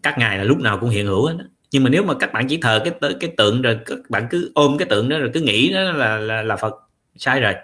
[0.03, 1.45] Các ngài là lúc nào cũng hiện hữu đó.
[1.71, 4.53] nhưng mà nếu mà các bạn chỉ thờ cái cái tượng rồi các bạn cứ
[4.55, 6.75] ôm cái tượng đó rồi cứ nghĩ đó là là, là phật
[7.17, 7.55] sai rồi.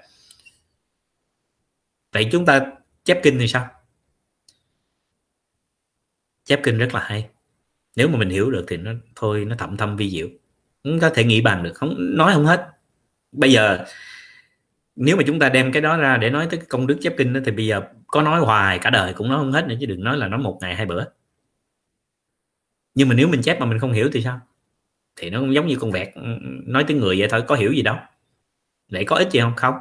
[2.12, 2.66] Vậy chúng ta
[3.05, 3.69] chép kinh thì sao?
[6.44, 7.28] Chép kinh rất là hay
[7.97, 10.28] nếu mà mình hiểu được thì nó thôi nó thậm thâm vi diệu.
[10.85, 12.68] Không có thể nghĩ bàn được không nói không hết.
[13.32, 13.85] Bây giờ
[14.97, 17.32] nếu mà chúng ta đem cái đó ra để nói tới công đức chép kinh
[17.32, 19.86] đó, thì bây giờ có nói hoài cả đời cũng nói không hết nữa chứ
[19.86, 21.05] đừng nói là nói một ngày hai bữa.
[22.94, 24.40] Nhưng mà nếu mình chép mà mình không hiểu thì sao?
[25.16, 27.55] Thì nó cũng giống như con vẹt ừ, ừ, nói tiếng người vậy thôi có
[27.55, 27.97] hiểu gì đâu.
[28.89, 29.52] Để có ích gì không?
[29.56, 29.74] Không.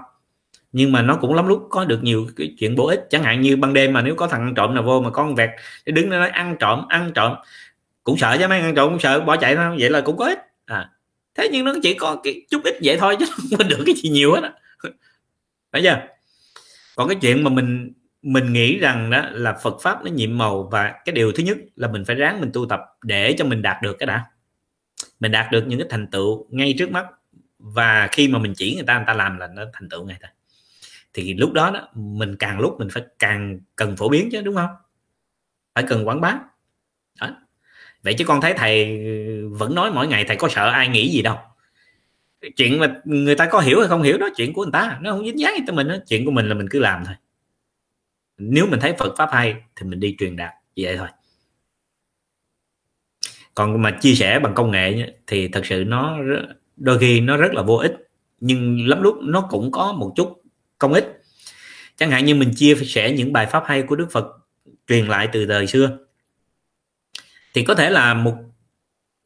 [0.72, 3.08] Nhưng mà nó cũng lắm lúc có được nhiều cái chuyện bổ ích.
[3.10, 5.50] Chẳng hạn như ban đêm mà nếu có thằng trộm nào vô mà con vẹt
[5.86, 7.36] đứng nó nói ăn trộm ăn trộm
[8.06, 9.78] cũng sợ chứ, mấy ăn trộm cũng sợ, bỏ chạy thôi.
[9.80, 10.92] Vậy là cũng có ít à
[11.36, 14.10] thế nhưng nó chỉ có cái chút ít vậy thôi, chứ không được cái gì
[14.10, 14.54] nhiều hết á.
[15.72, 16.02] Phải chưa?
[16.96, 20.70] Còn cái chuyện mà mình mình nghĩ rằng đó là Phật pháp nó nhiệm màu
[20.72, 23.62] và cái điều thứ nhất là mình phải ráng mình tu tập để cho mình
[23.62, 24.26] đạt được cái đã.
[25.20, 27.06] Mình đạt được những cái thành tựu ngay trước mắt
[27.60, 30.18] và khi mà mình chỉ người ta người ta làm là nó thành tựu ngay
[30.22, 30.32] thôi.
[31.14, 34.56] Thì lúc đó đó, mình càng lúc mình phải càng cần phổ biến chứ, đúng
[34.56, 34.70] không?
[35.76, 36.40] Phải cần quảng bá.
[37.22, 37.30] Đó
[38.06, 39.00] vậy chứ con thấy thầy
[39.52, 41.38] vẫn nói mỗi ngày thầy có sợ ai nghĩ gì đâu.
[42.56, 44.98] Chuyện mà người ta có hiểu hay không hiểu đó, chuyện của người ta.
[45.02, 45.96] Nó không dính dáng gì tới mình đó.
[46.08, 47.16] chuyện của mình là mình cứ làm thôi.
[48.38, 51.08] Nếu mình thấy Phật pháp hay thì mình đi truyền đạt vậy thôi.
[53.56, 56.18] Còn mà chia sẻ bằng công nghệ thì thật sự nó
[56.78, 57.94] đôi khi nó rất là vô ích.
[58.40, 60.42] Nhưng lắm lúc nó cũng có một chút
[60.78, 61.22] công ích.
[61.98, 64.26] Chẳng hạn như mình chia sẻ những bài pháp hay của Đức Phật
[64.88, 65.98] truyền lại từ đời xưa
[67.56, 68.36] thì có thể là một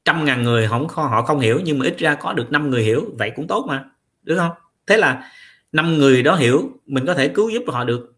[0.06, 2.84] trăm ngàn người không họ không hiểu nhưng mà ít ra có được năm người
[2.84, 3.86] hiểu vậy cũng tốt mà
[4.24, 4.52] đúng không?
[4.88, 5.32] Thế là
[5.72, 8.16] năm người đó hiểu mình có thể cứu giúp họ được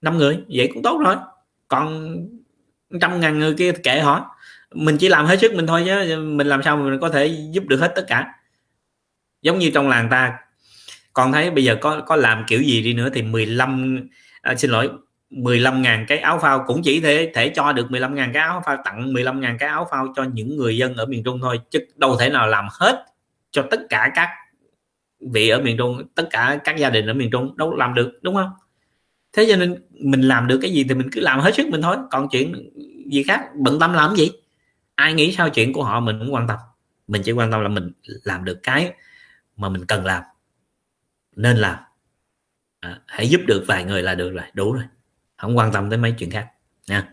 [0.00, 1.16] năm người vậy cũng tốt rồi.
[1.68, 2.16] Còn
[3.00, 4.36] trăm ngàn người kia kệ họ
[4.74, 7.64] mình chỉ làm hết sức mình thôi chứ mình làm sao mình có thể giúp
[7.66, 8.32] được hết tất cả.
[9.42, 10.38] Giống như trong làng ta
[11.12, 14.08] còn thấy bây giờ có có làm kiểu gì đi nữa thì 15
[14.42, 14.90] à, xin lỗi
[15.36, 19.12] 15.000 cái áo phao cũng chỉ thể thể cho được 15.000 cái áo phao tặng
[19.12, 22.30] 15.000 cái áo phao cho những người dân ở miền Trung thôi chứ đâu thể
[22.30, 23.04] nào làm hết
[23.50, 24.28] cho tất cả các
[25.32, 28.18] vị ở miền Trung tất cả các gia đình ở miền Trung đâu làm được
[28.22, 28.50] đúng không?
[29.32, 31.82] Thế cho nên mình làm được cái gì thì mình cứ làm hết sức mình
[31.82, 32.70] thôi còn chuyện
[33.12, 34.30] gì khác bận tâm làm gì?
[34.94, 36.58] Ai nghĩ sao chuyện của họ mình cũng quan tâm.
[37.08, 38.92] Mình chỉ quan tâm là mình làm được cái
[39.56, 40.22] mà mình cần làm
[41.36, 41.76] nên làm.
[42.80, 44.84] À, hãy giúp được vài người là được rồi đủ rồi
[45.36, 46.48] không quan tâm tới mấy chuyện khác
[46.88, 47.08] nha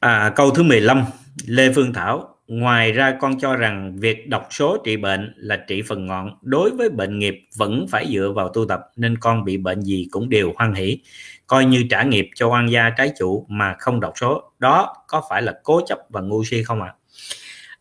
[0.00, 1.04] à, câu thứ 15
[1.46, 5.82] Lê Phương Thảo ngoài ra con cho rằng việc đọc số trị bệnh là trị
[5.82, 9.56] phần ngọn đối với bệnh nghiệp vẫn phải dựa vào tu tập nên con bị
[9.56, 10.98] bệnh gì cũng đều hoan hỷ
[11.46, 15.22] coi như trả nghiệp cho oan gia trái chủ mà không đọc số đó có
[15.30, 17.03] phải là cố chấp và ngu si không ạ à?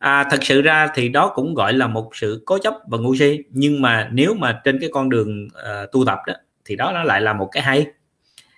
[0.03, 3.15] À, thật sự ra thì đó cũng gọi là một sự cố chấp và ngu
[3.15, 3.39] si.
[3.49, 6.33] Nhưng mà nếu mà trên cái con đường uh, tu tập đó
[6.65, 7.87] thì đó nó lại là một cái hay.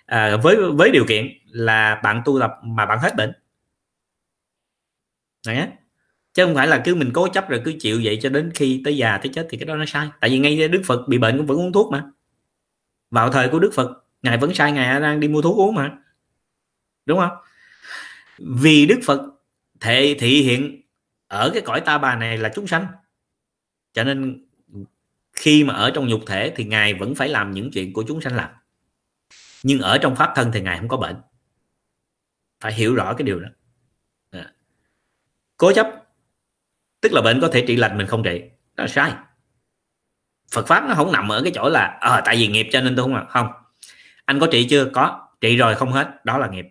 [0.06, 3.32] À, với với điều kiện là bạn tu tập mà bạn hết bệnh.
[5.46, 5.66] Đấy
[6.34, 8.82] chứ không phải là cứ mình cố chấp rồi cứ chịu vậy cho đến khi
[8.84, 10.08] tới già tới chết thì cái đó nó sai.
[10.20, 12.04] Tại vì ngay đức phật bị bệnh cũng vẫn uống thuốc mà.
[13.10, 15.98] Vào thời của đức phật ngài vẫn sai ngài đang đi mua thuốc uống mà.
[17.06, 17.36] Đúng không?
[18.38, 19.20] Vì đức phật
[19.80, 20.85] thể thị hiện
[21.28, 22.86] ở cái cõi ta bà này là chúng sanh.
[23.92, 24.46] Cho nên
[25.32, 28.20] khi mà ở trong nhục thể thì ngài vẫn phải làm những chuyện của chúng
[28.20, 28.50] sanh làm.
[29.62, 31.16] Nhưng ở trong pháp thân thì ngài không có bệnh.
[32.60, 33.48] Phải hiểu rõ cái điều đó.
[34.30, 34.52] À.
[35.56, 35.86] cố chấp
[37.00, 38.42] tức là bệnh có thể trị lành mình không trị.
[38.74, 39.12] Đó là sai.
[40.52, 42.96] Phật pháp nó không nằm ở cái chỗ là à, tại vì nghiệp cho nên
[42.96, 43.26] tôi không làm.
[43.28, 43.48] Không.
[44.24, 44.90] Anh có trị chưa?
[44.92, 45.28] Có.
[45.40, 46.24] Trị rồi không hết.
[46.24, 46.66] Đó là nghiệp.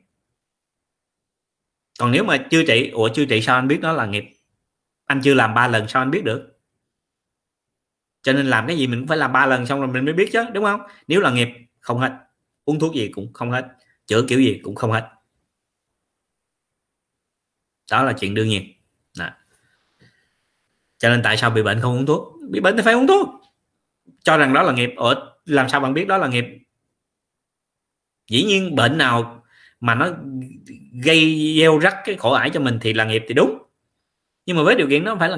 [1.99, 4.26] Còn nếu mà chưa trị ủa chưa trị sao anh biết nó là nghiệp?
[5.06, 6.60] Anh chưa làm ba lần sao anh biết được?
[8.22, 10.14] Cho nên làm cái gì mình cũng phải làm ba lần xong rồi mình mới
[10.14, 10.82] biết chứ, đúng không?
[11.07, 11.49] Nếu là nghiệp,
[11.80, 12.11] không hết.
[12.65, 13.65] Uống thuốc gì cũng không hết.
[14.07, 15.10] Chữa kiểu gì cũng không hết.
[17.91, 18.73] Đó là chuyện đương nhiên.
[19.18, 19.30] Đó.
[20.98, 22.34] Cho nên tại sao bị bệnh không uống thuốc?
[22.49, 23.30] Bị bệnh thì phải uống thuốc.
[24.23, 24.90] Cho rằng đó là nghiệp.
[24.98, 26.45] Ở làm sao bạn biết đó là nghiệp?
[28.30, 29.44] Dĩ nhiên bệnh nào
[29.80, 30.10] mà nó
[31.03, 33.65] gây gieo rắc cái khổ ải cho mình thì là nghiệp thì đúng
[34.45, 35.38] nhưng mà với điều kiện nó phải là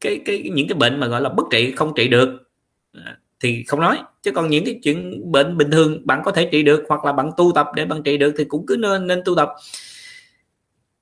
[0.00, 2.50] cái cái những cái bệnh mà gọi là bất trị không trị được.
[2.92, 3.98] À, thì không nói.
[4.22, 7.12] Chứ còn những cái chuyện bệnh bình thường bạn có thể trị được hoặc là
[7.12, 9.48] bạn tu tập để bạn trị được thì cũng cứ nên nên tu tập.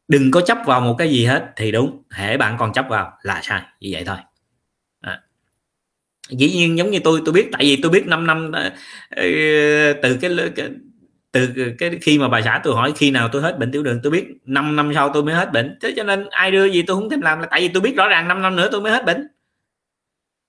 [0.08, 3.12] Đừng có chấp vào một cái gì hết thì đúng hệ bạn còn chấp vào
[3.22, 4.16] là sai như vậy thôi.
[5.00, 5.22] À.
[6.30, 8.76] dĩ nhiên giống như tôi tôi biết tại vì tôi biết 5 năm à,
[9.10, 9.22] ờ,
[10.02, 10.68] từ cái, cái
[11.32, 11.48] từ
[11.78, 14.10] cái khi mà bà xã tôi hỏi khi nào tôi hết bệnh tiểu đường tôi
[14.10, 15.78] biết 5 năm sau tôi mới hết bệnh.
[15.82, 17.96] Thế cho nên ai đưa gì tôi không thèm làm là tại vì tôi biết
[17.96, 19.28] rõ ràng 5 năm nữa tôi mới hết bệnh.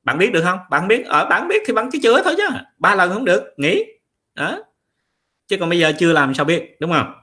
[0.04, 0.60] Bạn biết được không?
[0.70, 2.48] Bạn biết ở bạn biết thì bạn cứ chữa thôi chứ.
[2.78, 3.84] Ba lần không được nghỉ.
[4.36, 4.64] Đó.
[5.48, 7.14] Chứ còn bây giờ chưa làm sao biết đúng không?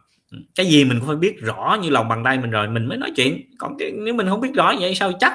[0.54, 2.98] Cái gì mình cũng phải biết rõ như lòng bàn tay mình rồi mình mới
[2.98, 3.42] nói chuyện.
[3.58, 5.32] Còn cái, nếu mình không biết rõ vậy sao chắc?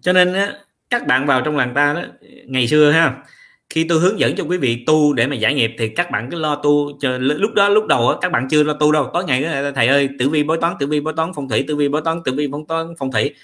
[0.00, 0.54] Cho nên á,
[0.90, 2.02] các bạn vào trong làng ta đó
[2.46, 3.22] ngày xưa ha
[3.70, 6.28] khi tôi hướng dẫn cho quý vị tu để mà giải nghiệp thì các bạn
[6.30, 9.10] cứ lo tu chờ lúc đó lúc đầu á, các bạn chưa lo tu đâu.
[9.14, 9.44] Tối ngày
[9.74, 12.02] thầy ơi tử vi bói toán tử vi bói toán phong thủy tử vi bói
[12.04, 13.34] toán tử vi bói toán phong thủy.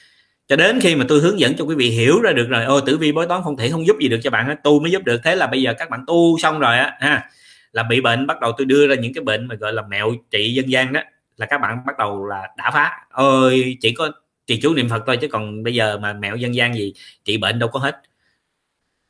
[0.48, 2.81] Cho đến khi mà tôi hướng dẫn cho quý vị hiểu ra được rồi ô
[2.81, 5.05] tử vi bói toán phong thủy không giúp gì được cho bạn tu mới giúp
[5.05, 5.20] được.
[5.24, 7.31] Thế là bây giờ các bạn tu xong rồi á ha
[7.73, 10.15] là bị bệnh bắt đầu tôi đưa ra những cái bệnh mà gọi là mẹo
[10.31, 11.01] trị dân gian đó
[11.36, 12.90] là các bạn bắt đầu là đã phá.
[13.11, 14.11] Ơi chỉ có
[14.47, 16.93] trì chú niệm phật thôi chứ còn bây giờ mà mẹo dân gian gì
[17.24, 17.97] trị bệnh đâu có hết.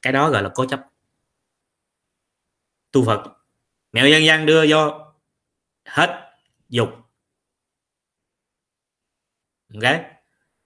[0.03, 0.81] Cái đó gọi là cố chấp
[2.97, 3.23] tu phật.
[3.93, 5.01] Mẹo dân gian đưa vô.
[5.85, 6.31] Hết
[6.69, 6.89] dục.
[9.75, 9.95] Ok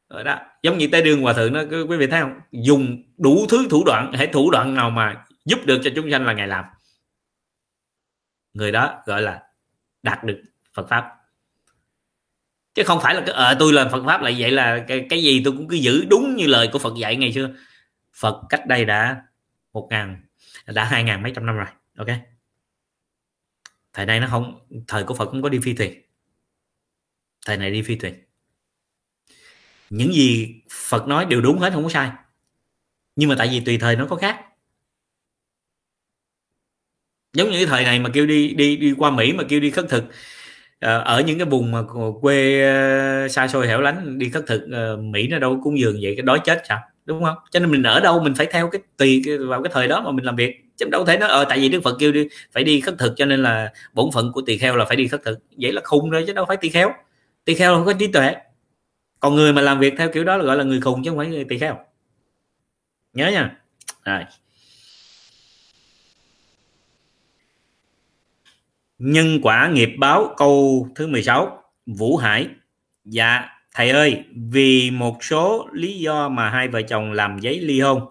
[0.09, 0.39] rồi đó.
[0.63, 2.41] Giống như tay đường hòa thượng đó quý vị thấy không?
[2.51, 6.27] Dùng đủ thứ thủ đoạn hãy thủ đoạn nào mà giúp được cho chúng sanh
[6.27, 6.65] là ngài làm.
[8.53, 9.43] Người đó gọi là
[10.03, 10.43] đạt được
[10.75, 11.17] Phật pháp.
[12.75, 15.23] Chứ không phải là cái ờ tôi làm Phật pháp lại vậy là cái, cái
[15.23, 17.51] gì tôi cũng cứ giữ đúng như lời của Phật dạy ngày xưa.
[18.17, 19.23] Phật cách đây đã
[19.73, 20.23] một ngàn
[20.67, 21.67] đã hai ngàn mấy trăm năm rồi
[22.01, 22.19] ok.
[23.93, 26.03] Thời này nó không, thời của Phật cũng có đi phi thuyền.
[27.47, 28.15] Thời này đi phi thuyền.
[29.91, 30.55] Những gì
[30.89, 32.11] Phật nói đều đúng hết, không có sai.
[33.17, 34.41] Nhưng mà tại vì tùy thời nó có khác.
[37.33, 39.71] Giống như cái thời này mà kêu đi đi đi qua Mỹ mà kêu đi
[39.71, 40.05] khất thực
[40.81, 41.83] ờ, ở những cái vùng mà
[42.21, 45.97] quê ờ, xa xôi hẻo lánh, đi khất thực ờ, Mỹ nó đâu cúng dường
[46.03, 46.81] vậy, cái đói chết sao?
[47.05, 47.37] Đúng không?
[47.51, 50.11] Cho nên mình ở đâu mình phải theo cái tùy vào cái thời đó mà
[50.11, 50.65] mình làm việc.
[50.77, 53.13] Chứ đâu thể nói ờ tại vì Đức Phật kêu đi, phải đi khất thực
[53.17, 55.39] cho nên là bổn phận của tỳ kheo là phải đi khất thực.
[55.57, 56.93] Vậy là khùng rồi chứ đâu phải tỳ kheo.
[57.45, 58.35] Tỳ kheo không có trí tuệ.
[59.21, 61.19] Còn người mà làm việc theo kiểu đó là gọi là người khùng chứ không
[61.19, 61.79] phải người tỳ kheo.
[63.13, 63.57] Nhớ nha.
[64.05, 64.25] Rồi.
[68.99, 72.49] Nhân quả nghiệp báo câu thứ 16 Vũ Hải
[73.05, 77.81] dạ thầy ơi, vì một số lý do mà hai vợ chồng làm giấy ly
[77.81, 78.03] hôn,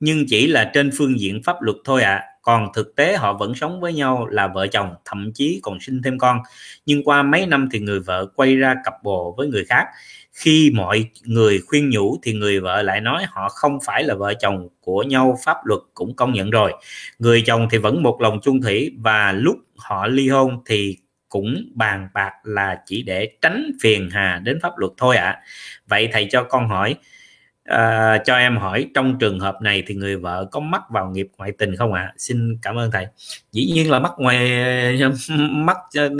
[0.00, 2.14] nhưng chỉ là trên phương diện pháp luật thôi ạ.
[2.14, 2.24] À.
[2.42, 6.02] còn thực tế họ vẫn sống với nhau là vợ chồng, thậm chí còn sinh
[6.02, 6.38] thêm con.
[6.86, 9.84] Nhưng qua mấy năm thì người vợ quay ra cặp bồ với người khác.
[10.32, 14.34] Khi mọi người khuyên nhủ thì người vợ lại nói họ không phải là vợ
[14.40, 16.72] chồng của nhau, pháp luật cũng công nhận rồi.
[17.18, 20.96] Người chồng thì vẫn một lòng chung thủy và lúc họ ly hôn thì
[21.28, 25.24] cũng bàn bạc là chỉ để tránh phiền hà đến pháp luật thôi ạ.
[25.24, 25.42] À.
[25.86, 26.94] vậy thầy cho con hỏi
[27.72, 31.28] uh, cho em hỏi trong trường hợp này thì người vợ có mắc vào nghiệp
[31.38, 32.02] ngoại tình không ạ?
[32.02, 32.14] À?
[32.18, 33.06] xin cảm ơn thầy.
[33.52, 34.50] Dĩ nhiên là mắc ngoài
[35.50, 35.76] mắc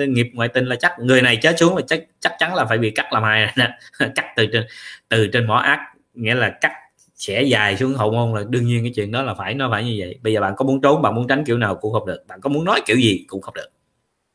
[0.09, 2.79] nghiệp ngoại tình là chắc người này chết xuống là chắc chắc chắn là phải
[2.79, 3.55] bị cắt làm hai
[4.15, 4.67] cắt từ trên
[5.09, 5.81] từ trên mỏ ác
[6.15, 6.73] nghĩa là cắt
[7.17, 9.85] sẽ dài xuống hậu môn là đương nhiên cái chuyện đó là phải nó phải
[9.85, 10.19] như vậy.
[10.23, 12.25] Bây giờ bạn có muốn trốn bạn muốn tránh kiểu nào cũng không được.
[12.29, 13.69] Bạn có muốn nói kiểu gì cũng không được.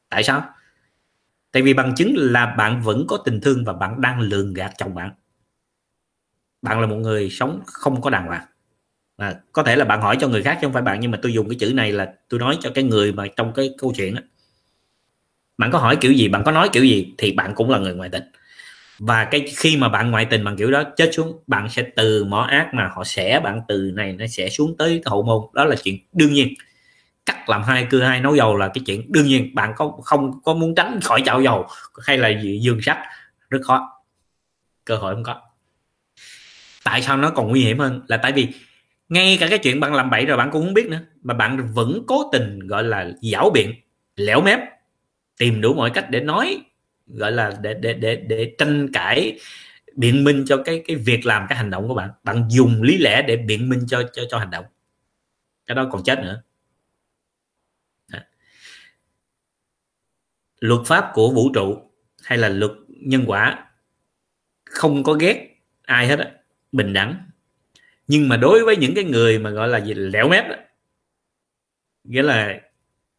[0.10, 0.44] Tại sao?
[1.52, 4.72] Tại vì bằng chứng là bạn vẫn có tình thương và bạn đang lường gạt
[4.78, 5.12] chồng bạn.
[6.62, 8.46] Bạn là một người sống không có đàng hoàng.
[9.18, 11.20] À, có thể là bạn hỏi cho người khác chứ không phải bạn nhưng mà
[11.22, 13.94] tôi dùng cái chữ này là tôi nói cho cái người mà trong cái câu
[13.96, 14.22] chuyện đó.
[15.58, 17.94] Bạn có hỏi kiểu gì bạn có nói kiểu gì thì bạn cũng là người
[17.94, 18.24] ngoại tình.
[19.00, 22.24] Và cái khi mà bạn ngoại tình bằng kiểu đó chết xuống bạn sẽ từ
[22.24, 25.42] mỏ ác mà họ sẽ bạn từ này nó sẽ xuống tới hậu môn.
[25.54, 26.54] Đó là chuyện đương nhiên
[27.26, 29.56] cắt làm hai, cưa hai, nấu dầu là cái chuyện đương nhiên.
[29.56, 31.68] Bạn có, không có muốn tránh khỏi chảo dầu
[32.04, 32.98] hay là gì dương sắt,
[33.50, 34.04] rất khó.
[34.86, 35.42] Cơ hội không có.
[36.84, 38.02] Tại sao nó còn nguy hiểm hơn?
[38.08, 38.48] Là tại vì
[39.10, 41.74] ngay cả cái chuyện bạn làm bậy rồi bạn cũng không biết nữa, mà bạn
[41.74, 43.74] vẫn cố tình gọi là giảo biện,
[44.16, 44.60] lẻo mép,
[45.38, 46.62] tìm đủ mọi cách để nói,
[47.08, 49.40] gọi là để để để để tranh cãi,
[49.96, 52.10] biện minh cho cái cái việc làm, cái hành động của bạn.
[52.24, 54.66] Bạn dùng lý lẽ để biện minh cho cho cho hành động.
[55.68, 56.42] Cái đó còn chết nữa.
[60.62, 61.78] Luật pháp của vũ trụ
[62.24, 63.66] hay là luật nhân quả
[64.66, 66.32] không có ghét ai hết á
[66.72, 67.30] bình đẳng.
[68.08, 70.56] Nhưng mà đối với những cái người mà gọi là gì lẻo mép đó,
[72.04, 72.62] nghĩa là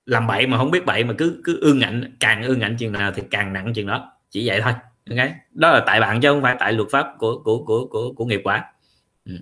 [0.07, 2.93] làm bậy mà không biết bậy mà cứ cứ ương ngạnh càng ương ngạnh chừng
[2.93, 4.13] nào thì càng nặng chừng đó.
[4.31, 4.73] Chỉ vậy thôi
[5.11, 5.31] ok?
[5.53, 8.25] Đó là tại bạn chứ không phải tại luật pháp của của của của, của
[8.25, 8.73] nghiệp quả
[9.25, 9.39] ừ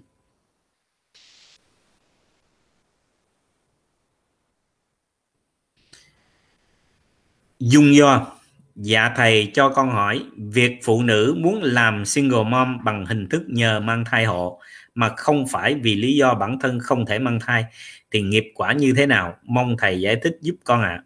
[7.61, 8.27] dung do
[8.75, 13.43] dạ thầy cho con hỏi, việc phụ nữ muốn làm single mom bằng hình thức
[13.49, 14.61] nhờ mang thai hộ
[14.95, 17.65] mà không phải vì lý do bản thân không thể mang thai
[18.11, 19.37] thì nghiệp quả như thế nào?
[19.43, 20.89] Mong thầy giải thích giúp con ạ.
[20.89, 21.05] À.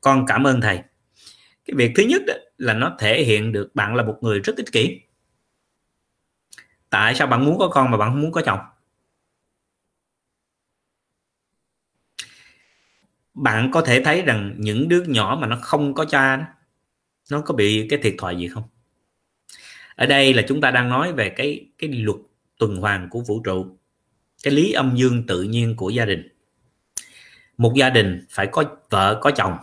[0.00, 0.76] con cảm ơn thầy.
[1.64, 4.56] Cái việc thứ nhất đó là nó thể hiện được bạn là một người rất
[4.56, 5.00] ích kỷ.
[6.90, 8.58] Tại sao bạn muốn có con mà bạn không muốn có chồng?
[13.36, 16.44] Bạn có thể thấy rằng những đứa nhỏ mà nó không có cha đó,
[17.30, 18.62] nó có bị cái thiệt thòi gì không?
[19.96, 22.16] Ở đây là chúng ta đang nói về cái cái luật
[22.58, 23.66] tuần hoàn của vũ trụ
[24.42, 26.28] cái lý âm dương tự nhiên của gia đình.
[27.58, 29.56] Một gia đình phải có vợ có chồng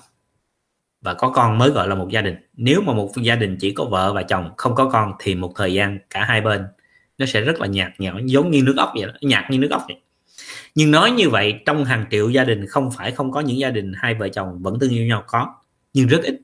[1.01, 2.35] và có con mới gọi là một gia đình.
[2.53, 5.53] Nếu mà một gia đình chỉ có vợ và chồng không có con thì một
[5.55, 6.65] thời gian cả hai bên
[7.17, 9.71] nó sẽ rất là nhạt nhẽo giống như nước ốc vậy đó nhạt như nước
[9.71, 10.01] ốc vậy
[10.75, 13.69] nhưng nói như vậy trong hàng triệu gia đình không phải không có những gia
[13.69, 15.53] đình hai vợ chồng vẫn thương yêu nhau có
[15.93, 16.35] nhưng rất ít.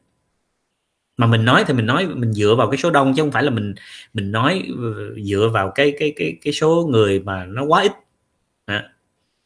[1.18, 3.44] Mà mình nói thì mình nói mình dựa vào cái số đông chứ không phải
[3.44, 3.76] là mình
[4.14, 7.92] mình nói ừ, dựa vào cái cái cái cái số người mà nó quá ít.
[8.66, 8.84] À.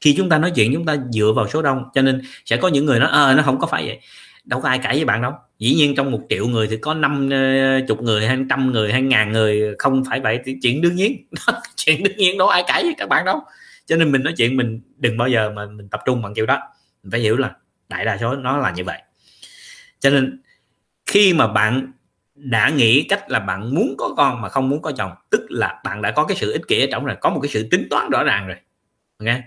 [0.02, 2.68] khi chúng ta nói chuyện chúng ta dựa vào số đông cho nên sẽ có
[2.68, 4.00] những người nói à, nó không có phải vậy.
[4.46, 5.34] Đâu có ai cãi với bạn đâu.
[5.60, 8.92] Dĩ nhiên trong một triệu người thì có năm ờ, chục người hay trăm người
[8.92, 11.28] hay ngàn người không phải vậy thì chuyện đương nhiên.
[11.76, 13.42] Chuyện đương nhiên đâu ai cãi với các bạn đâu
[13.86, 16.46] cho nên mình nói chuyện, mình đừng bao giờ mà mình tập trung bằng kiểu
[16.46, 16.60] đó.
[17.04, 17.56] Mình phải hiểu là
[17.90, 19.02] đại đa số nó là như vậy.
[20.00, 20.42] Cho nên
[21.06, 21.92] khi mà bạn
[22.36, 25.82] đã nghĩ cách là bạn muốn có con mà không muốn có chồng, tức là
[25.84, 27.88] bạn đã có cái sự ích kỷ ở trong rồi, có một cái sự tính
[27.90, 28.58] toán rõ ràng rồi
[29.20, 29.44] nghe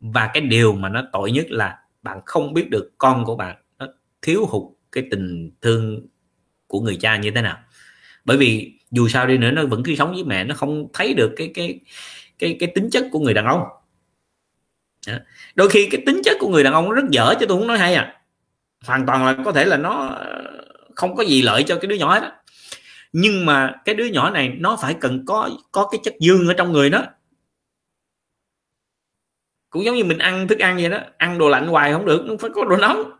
[0.00, 3.56] và cái điều mà nó tội nhất là bạn không biết được con của bạn
[3.78, 3.86] nó
[4.22, 4.62] thiếu hụt
[4.92, 6.06] cái tình thương
[6.66, 7.58] của người cha như thế nào.
[8.24, 11.14] Bởi vì dù sao đi nữa, nó vẫn cứ sống với mẹ, nó không thấy
[11.14, 11.80] được cái cái
[12.38, 13.62] cái cái tính chất của người đàn ông.
[15.54, 17.78] Đôi khi cái tính chất của người đàn ông rất dở chứ tôi không nói
[17.78, 18.20] hay à.
[18.84, 20.44] Hoàn toàn là có thể là nó ờ,
[20.94, 22.32] không có gì lợi cho cái đứa nhỏ đó
[23.16, 26.54] nhưng mà cái đứa nhỏ này nó phải cần có có cái chất dương ở
[26.54, 27.02] trong người nó.
[29.70, 32.22] Cũng giống như mình ăn thức ăn vậy đó, ăn đồ lạnh hoài không được,
[32.26, 33.10] nó phải có đồ nóng.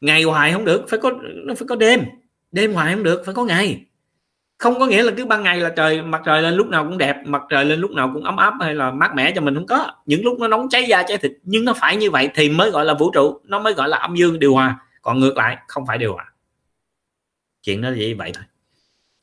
[0.00, 2.04] Ngày hoài không được, phải có, nó phải có đêm.
[2.52, 3.84] Đêm hoài không được, phải có ngày
[4.58, 6.98] không có nghĩa là cứ ban ngày là trời, mặt trời lên lúc nào cũng
[6.98, 9.54] đẹp, mặt trời lên lúc nào cũng ấm áp hay là mát mẻ cho mình,
[9.54, 9.92] không có.
[10.06, 12.70] Những lúc nó nóng cháy da cháy thịt, nhưng nó phải như vậy thì mới
[12.70, 14.78] gọi là vũ trụ, nó mới gọi là âm dương điều hòa.
[15.02, 16.32] Còn ngược lại, không phải điều hòa.
[17.62, 18.44] Chuyện nó chỉ vậy thôi.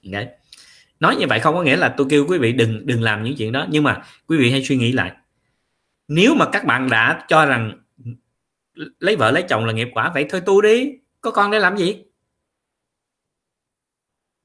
[0.03, 0.27] Đấy.
[0.99, 3.35] Nói như vậy không có nghĩa là tôi kêu quý vị đừng đừng làm những
[3.37, 5.11] chuyện đó, nhưng mà quý vị hãy suy nghĩ lại.
[6.07, 7.71] Nếu mà các bạn đã cho rằng
[8.99, 10.91] lấy vợ lấy chồng là nghiệp quả, vậy thôi tu đi.
[11.21, 12.03] Có con để làm gì?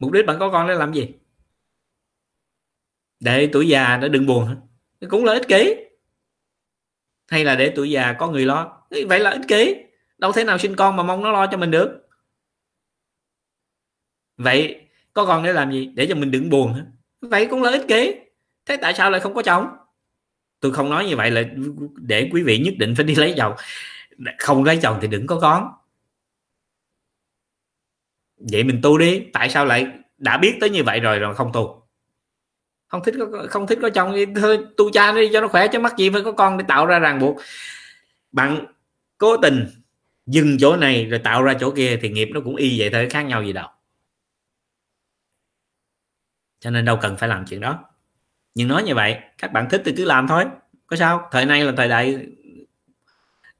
[0.00, 1.14] Mục đích bạn có con để làm gì?
[3.20, 4.56] Để tuổi già nó đừng buồn
[5.08, 5.74] cũng là ích kỷ.
[7.28, 8.82] Hay là để tuổi già có người lo?
[9.08, 9.74] Vậy là ích kỷ.
[10.18, 12.08] Đâu thế nào sinh con mà mong nó lo cho mình được.
[14.36, 15.90] Vậy có con để làm gì?
[15.94, 16.84] Để cho mình đừng buồn
[17.20, 18.14] vậy cũng là ích kỷ.
[18.66, 19.66] Thế tại sao lại không có chồng?
[20.60, 21.42] Tôi không nói như vậy là
[21.96, 23.54] để quý vị nhất định phải đi lấy chồng.
[24.38, 25.68] Không lấy chồng thì đừng có con
[28.52, 29.22] vậy mình tu đi.
[29.32, 29.86] Tại sao lại
[30.18, 31.82] đã biết tới như vậy rồi rồi không tu?
[32.88, 35.68] Không thích có không thích có chồng thì thôi, tu cha đi cho nó khỏe,
[35.68, 37.36] chứ mắc gì phải có con để tạo ra ràng buộc.
[38.32, 38.66] Bạn
[39.18, 39.66] cố tình
[40.26, 43.08] dừng chỗ này rồi tạo ra chỗ kia thì nghiệp nó cũng y vậy thôi,
[43.10, 43.68] khác nhau gì đâu.
[46.60, 47.84] Cho nên đâu cần phải làm chuyện đó.
[48.54, 50.44] Nhưng nói như vậy, các bạn thích thì cứ làm thôi.
[50.86, 51.28] Có sao?
[51.30, 52.26] Thời nay là thời đại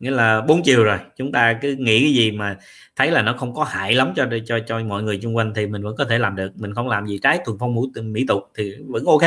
[0.01, 2.59] nghĩa là bốn chiều rồi chúng ta cứ nghĩ cái gì mà
[2.97, 5.67] thấy là nó không có hại lắm cho cho cho mọi người xung quanh thì
[5.67, 6.53] mình vẫn có thể làm được.
[6.57, 9.23] Mình không làm gì trái thuần phong mỹ, mỹ tục thì vẫn ok.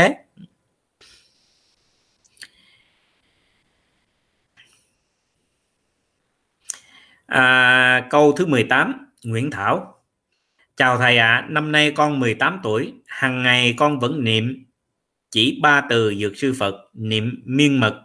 [7.26, 10.04] À, câu thứ 18 Nguyễn Thảo.
[10.78, 14.66] Chào thầy ạ à, năm nay con 18 tuổi hàng ngày con vẫn niệm
[15.32, 18.02] chỉ ba từ dược sư Phật niệm miên mật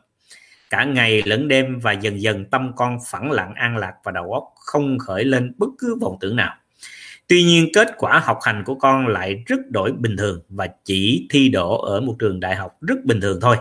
[0.70, 4.32] cả ngày lẫn đêm và dần dần tâm con phẳng lặng, an lạc và đầu
[4.32, 6.54] óc không khởi lên bất cứ vọng tưởng nào.
[7.26, 11.26] Tuy nhiên, kết quả học hành của con lại rất đổi bình thường và chỉ
[11.30, 13.56] thi đỗ ở một trường đại học rất bình thường thôi.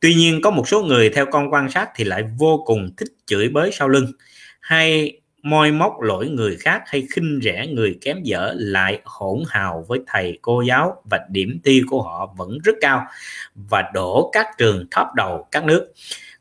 [0.00, 3.08] Tuy nhiên, có một số người theo con quan sát thì lại vô cùng thích
[3.26, 4.12] chửi bới sau lưng,
[4.60, 9.84] hay moi móc lỗi người khác, hay khinh rẻ người kém dở, lại hỗn hào
[9.88, 13.06] với thầy, cô giáo và điểm thi của họ vẫn rất cao
[13.54, 15.92] và đổ các trường top đầu các nước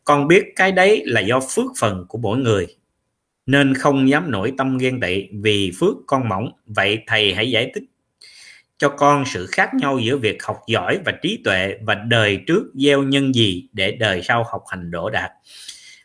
[0.06, 2.68] con biết cái đấy là do phước phần của mỗi người
[3.46, 6.52] nên không dám nổi tâm ghen tị vì phước con mỏng.
[6.66, 7.84] Vậy thầy hãy giải thích
[8.78, 12.64] cho con sự khác nhau giữa việc học giỏi và trí tuệ và đời trước
[12.74, 15.32] gieo nhân gì để đời sau học hành đỗ đạt.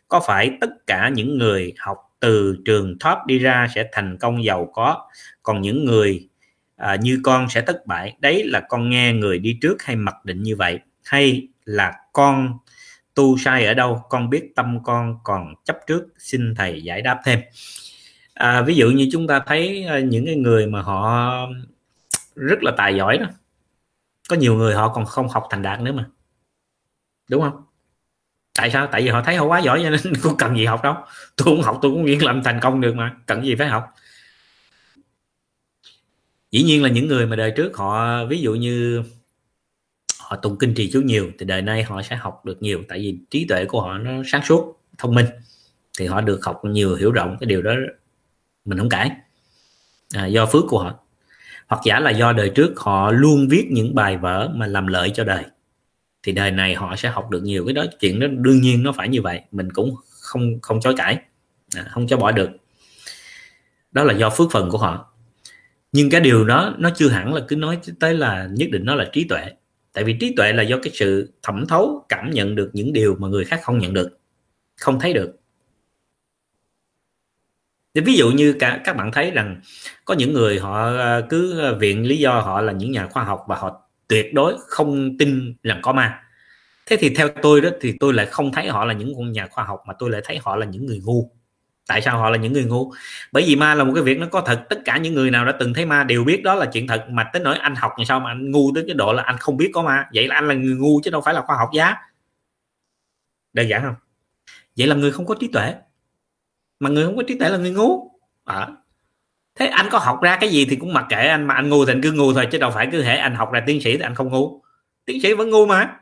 [0.07, 4.43] Có phải tất cả những người học từ trường top đi ra sẽ thành công
[4.43, 5.09] giàu có
[5.43, 6.27] còn những người
[6.75, 8.15] à, như con sẽ thất bại?
[8.19, 12.57] Đấy là con nghe người đi trước hay mặc định như vậy hay là con
[13.13, 17.19] tu sai ở đâu con biết tâm con còn chấp trước xin thầy giải đáp
[17.25, 17.39] thêm.
[18.33, 21.31] À, ví dụ như chúng ta thấy à, những cái người mà họ
[22.35, 23.25] rất là tài giỏi đó
[24.29, 26.09] có nhiều người họ còn không học thành đạt nữa mà.
[27.29, 27.63] Đúng không?
[28.53, 28.87] Tại sao?
[28.91, 30.95] Tại vì họ thấy họ quá giỏi cho nên không cần gì học đâu.
[31.37, 33.93] Tôi cũng học tôi cũng nghĩ làm thành công được mà cần gì phải học.
[36.51, 39.03] Dĩ nhiên là những người mà đời trước họ ví dụ như
[40.31, 42.83] họ tụng kinh trì chú nhiều thì đời nay họ sẽ học được nhiều.
[42.87, 45.25] Tại vì trí tuệ của họ nó sáng suốt thông minh
[45.99, 47.71] thì họ được học nhiều hiểu rộng cái điều đó
[48.65, 49.11] mình không cãi.
[50.13, 50.99] À, do phước của họ.
[51.67, 55.11] Hoặc giả là do đời trước họ luôn viết những bài vở mà làm lợi
[55.13, 55.43] cho đời
[56.23, 57.65] thì đời này họ sẽ học được nhiều.
[57.65, 59.41] Cái đó chuyện đó đương nhiên nó phải như vậy.
[59.51, 61.19] Mình cũng không không chối cãi
[61.75, 62.49] à, không cho bỏ được.
[63.91, 65.13] Đó là do phước phần của họ.
[65.91, 68.95] Nhưng cái điều đó nó chưa hẳn là cứ nói tới là nhất định nó
[68.95, 69.51] là trí tuệ
[69.93, 73.15] tại vì trí tuệ là do cái sự thẩm thấu, cảm nhận được những điều
[73.19, 74.19] mà người khác không nhận được,
[74.77, 75.37] không thấy được.
[77.93, 79.61] Thì ví dụ như cả, các bạn thấy rằng
[80.05, 83.23] có những người họ à, cứ à, viện lý do họ là những nhà khoa
[83.23, 86.23] học và họ tuyệt đối không tin rằng có ma.
[86.85, 89.63] Thế thì theo tôi đó thì tôi lại không thấy họ là những nhà khoa
[89.63, 91.31] học mà tôi lại thấy họ là những người ngu
[91.91, 92.93] tại sao họ là những người ngu?
[93.31, 94.65] Bởi vì ma là một cái việc nó có thật.
[94.69, 97.05] Tất cả những người nào đã từng thấy ma đều biết đó là chuyện thật.
[97.09, 99.37] Mà tới nỗi anh học làm sao mà anh ngu tới cái độ là anh
[99.37, 100.09] không biết có ma?
[100.13, 101.95] Vậy là anh là người ngu chứ đâu phải là khoa học giá
[103.53, 103.95] đơn giản không?
[104.77, 105.75] Vậy là người không có trí tuệ.
[106.79, 108.11] Mà người không có trí tuệ là người ngu.
[108.45, 108.67] À.
[109.55, 111.47] thế anh có học ra cái gì thì cũng mặc kệ anh.
[111.47, 113.51] Mà anh ngu thì anh cứ ngu thôi, chứ đâu phải cứ hệ anh học
[113.51, 114.61] ra tiến sĩ thì anh không ngu.
[115.05, 115.99] Tiến sĩ vẫn ngu mà.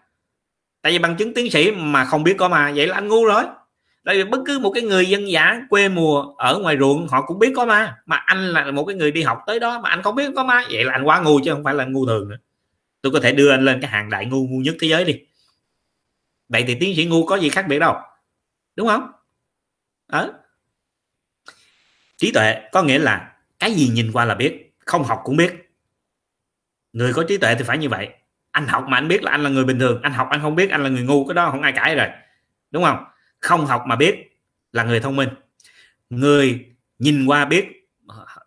[0.81, 3.25] Tại vì bằng chứng tiến sĩ mà không biết có ma, vậy là anh ngu
[3.25, 3.43] rồi
[4.09, 7.25] tại vì bất cứ một cái người dân giả quê mùa ở ngoài ruộng, họ
[7.25, 7.97] cũng biết có ma.
[8.05, 10.43] Mà anh là một cái người đi học tới đó mà anh không biết có
[10.43, 10.63] ma.
[10.71, 12.37] Vậy là anh quá ngu chứ không phải là ngu thường nữa.
[13.01, 15.19] Tôi có thể đưa anh lên cái hàng đại ngu ngu nhất thế giới đi.
[16.49, 17.95] Vậy thì tiến sĩ ngu có gì khác biệt đâu.
[18.75, 19.11] Đúng không?
[20.07, 20.29] Đó
[22.17, 25.71] trí tuệ có nghĩa là cái gì nhìn qua là biết, không học cũng biết.
[26.93, 28.09] Người có trí tuệ thì phải như vậy.
[28.51, 30.01] Anh học mà anh biết là anh là người bình thường.
[30.01, 31.27] Anh học anh không biết, anh là người ngu.
[31.27, 32.07] Cái đó không ai cãi rồi.
[32.71, 33.03] Đúng không?
[33.39, 34.15] Không học mà biết
[34.71, 35.29] là người thông minh.
[36.09, 36.65] Người
[36.99, 37.89] nhìn qua biết,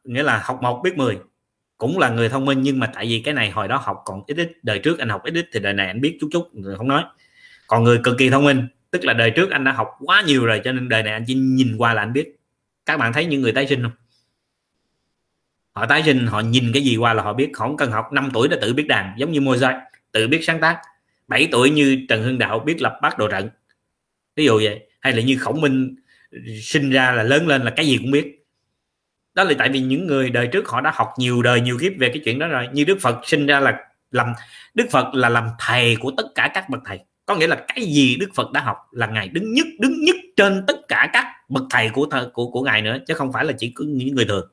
[0.04, 1.18] nghĩa là học một biết 10
[1.78, 4.22] cũng là người thông minh, nhưng mà tại vì cái này hồi đó học còn
[4.26, 6.50] ít ít, đời trước anh học ít ít thì đời này anh biết chút chút
[6.78, 7.04] không nói.
[7.66, 10.46] Còn người cực kỳ thông minh, tức là đời trước anh đã học quá nhiều
[10.46, 12.36] rồi, cho nên đời này anh chỉ nhìn qua là anh biết.
[12.86, 13.92] Các bạn thấy những người tái sinh không?
[15.72, 18.30] Họ tái sinh, họ nhìn cái gì qua là họ biết không cần học 5
[18.34, 19.80] tuổi đã tự biết đàn, giống như Mozart
[20.12, 20.80] tự biết sáng tác.
[21.28, 23.48] 7 tuổi như Trần Hưng Đạo biết lập bát đồ trận
[24.36, 25.94] ví dụ vậy, hay là như Khổng Minh
[26.62, 28.44] sinh ra là lớn lên là cái gì cũng biết.
[29.34, 31.92] Đó là tại vì những người đời trước họ đã học nhiều đời, nhiều kiếp
[31.98, 32.68] về cái chuyện đó rồi.
[32.72, 33.78] Như Đức Phật sinh ra là
[34.10, 34.32] làm,
[34.74, 37.00] Đức Phật là làm thầy của tất cả các bậc thầy.
[37.26, 40.16] Có nghĩa là cái gì Đức Phật đã học là ngài đứng nhất đứng nhất
[40.36, 43.52] trên tất cả các bậc thầy của của của ngài nữa, chứ không phải là
[43.58, 44.48] chỉ có những người thường.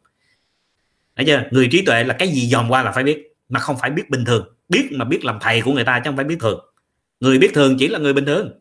[1.15, 1.43] Thấy chưa?
[1.51, 4.09] Người trí tuệ là cái gì dòm qua là phải biết, mà không phải biết
[4.09, 4.55] bình thường.
[4.69, 6.59] Biết mà biết làm thầy của người ta chứ không phải biết thường.
[7.19, 8.59] Người biết thường chỉ là người bình thường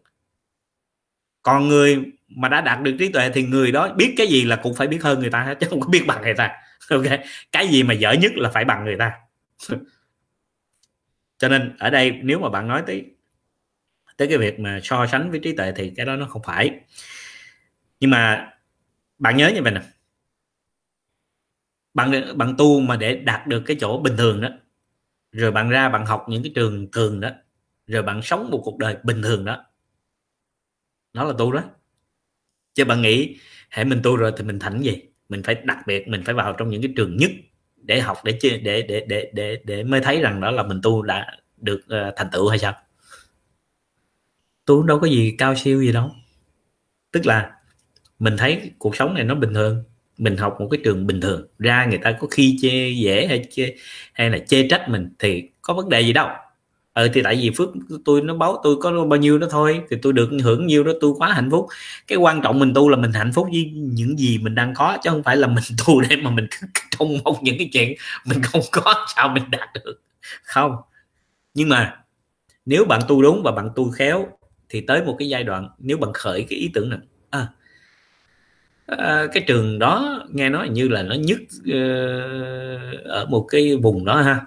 [1.43, 4.57] còn người mà đã đạt được trí tuệ thì người đó biết cái gì là
[4.57, 6.51] cũng phải biết hơn người ta chứ không có biết bằng người ta.
[6.91, 7.05] Ok,
[7.53, 9.13] cái gì mà dở nhất là phải bằng người ta.
[11.39, 13.05] Cho nên ở đây nếu mà bạn nói tới
[14.17, 16.81] tới cái việc mà so sánh với trí tuệ thì cái đó nó không phải.
[18.01, 18.53] Nhưng mà
[19.19, 19.81] bạn nhớ như vậy nè.
[21.95, 24.49] Bạn bạn tu mà để đạt được cái chỗ bình thường đó,
[25.33, 27.31] rồi bạn ra bạn học những cái trường thường đó,
[27.87, 29.65] rồi bạn sống một cuộc đời bình thường đó
[31.13, 31.63] nó là tu đó.
[32.75, 33.37] Chứ bạn nghĩ
[33.71, 35.03] hệ mình tu rồi thì mình thành gì?
[35.29, 37.31] Mình phải đặc biệt mình phải vào trong những cái trường nhất
[37.77, 41.03] để học để để để để để để mới thấy rằng đó là mình tu
[41.03, 41.27] đã
[41.57, 42.75] được uh, thành tựu hay sao?
[44.65, 46.11] Tu đâu có gì cao siêu gì đâu.
[47.13, 47.53] Tức là
[48.19, 49.85] mình thấy cuộc sống này nó bình thường
[50.19, 53.45] mình học một cái trường bình thường ra người ta có khi chê dễ hay
[53.51, 53.75] chê
[54.13, 56.29] hay là chê trách mình thì có vấn đề gì đâu
[56.99, 57.69] ờ thì tại vì phước
[58.05, 60.93] tôi nó báo tôi có bao nhiêu đó thôi thì tôi được hưởng nhiêu đó
[61.01, 61.67] tôi quá hạnh phúc.
[62.07, 64.99] Cái quan trọng mình tu là mình hạnh phúc với những gì mình đang có
[65.03, 66.47] chứ không phải là mình tu để mà mình
[66.99, 67.95] trông mong những cái chuyện
[68.25, 70.01] mình không có sao mình đạt được.
[70.43, 70.77] Không.
[71.55, 71.97] Nhưng mà
[72.67, 74.29] nếu bạn tu đúng và bạn tu khéo
[74.69, 76.99] thì tới một cái giai đoạn nếu bạn khởi cái ý tưởng này
[77.31, 77.49] à,
[78.87, 84.05] à, cái trường đó nghe nói như là nó nhất uh, ở một cái vùng
[84.05, 84.47] đó ha.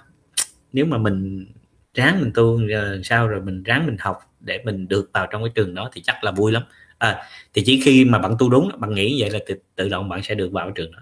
[0.74, 1.46] Nếu mà mình
[1.94, 5.44] ráng mình tu rồi sao rồi mình ráng mình học để mình được vào trong
[5.44, 6.64] cái trường đó thì chắc là vui lắm.
[6.98, 7.24] À,
[7.54, 10.24] thì chỉ khi mà bạn tu đúng bạn nghĩ vậy là tự, tự động bạn
[10.24, 11.00] sẽ được vào cái trường đó.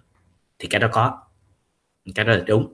[0.59, 1.21] Thì cái đó có
[2.15, 2.73] cái đó là đúng.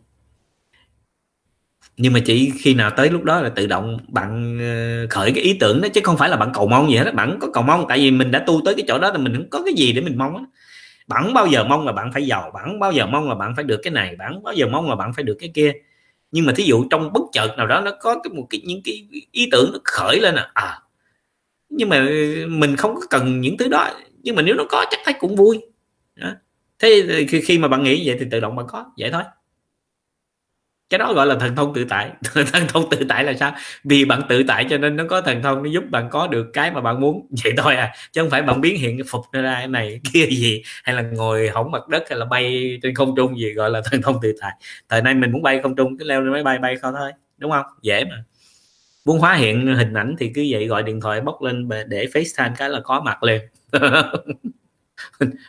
[1.97, 5.43] Nhưng mà chỉ khi nào tới lúc đó là tự động bạn ờ, khởi cái
[5.43, 7.63] ý tưởng đó chứ không phải là bạn cầu mong gì hết bạn có cầu
[7.63, 9.73] mong tại vì mình đã tu tới cái chỗ đó thì mình không có cái
[9.73, 10.45] gì để mình mong
[11.07, 13.35] bạn không bao giờ mong là bạn phải giàu bạn không bao giờ mong là
[13.35, 15.51] bạn phải được cái này bạn không bao giờ mong là bạn phải được cái
[15.55, 15.73] kia
[16.35, 18.81] nhưng mà thí dụ trong bất chợt nào đó nó có cái một cái những
[18.83, 20.79] cái ý tưởng nó khởi lên à, à
[21.69, 22.07] nhưng mà
[22.47, 23.89] mình không có cần những thứ đó
[24.23, 25.61] nhưng mà nếu nó có chắc thấy cũng vui
[26.15, 26.31] đó.
[26.79, 29.23] thế khi mà bạn nghĩ vậy thì tự động bạn có vậy thôi
[30.89, 32.11] cái đó gọi là thần thông tự tại.
[32.53, 33.55] Thần thông tự tại là sao?
[33.83, 36.47] Vì bạn tự tại cho nên nó có thần thông, nó giúp bạn có được
[36.53, 37.27] cái mà bạn muốn.
[37.43, 40.25] Vậy thôi à chứ không phải bạn biến hiện cái phục ra cái này, kia
[40.25, 43.69] gì, hay là ngồi hỏng mặt đất, hay là bay trên không trung gì, gọi
[43.69, 44.51] là thần thông tự tại.
[44.89, 47.11] Thời nay mình muốn bay không trung, cứ leo lên máy bay bay không thôi,
[47.37, 47.65] đúng không?
[47.81, 48.23] Dễ mà.
[49.05, 52.51] Muốn hóa hiện hình ảnh thì cứ vậy gọi điện thoại bóc lên để FaceTime
[52.57, 53.41] cái là có mặt liền.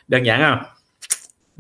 [0.08, 0.58] Đơn giản không?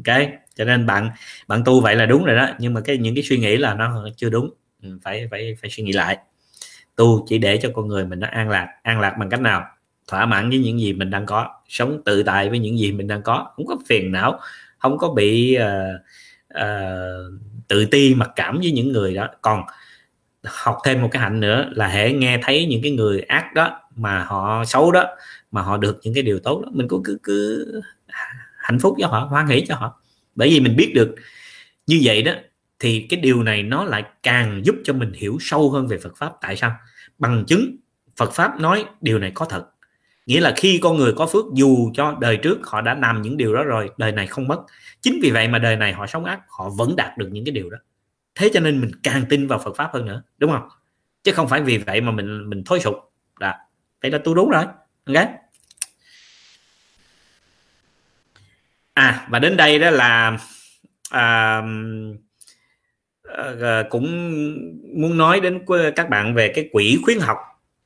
[0.06, 1.10] Ok cho nên bạn
[1.48, 3.74] bạn tu vậy là đúng rồi đó nhưng mà cái những cái suy nghĩ là
[3.74, 4.50] nó chưa đúng.
[4.82, 6.18] Ừ, phải phải phải suy nghĩ lại.
[6.96, 8.68] Tu chỉ để cho con người mình nó an lạc.
[8.82, 9.64] An lạc bằng cách nào?
[10.08, 11.50] Thỏa mãn với những gì mình đang có.
[11.68, 13.52] Sống tự tại với những gì mình đang có.
[13.56, 14.40] Không có phiền não
[14.78, 16.00] không có bị uh,
[16.54, 19.28] uh, tự ti mặc cảm với những người đó.
[19.42, 19.62] Còn
[20.44, 23.80] học thêm một cái hạnh nữa là hãy nghe thấy những cái người ác đó
[23.96, 25.04] mà họ xấu đó
[25.50, 27.66] mà họ được những cái điều tốt đó mình cũng cứ cứ
[28.56, 30.00] hạnh phúc cho họ hoan hỷ cho họ
[30.36, 31.14] bởi vì mình biết được
[31.86, 32.32] như vậy đó,
[32.78, 36.16] thì cái điều này nó lại càng giúp cho mình hiểu sâu hơn về Phật
[36.16, 36.32] pháp.
[36.40, 36.76] Tại sao?
[37.18, 37.76] Bằng chứng
[38.16, 39.66] Phật pháp nói điều này có thật.
[40.26, 43.36] Nghĩa là khi con người có phước, dù cho đời trước họ đã làm những
[43.36, 44.62] điều đó rồi, đời này không mất.
[45.00, 47.52] Chính vì vậy mà đời này họ sống ác, họ vẫn đạt được những cái
[47.52, 47.78] điều đó.
[48.34, 50.68] Thế cho nên mình càng tin vào Phật pháp hơn nữa, đúng không?
[51.22, 52.94] Chứ không phải vì vậy mà mình mình thối sụp.
[53.40, 53.52] Đó
[54.02, 54.64] vậy là tôi đúng rồi,
[55.06, 55.28] ok?
[58.96, 60.38] À và đến đây đó là
[61.10, 61.62] à,
[63.60, 64.06] à, cũng
[64.94, 65.60] muốn nói đến
[65.96, 67.36] các bạn về cái quỹ khuyến học.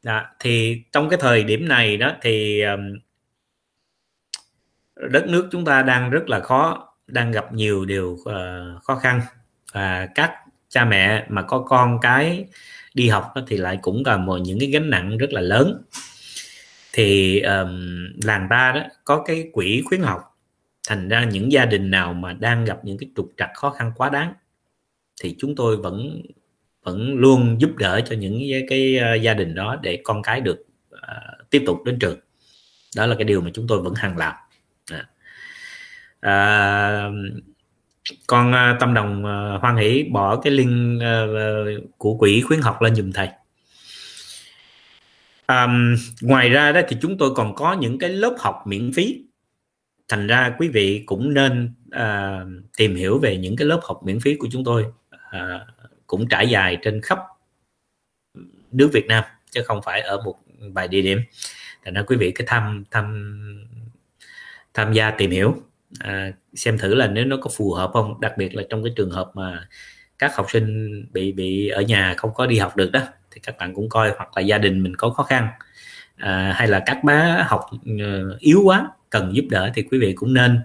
[0.03, 2.99] Đó, thì trong cái thời điểm này đó thì um,
[5.11, 9.20] đất nước chúng ta đang rất là khó đang gặp nhiều điều uh, khó khăn.
[9.73, 10.32] Và các
[10.69, 12.45] cha mẹ mà có con cái
[12.95, 15.82] đi học thì lại cũng là một những cái gánh nặng rất là lớn.
[16.93, 20.30] Thì um, làng ta đó có cái quỹ khuyến học
[20.89, 23.93] thành ra những gia đình nào mà đang gặp những cái trục trặc khó khăn
[23.97, 24.35] quá đáng
[25.23, 26.23] thì chúng tôi vẫn
[26.82, 30.40] vẫn luôn giúp đỡ cho những cái, cái ờ, gia đình đó để con cái
[30.40, 32.19] được uh, tiếp tục đến trường.
[32.97, 34.35] Đó là cái điều mà chúng tôi vẫn hàng làm.
[34.93, 35.07] À.
[36.20, 37.11] À,
[38.27, 42.82] con uh, tâm đồng uh, hoan hỷ bỏ cái link uh, của quỹ khuyến học
[42.82, 43.28] lên dùm thầy.
[45.48, 49.24] Um, ngoài ra đó thì chúng tôi còn có những cái lớp học miễn phí
[50.11, 54.20] thành ra quý vị cũng nên uh, tìm hiểu về những cái lớp học miễn
[54.20, 54.85] phí của chúng tôi
[55.15, 55.61] uh,
[56.07, 57.19] cũng trải dài trên khắp
[58.73, 61.20] nước Việt Nam chứ không phải ở một vài địa điểm.
[61.85, 63.37] Thành ra quý vị cứ tham tham
[64.74, 65.55] tham gia tìm hiểu
[65.99, 68.93] à, xem thử là nếu nó có phù hợp không đặc biệt là trong cái
[68.97, 69.69] trường hợp mà
[70.19, 73.01] các học sinh bị bị ở nhà không có đi học được đó
[73.31, 75.49] thì các bạn cũng coi hoặc là gia đình mình có khó khăn
[76.16, 80.12] à, hay là các bé học uh, yếu quá cần giúp đỡ thì quý vị
[80.12, 80.61] cũng nên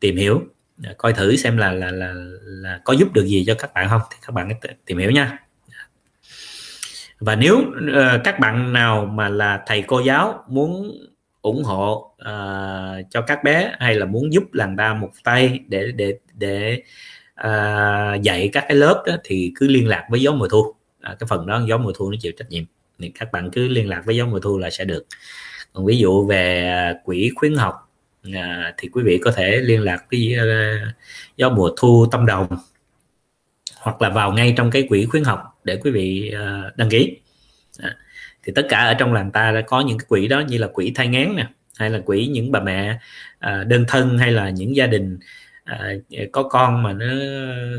[0.00, 0.42] tìm hiểu.
[0.98, 4.00] Coi thử xem là là là là có giúp được gì cho các bạn không
[4.10, 4.50] thì các bạn
[4.86, 5.38] tìm hiểu nha.
[7.18, 10.98] Và nếu uh, các bạn nào mà là thầy cô giáo muốn
[11.42, 15.92] ủng hộ uh, cho các bé hay là muốn giúp làng ta một tay để
[15.92, 16.82] để để
[17.46, 20.74] uh, dạy các cái lớp đó thì cứ liên lạc với gió mùa thu.
[21.00, 22.64] À, cái phần đó gió mùa thu nó chịu trách nhiệm.
[22.98, 25.06] Thì các bạn cứ liên lạc với gió mùa thu là sẽ được
[25.72, 27.90] còn ví dụ về à, quỹ khuyến học
[28.34, 30.94] à, thì quý vị có thể liên lạc với uh,
[31.36, 32.46] gió mùa thu tâm đồng
[33.80, 37.16] hoặc là vào ngay trong cái quỹ khuyến học để quý vị uh, đăng ký
[37.78, 37.96] à,
[38.42, 40.66] thì tất cả ở trong làng ta đã có những cái quỹ đó như là
[40.66, 42.98] quỹ thai ngán nè hay là quỹ những bà mẹ
[43.36, 45.18] uh, đơn thân hay là những gia đình
[45.72, 47.06] uh, có con mà nó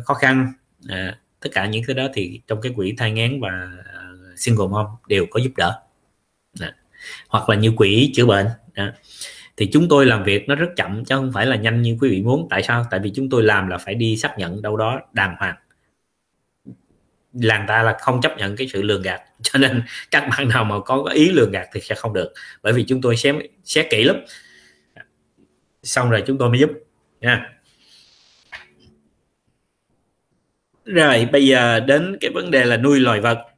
[0.06, 0.54] khó khăn
[0.90, 4.68] à, tất cả những cái đó thì trong cái quỹ thai ngán và uh, single
[4.68, 5.82] mom đều có giúp đỡ
[6.60, 6.76] à
[7.28, 8.48] hoặc là như quỹ chữa bệnh.
[8.74, 8.88] Đó.
[9.58, 12.10] thì chúng tôi làm việc nó rất chậm, chứ không phải là nhanh như quý
[12.10, 12.48] vị muốn.
[12.50, 12.86] Tại sao?
[12.92, 15.56] Tại vì chúng tôi làm là phải đi xác nhận đâu đó đàng hoàng.
[17.34, 20.64] Làng ta là không chấp nhận cái sự lường gạt, cho nên các bạn nào
[20.64, 22.34] mà có ý lường gạt thì sẽ không được.
[22.64, 24.16] Bởi vì chúng tôi xem xét kỹ lắm.
[25.84, 26.70] Xong rồi chúng tôi mới giúp,
[27.22, 27.50] nha.
[30.86, 33.51] Rồi, bây giờ đến cái vấn đề là nuôi loài vật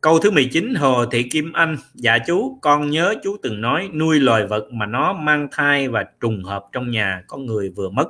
[0.00, 1.76] câu thứ 19 Hồ Thị Kim Anh.
[1.94, 6.04] Dạ chú, con nhớ chú từng nói, nuôi loài vật mà nó mang thai và
[6.20, 8.08] trùng hợp trong nhà có người vừa mất,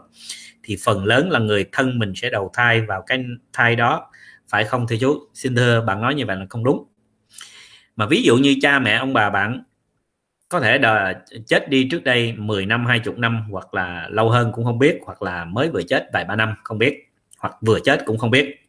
[0.62, 4.10] thì phần lớn là người thân mình sẽ đầu thai vào cái thai đó.
[4.48, 5.19] Phải không thưa chú?
[5.35, 6.85] Xin thưa bạn nói như vậy là không đúng.
[7.97, 9.62] Mà ví dụ như cha mẹ, ông bà bạn,
[10.48, 14.52] có thể là chết đi trước đây 10 năm 20 năm, hoặc là lâu hơn
[14.52, 17.81] cũng không biết, hoặc là mới vừa chết vài ba năm, không biết, hoặc vừa
[17.81, 18.67] chết cũng không biết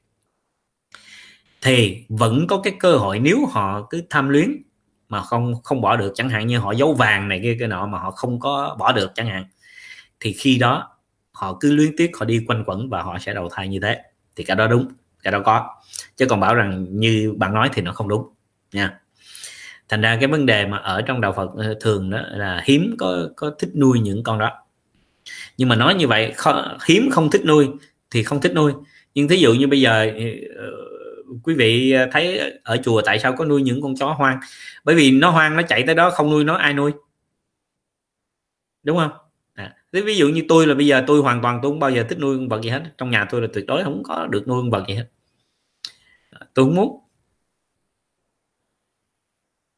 [1.62, 4.64] thì vẫn có cái cơ hội nếu họ cứ tham luyến
[5.10, 6.12] mà không không bỏ được.
[6.16, 8.92] Chẳng hạn như họ giấu vàng này kia cái nọ mà họ không có bỏ
[8.92, 9.46] được chẳng hạn.
[10.20, 10.98] Thì khi đó
[11.32, 14.02] họ cứ luyến tiếc họ đi quanh quẩn và họ sẽ đầu thai như thế.
[14.36, 14.88] Thì cả đó đúng
[15.24, 15.70] cả đó có.
[16.18, 18.30] Chứ còn bảo rằng như bạn nói thì nó không đúng
[18.74, 19.00] nha.
[19.90, 22.96] Thành ra cái vấn đề mà ở trong đạo Phật ờ, thường đó là hiếm
[23.00, 24.52] có có thích nuôi những con đó.
[25.58, 27.68] Nhưng mà nói như vậy khó, hiếm không thích nuôi
[28.12, 28.74] thì không thích nuôi.
[29.14, 30.12] Nhưng thí dụ như bây giờ
[30.58, 30.72] ờ,
[31.44, 34.40] quý vị à, thấy ở chùa tại sao có nuôi những con chó hoang?
[34.84, 36.92] Bởi vì nó hoang nó chạy tới đó không nuôi nó ai nuôi?
[38.84, 39.12] Đúng không?
[39.54, 41.92] À, thế ví dụ như tôi là bây giờ tôi hoàn toàn tôi không bao
[41.92, 42.84] giờ thích nuôi con vật gì hết.
[42.98, 45.06] Trong nhà tôi là tuyệt đối không có được nuôi con vật gì hết.
[46.32, 47.00] À, tôi không muốn.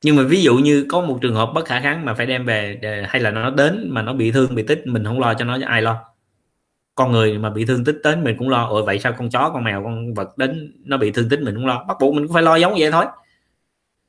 [0.03, 2.45] Nhưng mà ví dụ như có một trường hợp bất khả kháng mà phải đem
[2.45, 5.33] về à, hay là nó đến mà nó bị thương bị tích mình không lo
[5.33, 6.10] cho nó cho ai lo?
[6.95, 8.67] Con người mà bị thương tích đến mình cũng lo.
[8.69, 11.55] Ôi vậy sao con chó con mèo con vật đến nó bị thương tích mình
[11.55, 11.83] cũng lo?
[11.87, 13.05] Bắt buộc mình cũng phải lo giống vậy thôi.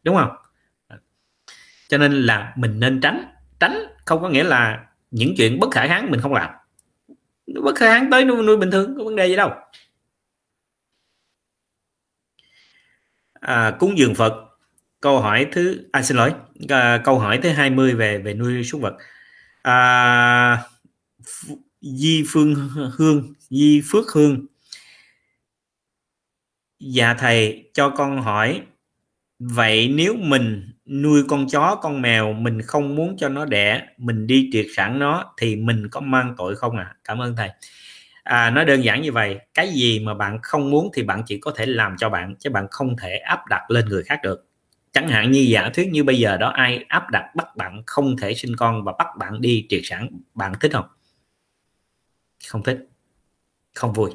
[0.02, 0.30] Đúng không?
[1.88, 3.34] Cho nên là mình nên tránh.
[3.60, 6.50] Tránh không có nghĩa là những chuyện bất khả kháng mình không làm.
[7.62, 9.50] Bất khả kháng tới nuôi, nuôi bình thường có vấn đề gì đâu.
[13.32, 14.34] À, cúng dường Phật.
[15.00, 16.34] Câu hỏi thứ à, xin lỗi.
[16.68, 18.94] À, câu hỏi thứ 20 về về nuôi súc vật.
[19.62, 20.62] À,
[21.82, 22.54] Di Phương
[22.96, 24.46] Hương Di Phước Hương.
[26.80, 28.62] Dạ thầy cho con hỏi
[29.38, 34.26] vậy nếu mình nuôi con chó con mèo mình không muốn cho nó đẻ mình
[34.26, 37.50] đi triệt sản nó thì mình có mang tội không à cảm ơn thầy.
[38.22, 41.38] À, nó đơn giản như vậy cái gì mà bạn không muốn thì bạn chỉ
[41.38, 44.46] có thể làm cho bạn chứ bạn không thể áp đặt lên người khác được.
[44.92, 48.16] Chẳng hạn như giả thuyết như bây giờ đó ai áp đặt bắt bạn không
[48.16, 50.86] thể sinh con và bắt bạn đi triệt sản bạn thích không?
[52.48, 52.78] Không thích.
[53.74, 54.10] Không vui.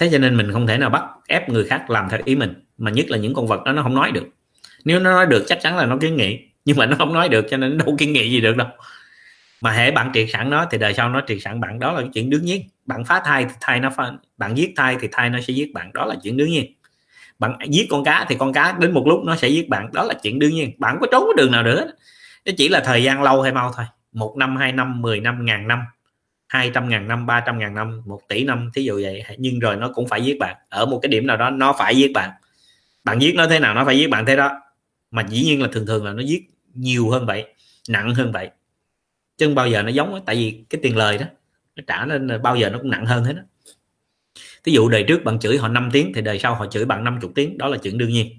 [0.00, 2.64] Thế cho nên mình không thể nào bắt ép người khác làm theo ý mình
[2.78, 4.28] mà nhất là những con vật đó nó không nói được.
[4.84, 7.28] Nếu nó nói được chắc chắn là nó kiến nghị nhưng mà nó không nói
[7.28, 8.68] được cho nên nó đâu kiến nghị gì được đâu.
[9.60, 12.00] Mà hệ bạn triệt sản nó thì đời sau nó triệt sản bạn đó là
[12.00, 12.62] cái chuyện đương nhiên.
[12.86, 15.72] Bạn phá thai thì thai nó phá, bạn giết thai thì thai nó sẽ giết
[15.74, 16.72] bạn đó là chuyện đương nhiên.
[17.38, 20.04] Bạn giết con cá thì con cá đến một lúc nó sẽ giết bạn đó
[20.04, 20.72] là chuyện đương nhiên.
[20.78, 21.90] Bạn có trốn cái đường nào nữa.
[22.44, 23.84] Nó chỉ là thời gian lâu hay mau thôi.
[24.12, 25.82] Một năm hai năm mười năm ngàn năm
[26.48, 29.24] hai trăm ngàn năm, ba trăm ngàn năm, một tỷ năm, thí dụ vậy.
[29.38, 30.56] Nhưng rồi nó cũng phải giết bạn.
[30.68, 32.30] Ở một cái điểm nào đó, nó phải giết bạn.
[33.04, 34.60] Bạn giết nó thế nào, nó phải giết bạn thế đó.
[35.10, 36.42] Mà dĩ nhiên là thường thường là nó giết
[36.74, 37.54] nhiều hơn vậy,
[37.88, 38.50] nặng hơn vậy.
[39.36, 40.20] Chứ bao giờ nó giống đó.
[40.26, 41.26] tại vì cái tiền lời đó,
[41.76, 43.42] nó trả nên bao giờ nó cũng nặng hơn hết đó
[44.64, 47.04] ví dụ đời trước bạn chửi họ 5 tiếng, thì đời sau họ chửi bạn
[47.04, 47.58] 50 tiếng.
[47.58, 48.38] Đó là chuyện đương nhiên.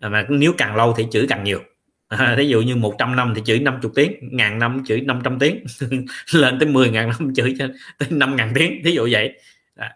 [0.00, 1.60] Mà nếu càng lâu thì chửi càng nhiều
[2.18, 5.64] à, ví dụ như 100 năm thì chửi 50 tiếng ngàn năm chửi 500 tiếng
[6.34, 7.56] lên tới 10 ngàn năm chửi
[7.98, 9.40] tới 5 ngàn tiếng ví dụ vậy.
[9.76, 9.92] À,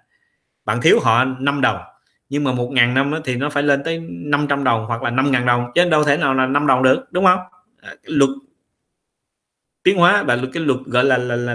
[0.65, 1.79] bạn thiếu họ 5 đồng
[2.29, 5.31] nhưng mà 1 ngàn năm thì nó phải lên tới 500 đồng hoặc là 5
[5.31, 7.41] ngàn đồng chứ đâu thể nào là 5 đồng được đúng không?
[7.81, 8.31] À, luật
[9.83, 11.55] tiến hóa và cái luật gọi là, là, là,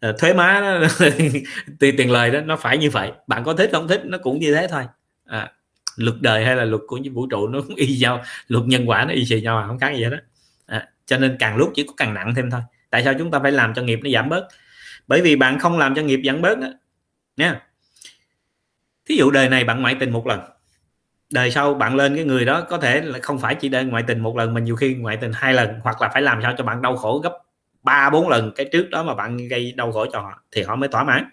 [0.00, 0.80] là thuế má
[1.78, 3.12] tiền tiền lời đó nó phải như vậy.
[3.26, 4.82] Bạn có thích không thích nó cũng như thế thôi.
[5.26, 5.52] À,
[5.96, 9.04] luật đời hay là luật của vũ trụ nó cũng y nhau luật nhân quả
[9.04, 10.18] nó y xì nhau mà không khác gì hết đó
[10.66, 12.60] à, cho nên càng lúc chỉ có càng nặng thêm thôi.
[12.90, 14.48] Tại sao chúng ta phải làm cho nghiệp nó giảm bớt?
[15.06, 16.68] Bởi vì bạn không làm cho nghiệp giảm bớt đó
[17.36, 17.62] nha.
[19.08, 20.40] Thí dụ đời này bạn ngoại tình một lần
[21.32, 24.04] đời sau bạn lên cái người đó có thể là không phải chỉ để ngoại
[24.06, 26.54] tình một lần mà nhiều khi ngoại tình hai lần hoặc là phải làm sao
[26.58, 27.32] cho bạn đau khổ gấp
[27.82, 30.76] ba bốn lần cái trước đó mà bạn gây đau khổ cho họ thì họ
[30.76, 31.24] mới thỏa mãn.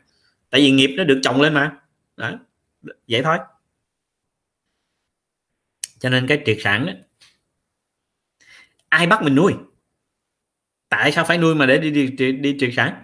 [0.49, 1.71] Tại vì nghiệp nó được chồng lên mà.
[2.17, 2.31] Đó
[3.07, 3.37] vậy thôi
[5.99, 6.93] cho nên cái triệt sản đó
[8.89, 9.53] ai bắt mình nuôi?
[10.89, 13.03] Tại sao phải nuôi mà để đi đi, đi, đi triệt sản?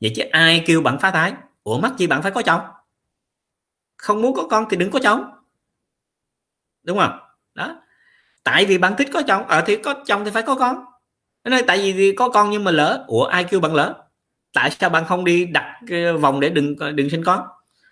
[0.00, 1.32] Vậy chứ ai kêu bạn phá thai?
[1.62, 2.60] Ủa mắc chi bạn phải có chồng?
[3.96, 5.24] Không muốn có con thì đừng có chồng.
[6.82, 7.18] Đúng không?
[7.54, 7.82] Đó.
[8.44, 10.84] Tại vì bạn thích có chồng ở à, thì có chồng thì phải có con.
[11.44, 14.04] Nói tại vì có con nhưng mà lỡ ủa ai kêu bạn lỡ?
[14.52, 17.46] Tại sao bạn không đi đặt ờ, vòng để đừng ờ, đừng sinh con?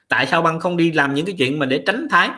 [0.08, 2.30] Tại sao bạn không đi làm những cái chuyện mà để tránh thái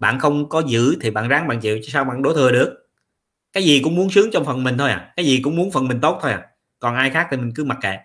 [0.00, 2.88] bạn không có giữ thì bạn ráng bạn chịu chứ sao bạn đổ thừa được?
[3.52, 5.88] Cái gì cũng muốn sướng trong phần mình thôi à cái gì cũng muốn phần
[5.88, 6.46] mình tốt thôi à.
[6.78, 7.96] Còn ai khác thì mình cứ mặc kệ.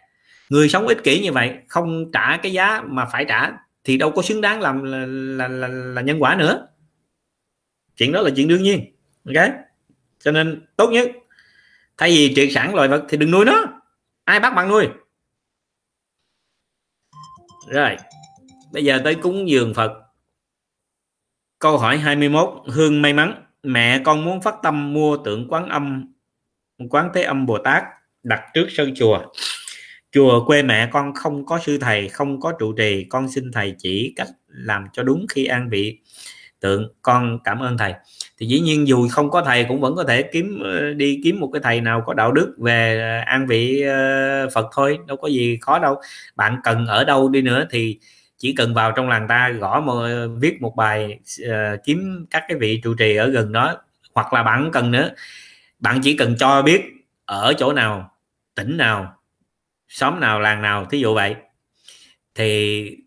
[0.49, 3.51] Người sống ích kỷ như vậy không trả cái giá mà phải trả
[3.83, 6.67] thì đâu có xứng đáng làm là, là, là, là nhân quả nữa.
[7.97, 8.95] Chuyện đó là chuyện đương nhiên
[9.25, 9.49] ok?
[10.19, 11.11] Cho nên tốt nhất
[11.97, 13.63] thay vì triệt sản loài vật thì đừng nuôi nó.
[14.23, 14.87] Ai bắt bạn nuôi?
[17.69, 17.97] Rồi
[18.71, 20.04] bây giờ tới cúng dường phật
[21.59, 26.13] câu hỏi 21 hương may mắn, mẹ con muốn phát tâm mua tượng quán âm,
[26.89, 27.83] quán thế âm bồ tát
[28.23, 29.19] đặt trước sân chùa.
[30.11, 33.75] Chùa quê mẹ con không có sư thầy, không có trụ trì, con xin thầy
[33.77, 35.99] chỉ cách làm cho đúng khi an vị
[36.59, 36.93] tượng.
[37.01, 37.93] Con cảm ơn thầy.
[38.37, 41.39] Thì dĩ nhiên dù không có thầy cũng vẫn có thể kiếm ờ, đi kiếm
[41.39, 45.17] một cái thầy nào có đạo đức về ờ, an vị ờ, Phật thôi, đâu
[45.17, 45.95] có gì khó đâu.
[46.35, 47.99] Bạn cần ở đâu đi nữa thì
[48.37, 50.07] chỉ cần vào trong làng ta gõ một
[50.39, 53.77] viết một bài uh, kiếm các cái vị trụ trì ở gần đó
[54.15, 55.09] hoặc là bạn cần nữa.
[55.79, 56.81] Bạn chỉ cần cho biết
[57.25, 58.11] ở chỗ nào
[58.55, 59.15] tỉnh nào
[59.87, 61.35] xóm nào làng nào thí dụ vậy.
[62.35, 62.97] Thì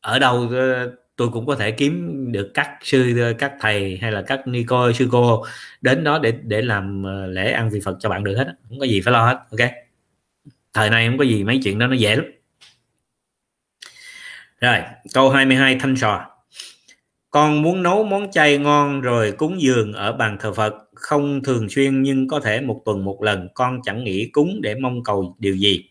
[0.00, 4.22] ở đâu ờ, tôi cũng có thể kiếm được các sư các thầy hay là
[4.22, 5.44] các ni cô sư cô
[5.80, 8.78] đến đó để để làm ờ, lễ ăn vị Phật cho bạn được hết không
[8.78, 9.70] có gì phải lo hết ok?
[10.74, 12.24] Thời nay không có gì mấy chuyện đó nó dễ lắm
[14.66, 14.78] rồi,
[15.14, 16.26] câu 22 thanh sò.
[17.30, 20.74] Con muốn nấu món chay ngon rồi cúng dường ở bàn thờ Phật.
[20.94, 23.48] Không thường xuyên nhưng có thể một tuần một lần.
[23.54, 25.84] Con chẳng nghĩ cúng để mong cầu điều gì.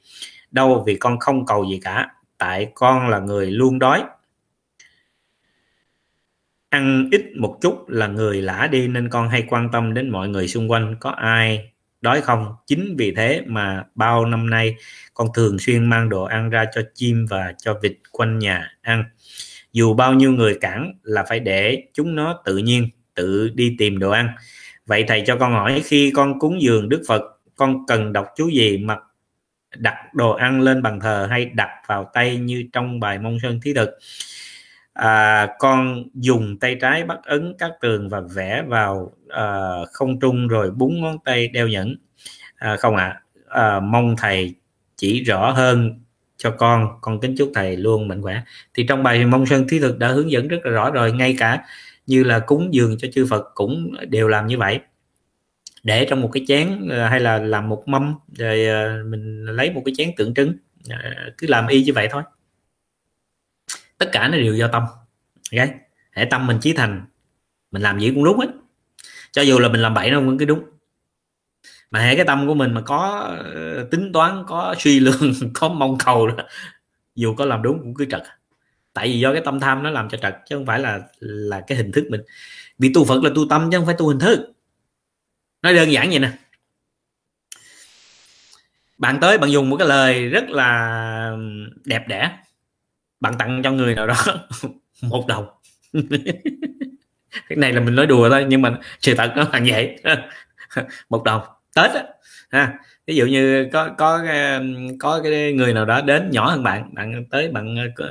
[0.52, 2.08] Đâu vì con không cầu gì cả.
[2.38, 4.04] Tại con là người luôn đói.
[6.70, 10.30] Ăn ít một chút là người lã đi nên con hay quan tâm đến mọi
[10.30, 10.96] người xung quanh.
[11.00, 11.72] Có ai
[12.06, 12.48] đói không?
[12.68, 14.76] Chính vì thế mà bao năm nay,
[15.14, 19.03] con thường xuyên mang đồ ăn ra cho chim và cho vịt quanh nhà ăn.
[19.73, 23.99] Dù bao nhiêu người cản là phải để chúng nó tự nhiên, tự đi tìm
[23.99, 24.30] đồ ăn.
[24.86, 27.22] Vậy thầy cho con hỏi, khi con cúng dường đức phật,
[27.56, 28.99] con cần đọc chú gì mặc
[29.77, 33.60] đặt đồ ăn lên bàn thờ hay đặt vào tay như trong bài mông sơn
[33.64, 33.90] thí thực?
[34.96, 40.48] À, con dùng tay trái bắt ấn các tường và vẽ vào à, không trung
[40.48, 41.96] rồi búng ngón tay đeo nhẫn.
[42.56, 43.06] À, không ạ.
[43.06, 43.22] À?
[43.62, 44.56] à, mong thầy
[44.98, 46.00] chỉ rõ hơn
[46.38, 46.88] cho con.
[47.02, 48.42] Con kính chúc thầy luôn mạnh khỏe.
[48.74, 51.12] Thì trong bài mong sơn thí thực đã hướng dẫn rất là rõ rồi.
[51.12, 51.66] Ngay cả
[52.08, 54.80] như là cúng dường cho chư Phật cũng đều làm như vậy.
[55.84, 59.72] Để trong một cái chén à, hay là làm một mâm rồi à, mình lấy
[59.72, 60.54] một cái chén tượng trưng.
[60.90, 62.24] À, cứ làm y như vậy thôi
[64.06, 64.84] tất cả nó đều do tâm.
[65.52, 65.69] Okay?
[66.11, 67.06] hệ tâm mình chí thành,
[67.72, 68.48] mình làm gì cũng đúng hết.
[69.32, 70.64] Cho dù là mình làm bậy nó cũng cái đúng.
[71.91, 75.69] Mà hệ cái tâm của mình mà có ờ, tính toán, có suy lương có
[75.69, 76.36] mong cầu đó,
[77.15, 78.23] dù có làm đúng cũng cứ trật.
[78.94, 81.61] Tại vì do cái tâm tham nó làm cho trật, chứ không phải là là
[81.68, 82.22] cái hình thức mình.
[82.80, 84.53] Vì tu phật là tu tâm chứ không phải tu hình thức.
[85.61, 86.32] Nói đơn giản vậy nè.
[88.98, 91.38] Bạn tới bạn dùng một cái lời rất là
[91.86, 92.32] đẹp đẽ
[93.20, 94.16] bạn tặng cho người nào đó
[95.02, 95.48] một đồng.
[97.50, 100.00] Cái này là mình nói đùa thôi nhưng mà sự thật nó là vậy.
[101.10, 101.42] Một đồng.
[101.76, 102.04] Tết á
[102.50, 102.74] ha.
[103.08, 104.24] Ví dụ như có có
[105.00, 108.02] có cái người nào đó đến nhỏ hơn bạn bạn tới bạn uh,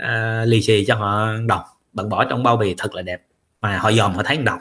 [0.00, 1.62] uh, lì xì cho họ đồng.
[1.92, 3.22] Bạn bỏ trong bao bì thật là đẹp.
[3.60, 4.60] Mà họ dòm họ thấy đồng.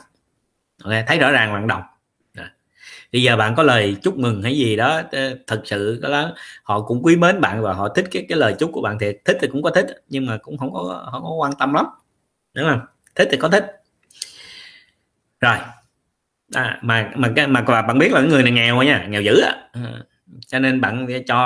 [0.83, 1.81] Okay, thấy rõ ràng bạn đồng
[3.13, 6.31] bây giờ bạn có lời chúc mừng hay gì đó ờ, thật sự đó đó
[6.63, 9.17] họ cũng quý mến bạn và họ thích cái cái lời chúc của bạn thiệt.
[9.25, 11.85] Thích thì cũng có thích nhưng mà cũng không có không có quan tâm lắm.
[12.53, 12.79] Đúng không?
[13.15, 13.81] Thích thì có thích.
[15.39, 15.57] Rồi.
[16.55, 19.55] À, mà mà cái mà bạn biết là người này nghèo nha nghèo dữ á.
[19.71, 19.93] À,
[20.47, 21.37] cho nên bạn cho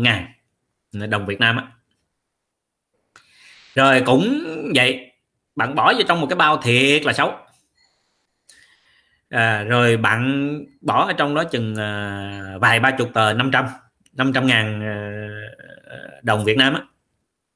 [0.00, 0.26] ngàn.
[0.92, 1.66] Đồng Việt Nam á.
[3.74, 4.38] Rồi cũng
[4.74, 5.12] vậy
[5.56, 7.32] bạn bỏ vô trong một cái bao thiệt là xấu
[9.28, 10.50] à, rồi bạn
[10.80, 13.66] bỏ ở trong đó chừng à, vài ba chục tờ 500
[14.12, 14.96] 500 ngàn à,
[16.22, 16.82] đồng Việt Nam á.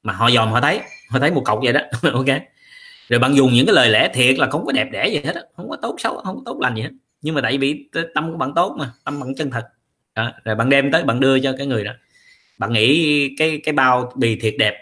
[0.03, 0.81] Mà họ dòm họ thấy
[1.11, 1.81] họ thấy một cọc vậy đó.
[2.13, 2.27] Ok.
[3.09, 5.33] Rồi bạn dùng những cái lời lẽ thiệt là không có đẹp đẽ gì hết
[5.35, 5.41] đó.
[5.57, 6.91] không có tốt xấu không có tốt lành gì hết.
[7.23, 9.69] Nhưng mà tại vì tâm của bạn tốt mà tâm bạn chân thật.
[10.15, 10.33] Đó.
[10.45, 11.93] rồi bạn đem tới bạn đưa cho cái người đó.
[12.59, 14.75] Bạn nghĩ cái cái bao bì thiệt đẹp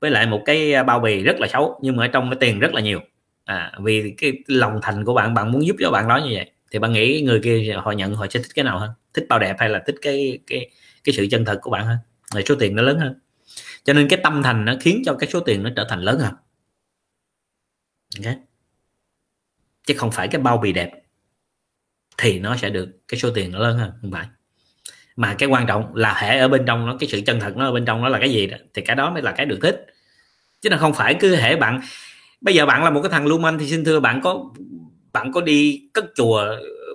[0.00, 2.36] với lại một cái à, bao bì rất là xấu nhưng mà ở trong cái
[2.40, 3.00] tiền rất là nhiều
[3.44, 6.50] à, vì cái lòng thành của bạn bạn muốn giúp cho bạn đó như vậy
[6.70, 8.90] thì bạn nghĩ người kia họ nhận họ sẽ thích cái nào hơn?
[9.14, 10.70] Thích bao đẹp hay là thích cái cái
[11.04, 11.98] cái sự chân thật của bạn hơn?
[12.34, 13.14] Là số tiền nó lớn hơn.
[13.84, 16.18] Cho nên cái tâm thành nó khiến cho cái số tiền nó trở thành lớn
[16.18, 16.34] hơn.
[18.18, 18.36] Okay.
[19.86, 20.90] chứ không phải cái bao bì đẹp
[22.18, 24.26] thì nó sẽ được cái số tiền nó lớn hơn không phải.
[25.16, 27.66] Mà cái quan trọng là hệ ở bên trong nó cái sự chân thật nó
[27.66, 29.58] ở bên trong nó là cái gì đó thì cái đó mới là cái được
[29.62, 29.86] thích.
[30.60, 31.80] Chứ nó không phải cứ hệ bạn
[32.44, 34.44] bây giờ bạn là một cái thằng lưu manh thì xin thưa bạn có
[35.12, 36.44] bạn có đi cất chùa,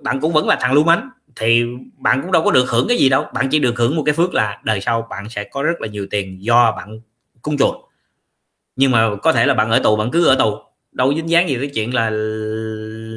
[0.03, 1.63] bạn cũng vẫn là thằng lưu manh, thì
[1.97, 3.25] bạn cũng đâu có được hưởng cái gì đâu.
[3.33, 5.87] Bạn chỉ được hưởng một cái phước là đời sau bạn sẽ có rất là
[5.87, 6.99] nhiều tiền do bạn
[7.41, 7.87] cung chùa.
[8.75, 10.57] Nhưng mà có thể là bạn ở tù, bạn cứ ở tù.
[10.91, 12.09] Đâu dính dáng gì tới chuyện là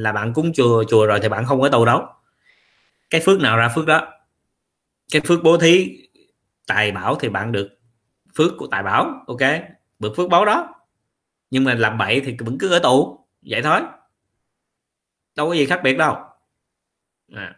[0.02, 2.02] là bạn cúng chùa chùa rồi thì bạn không ở tù đâu.
[3.10, 4.08] Cái phước nào ra phước đó?
[5.12, 5.98] Cái phước bố thí,
[6.66, 7.68] tài bảo thì bạn được
[8.36, 9.40] phước của tài bảo, ok?
[9.98, 10.71] Được phước báo đó
[11.52, 13.26] nhưng mà làm bậy thì vẫn cứ ở tù.
[13.42, 13.80] Vậy thôi.
[15.36, 16.16] Đâu có gì khác biệt đâu.
[17.32, 17.56] À.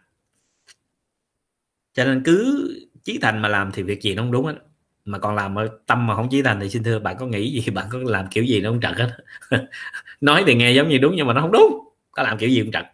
[1.93, 2.67] cho nên cứ
[3.03, 4.55] chí thành mà làm thì việc gì nó không đúng hết.
[5.05, 7.61] Mà còn làm ở tâm mà không chí thành thì xin thưa, bạn có nghĩ
[7.61, 7.71] gì?
[7.73, 9.17] Bạn có làm kiểu gì nó không trật hết.
[10.21, 11.89] Nói thì nghe giống như đúng nhưng mà nó không đúng.
[12.11, 12.85] Có làm kiểu gì cũng trật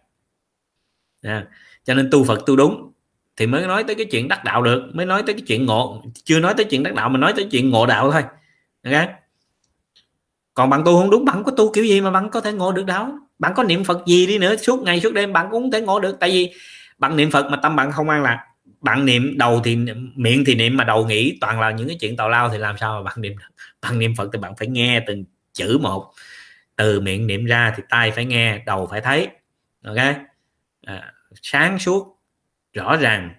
[1.22, 1.46] à.
[1.84, 2.92] cho nên tu phật tu đúng
[3.36, 4.90] thì mới nói tới cái chuyện đắc đạo được.
[4.94, 6.02] Mới nói tới cái chuyện ngộ.
[6.24, 8.22] Chưa nói tới chuyện đắc đạo mà nói tới chuyện ngộ đạo thôi.
[8.84, 9.21] Okay?
[10.54, 12.72] Còn bạn tu không đúng bạn có tu kiểu gì mà bạn có thể ngộ
[12.72, 13.08] được đâu.
[13.38, 15.80] Bạn có niệm phật gì đi nữa suốt ngày suốt đêm bạn cũng không thể
[15.80, 16.16] ngộ được.
[16.20, 16.52] Tại vì
[16.98, 18.44] bạn niệm phật mà tâm bạn không an lạc.
[18.80, 19.76] Bạn niệm đầu thì
[20.14, 22.78] miệng thì niệm mà đầu nghĩ toàn là những cái chuyện tào lao thì làm
[22.78, 23.32] sao mà bạn niệm
[23.82, 26.12] bạn niệm phật thì bạn phải nghe từng chữ một.
[26.76, 29.28] Từ miệng niệm ra thì tai phải nghe đầu phải thấy.
[29.84, 29.96] Ok?
[30.86, 31.12] À,
[31.42, 32.18] sáng suốt
[32.72, 33.34] rõ ràng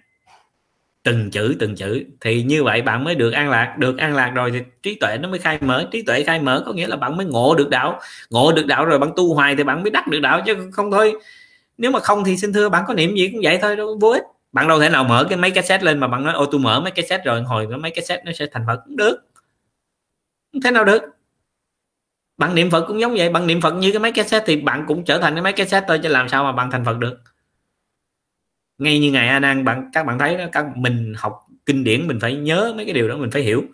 [1.04, 2.04] từng chữ từng chữ.
[2.20, 3.74] Thì như vậy bạn mới được an lạc.
[3.78, 5.86] Được an lạc rồi thì trí tuệ nó mới khai mở.
[5.90, 8.00] Trí tuệ khai mở có nghĩa là bạn mới ngộ được đạo.
[8.30, 10.90] Ngộ được đạo rồi bạn tu hoài thì bạn mới đắc được đạo, chứ không
[10.90, 11.14] thôi.
[11.78, 14.10] Nếu mà không thì xin thưa, bạn có niệm gì cũng vậy thôi, đâu vô
[14.10, 14.22] ích.
[14.52, 16.60] Bạn đâu thể nào mở cái mấy cái set lên mà bạn nói, ô, tôi
[16.60, 18.80] mở mấy cái set rồi, hồi nó mấy cái set nó sẽ thành phật.
[18.84, 19.16] Cũng được.
[20.52, 21.02] Không thế nào được.
[22.36, 23.30] Bạn niệm phật cũng giống vậy.
[23.30, 25.66] Bạn niệm phật như cái mấy cái thì bạn cũng trở thành cái mấy cái
[25.88, 27.18] thôi, chứ làm sao mà bạn thành phật được?
[28.78, 32.06] Ngay như ngày a nan bạn các bạn thấy đó các mình học kinh điển
[32.06, 33.64] mình phải nhớ mấy cái điều đó mình phải hiểu.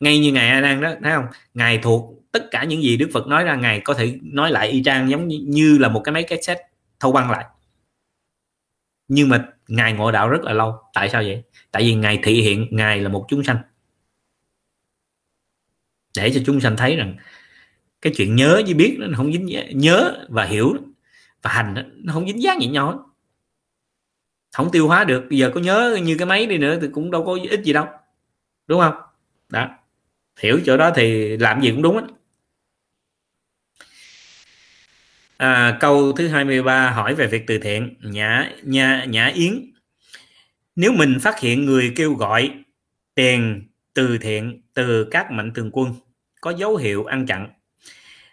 [0.00, 1.26] Ngay như ngày a nan đó thấy không?
[1.54, 4.68] Ngài thuộc tất cả những gì đức phật nói ra ngài có thể nói lại
[4.68, 6.58] y chang giống như, như là một cái mấy cái set
[7.00, 7.44] thâu băng lại.
[9.08, 10.76] Nhưng mà ngài ngộ đạo rất là lâu.
[10.94, 11.42] Tại sao vậy?
[11.70, 13.56] Tại vì ngài thị hiện ngài là một chúng sanh.
[16.16, 17.16] Để cho chúng sanh thấy rằng
[18.02, 20.76] cái chuyện nhớ với biết nó không dính nhớ và hiểu
[21.42, 21.74] và hành
[22.04, 22.98] nó không dính dáng gì nhau hết
[24.54, 27.24] không tiêu hóa được giờ có nhớ như cái máy đi nữa thì cũng đâu
[27.24, 27.86] có ích gì đâu.
[28.66, 28.94] Đúng không?
[29.48, 29.68] Đó.
[30.40, 32.04] Hiểu chỗ đó thì làm gì cũng đúng ấy.
[35.36, 37.94] à, câu thứ 23 hỏi về việc từ thiện.
[38.00, 39.72] Nhã nhã nhã yến.
[40.76, 42.50] Nếu mình phát hiện người kêu gọi
[43.14, 45.94] tiền từ thiện từ các mạnh thường quân
[46.40, 47.48] có dấu hiệu ăn chặn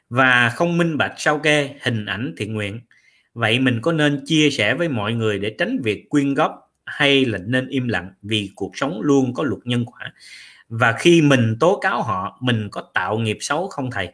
[0.10, 2.81] và không minh bạch sao kê hình ảnh thiện nguyện
[3.34, 7.26] vậy mình có nên chia sẻ với mọi người để tránh việc quyên góp hay
[7.26, 10.14] là nên im lặng vì cuộc sống luôn có luật nhân quả?
[10.70, 14.10] Và khi mình tố cáo họ, mình có tạo nghiệp xấu không thầy?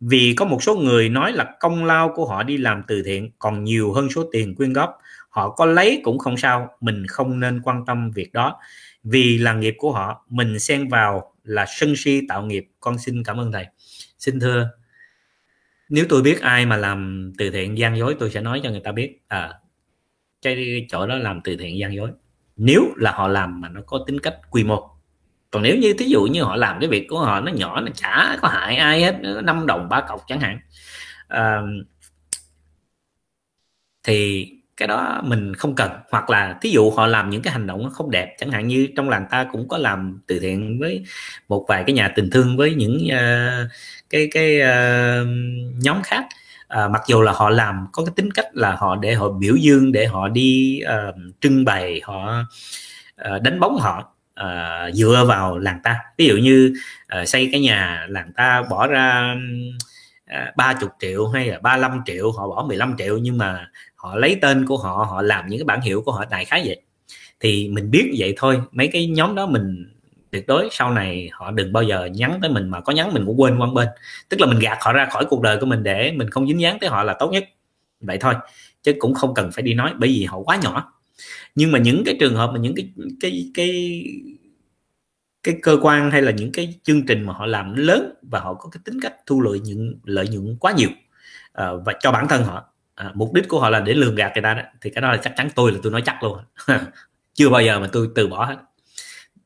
[0.00, 3.30] Vì có một số người nói là công lao của họ đi làm từ thiện,
[3.38, 4.98] còn nhiều hơn số tiền quyên góp.
[5.28, 8.60] Họ có lấy cũng không sao, mình không nên quan tâm việc đó.
[9.04, 12.66] Vì là nghiệp của họ, mình xen vào là sân si tạo nghiệp.
[12.80, 13.66] Con xin cảm ơn thầy.
[14.18, 14.70] Xin thưa
[15.88, 18.80] nếu tôi biết ai mà làm từ thiện gian dối tôi sẽ nói cho người
[18.84, 19.54] ta biết à
[20.42, 22.10] cái chỗ đó làm từ thiện gian dối.
[22.56, 24.90] Nếu là họ làm mà nó có tính cách quy mô.
[25.50, 27.88] Còn nếu như thí dụ như họ làm cái việc của họ nó nhỏ nó
[27.94, 30.58] chả có hại ai hết năm đồng ba cọc chẳng hạn
[31.28, 31.62] à,
[34.02, 35.90] thì cái đó mình không cần.
[36.10, 38.88] Hoặc là thí dụ họ làm những cái hành động không đẹp chẳng hạn như
[38.96, 41.04] trong làng ta cũng có làm từ thiện với
[41.48, 43.70] một vài cái nhà tình thương với những uh,
[44.10, 45.28] cái cái uh,
[45.78, 46.24] nhóm khác.
[46.84, 49.56] Uh, mặc dù là họ làm có cái tính cách là họ để họ biểu
[49.56, 52.44] dương để họ đi uh, trưng bày họ
[53.34, 56.00] uh, đánh bóng họ uh, dựa vào làng ta.
[56.18, 56.72] Ví dụ như
[57.20, 59.36] uh, xây cái nhà làng ta bỏ ra
[60.26, 63.70] À, ba uh, chục triệu hay là 35 triệu họ bỏ 15 triệu nhưng mà
[63.96, 66.62] họ lấy tên của họ họ làm những cái bản hiệu của họ đại khái
[66.66, 66.80] vậy.
[67.40, 69.92] Thì mình biết vậy thôi mấy cái nhóm đó mình
[70.30, 73.26] tuyệt đối sau này họ đừng bao giờ nhắn tới mình mà có nhắn mình
[73.26, 73.88] cũng quên qua bên.
[74.28, 76.60] Tức là mình gạt họ ra khỏi cuộc đời của mình để mình không dính
[76.60, 77.44] dáng tới họ là tốt nhất.
[78.00, 78.34] Vậy thôi
[78.82, 80.92] chứ cũng không cần phải đi nói bởi vì họ quá nhỏ.
[81.54, 82.88] Nhưng mà những cái trường hợp mà những cái
[83.20, 84.04] cái cái
[85.44, 88.54] cái cơ quan hay là những cái chương trình mà họ làm lớn và họ
[88.54, 90.88] có cái tính cách thu lợi nhuận lợi nhuận quá nhiều
[91.62, 92.64] uh, và cho bản thân họ.
[92.94, 94.62] À, mục đích của họ là để lường gạt người ta đó.
[94.80, 96.38] Thì cái đó là chắc chắn tôi là tôi nói chắc luôn.
[97.34, 98.56] Chưa bao giờ mà tôi từ bỏ hết.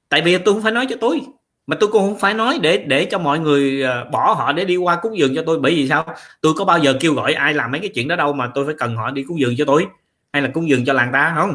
[0.09, 1.21] Tại vì tôi không phải nói cho tôi
[1.67, 4.65] mà tôi cũng không phải nói để để cho mọi người ờ, bỏ họ để
[4.65, 5.59] đi qua cúng dường cho tôi.
[5.61, 6.15] Bởi vì sao?
[6.41, 8.67] Tôi có bao giờ kêu gọi ai làm mấy cái chuyện đó đâu mà tôi
[8.67, 9.87] phải cần họ đi cúng dường cho tôi
[10.33, 11.55] hay là cúng dường cho làng ta không?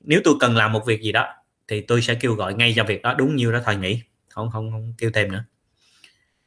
[0.00, 1.26] Nếu tôi cần làm một việc gì đó
[1.68, 3.14] thì tôi sẽ kêu gọi ngay cho việc đó.
[3.14, 5.44] Đúng nhiêu đó thôi nghỉ không không không kêu thêm nữa.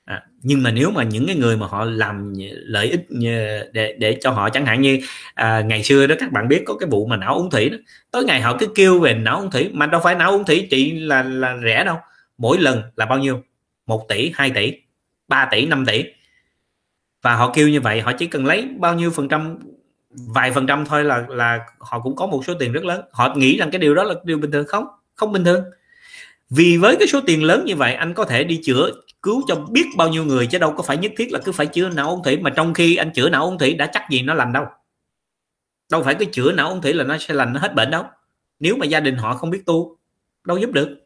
[0.06, 3.06] À, nhưng mà nếu mà những cái người mà họ làm lợi ích
[3.74, 5.00] để để cho họ chẳng hạn như
[5.34, 7.78] à, ngày xưa đó các bạn biết có cái vụ mà não uống thủy đó.
[8.12, 10.68] Tối ngày họ cứ kêu về não uống thủy mà đâu phải não uống thủy
[10.70, 11.98] chỉ là là rẻ đâu.
[12.38, 13.44] Mỗi lần là bao nhiêu?
[13.86, 14.74] Một tỷ 2 tỷ
[15.28, 16.04] 3 tỷ 5 tỷ.
[17.22, 19.58] Và họ kêu như vậy họ chỉ cần lấy bao nhiêu phần trăm
[20.10, 23.02] vài phần trăm thôi là là họ cũng có một số tiền rất lớn.
[23.12, 24.86] Họ nghĩ rằng cái điều đó là điều bình thường không?
[25.20, 25.64] Không bình thường.
[26.50, 28.92] Vì với cái số tiền lớn như vậy, anh có thể đi chữa,
[29.22, 31.66] cứu cho biết bao nhiêu người chứ đâu có phải nhất thiết là cứ phải
[31.66, 34.22] chữa não ung thủy mà trong khi anh chữa não ung thủy đã chắc gì
[34.22, 34.66] nó lành đâu.
[35.92, 38.04] Đâu phải cái chữa não ung thủy là nó sẽ lành, nó hết bệnh đâu.
[38.60, 39.98] Nếu mà gia đình họ không biết tu,
[40.46, 40.98] đâu giúp được.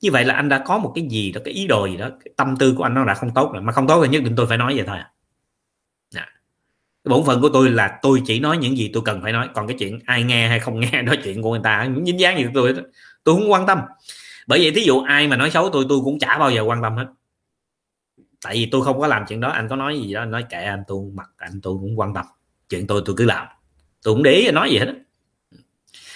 [0.00, 2.08] Như vậy là anh đã có một cái gì đó, cái ý đồ gì đó,
[2.24, 3.62] cái tâm tư của anh nó đã không tốt rồi.
[3.62, 5.09] Mà không tốt thì nhất định tôi phải nói vậy thôi à
[7.04, 9.48] bổn phận của tôi là tôi chỉ nói những gì tôi cần phải nói.
[9.54, 12.38] Còn cái chuyện ai nghe hay không nghe đó, chuyện của người ta dính dáng
[12.38, 12.74] gì tôi
[13.24, 13.78] tôi không quan tâm.
[14.46, 16.82] Bởi vậy thí dụ ai mà nói xấu tôi tôi cũng chả bao giờ quan
[16.82, 17.06] tâm hết.
[18.44, 20.64] Tại vì tôi không có làm chuyện đó, anh có nói gì đó nói kệ
[20.64, 22.26] anh, tôi mặc anh tôi cũng quan tâm.
[22.68, 23.46] Chuyện tôi tôi cứ làm.
[24.02, 24.94] Tôi cũng để ý nói gì hết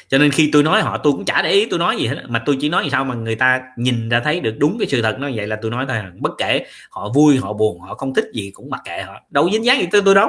[0.09, 2.17] cho nên khi tôi nói họ, tôi cũng chả để ý tôi nói gì hết
[2.29, 5.03] mà tôi chỉ nói sao mà người ta nhìn ra thấy được đúng cái sự
[5.03, 6.13] thật nó vậy là tôi nói thôi à.
[6.19, 9.21] bất kể họ vui, họ buồn, họ không thích gì cũng mặc kệ họ.
[9.31, 10.29] Đâu dính dáng gì tới tôi đâu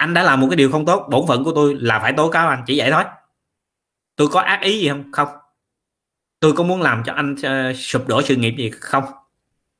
[0.00, 2.30] anh đã làm một cái điều không tốt bổn phận của tôi là phải tố
[2.30, 3.04] cáo anh chỉ vậy thôi.
[4.16, 5.12] Tôi có ác ý gì không?
[5.12, 5.28] Không.
[6.40, 8.70] Tôi có muốn làm cho anh uh, sụp đổ sự nghiệp gì?
[8.70, 9.04] Không.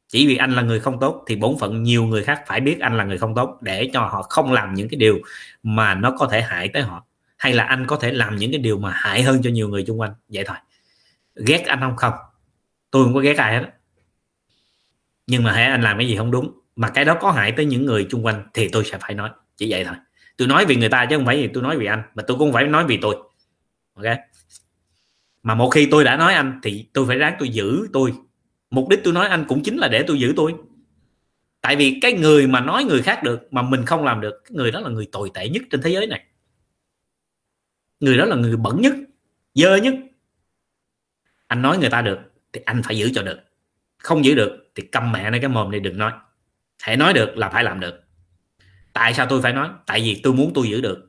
[0.09, 2.80] Chỉ vì anh là người không tốt thì bổn phận nhiều người khác phải biết
[2.80, 5.18] anh là người không tốt để cho họ không làm những cái điều
[5.62, 7.05] mà nó có thể hại tới họ.
[7.36, 9.84] Hay là anh có thể làm những cái điều mà hại hơn cho nhiều người
[9.86, 10.14] xung quanh?
[10.28, 10.56] Vậy thôi.
[11.47, 11.97] Ghét anh không?
[11.97, 12.14] Không.
[12.90, 13.70] Tôi không có ghét ai hết
[15.26, 17.66] nhưng mà hãy anh làm cái gì không đúng mà cái đó có hại tới
[17.66, 19.30] những người xung quanh thì tôi sẽ phải nói.
[19.56, 19.97] Chỉ vậy thôi
[20.40, 22.38] tôi nói vì người ta chứ không phải vì tôi nói vì anh, mà tôi
[22.38, 23.16] cũng phải nói vì tôi.
[23.94, 24.06] Ok?
[25.42, 28.14] Mà một khi tôi đã nói anh thì tôi phải ráng tôi giữ tôi.
[28.70, 30.54] Mục đích tôi nói anh cũng chính là để tôi giữ tôi.
[31.60, 34.52] Tại vì cái người mà nói người khác được mà mình không làm được, cái
[34.56, 36.24] người đó là người tồi tệ nhất trên thế giới này.
[38.00, 38.94] Người đó là người bẩn nhất,
[39.54, 39.94] dơ nhất.
[41.46, 42.18] Anh nói người ta được
[42.52, 43.38] thì anh phải giữ cho được.
[43.98, 46.12] Không giữ được thì câm mẹ này cái mồm này đừng nói.
[46.82, 48.04] Hãy nói được là phải làm được
[48.92, 49.68] tại sao tôi phải nói?
[49.86, 51.06] Tại vì tôi muốn tôi giữ được.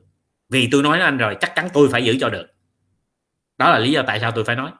[0.48, 2.46] Vì tôi nói với anh rồi, chắc chắn tôi phải giữ cho được.
[3.58, 4.72] Đó là lý do tại sao tôi phải nói.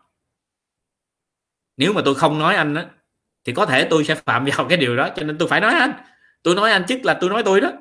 [1.76, 2.86] Nếu mà tôi không nói anh á,
[3.44, 5.74] thì có thể tôi sẽ phạm vào cái điều đó, cho nên tôi phải nói
[5.74, 5.92] anh.
[6.42, 7.72] Tôi nói anh chức là tôi nói tôi đó.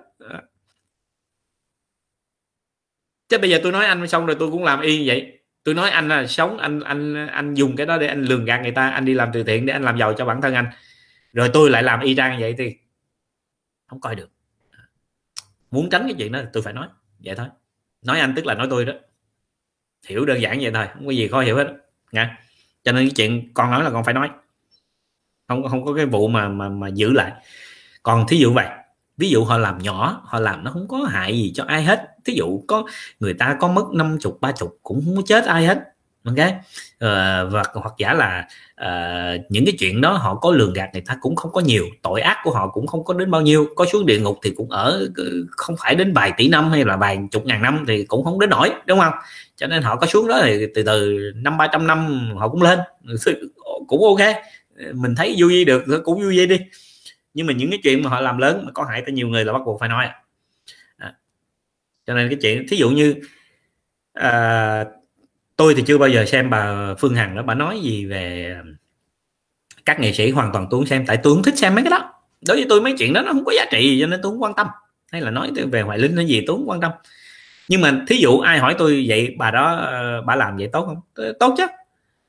[3.29, 5.39] Chứ bây giờ tôi nói anh xong rồi tôi cũng làm y như vậy.
[5.63, 8.61] Tôi nói anh là sống, anh anh anh dùng cái đó để anh lường gạt
[8.61, 10.71] người ta, anh đi làm từ thiện để anh làm giàu cho bản thân anh.
[11.33, 12.75] Rồi tôi lại làm y chang vậy thì
[13.87, 14.29] không coi được
[15.71, 16.87] muốn tránh cái chuyện đó tôi phải nói,
[17.19, 17.47] vậy thôi.
[18.01, 18.93] Nói anh tức là nói tôi đó.
[20.07, 21.67] Hiểu đơn giản vậy thôi, không có gì khó hiểu hết.
[22.11, 22.37] Nha.
[22.83, 24.29] Cho nên cái chuyện con nói là con phải nói.
[25.47, 27.31] Không không có cái vụ mà mà mà giữ lại.
[28.03, 28.67] Còn thí dụ vậy,
[29.17, 32.07] ví dụ họ làm nhỏ, họ làm nó không có hại gì cho ai hết.
[32.25, 32.85] Thí dụ có
[33.19, 35.90] người ta có mất năm chục, ba chục cũng không có chết ai hết
[36.23, 36.35] ok?
[36.35, 38.47] Uh, và hoặc giả là
[38.81, 41.85] uh, những cái chuyện đó họ có lường gạt người ta cũng không có nhiều
[42.01, 44.53] tội ác của họ cũng không có đến bao nhiêu có xuống địa ngục thì
[44.57, 47.85] cũng ở ờ, không phải đến vài tỷ năm hay là vài chục ngàn năm
[47.87, 49.13] thì cũng không đến nổi đúng không?
[49.55, 52.61] Cho nên họ có xuống đó thì từ từ năm ba trăm năm họ cũng
[52.61, 52.79] lên
[53.87, 54.35] cũng ok.
[54.93, 56.59] Mình thấy vui được cũng vui đi.
[57.33, 59.45] Nhưng mà những cái chuyện mà họ làm lớn mà có hại tới nhiều người
[59.45, 60.07] là bắt buộc phải nói.
[60.97, 61.13] À.
[62.07, 63.15] cho nên cái chuyện thí dụ như
[64.19, 65.00] uh,
[65.55, 67.43] tôi thì chưa bao giờ xem bà Phương Hằng đó.
[67.43, 68.75] Bà nói gì về um,
[69.85, 71.05] các nghệ sĩ hoàn toàn tôi không xem?
[71.05, 72.13] Tại tôi không thích xem mấy cái đó.
[72.47, 74.43] Đối với tôi, mấy chuyện đó nó không có giá trị cho nên tôi không
[74.43, 74.67] quan tâm.
[75.11, 76.91] Hay là nói về Hoài Linh hay gì, tôi không quan tâm.
[77.67, 80.85] Nhưng mà thí dụ ai hỏi tôi vậy, bà đó ờ, bà làm vậy tốt
[80.85, 81.25] không?
[81.39, 81.65] Tốt chứ.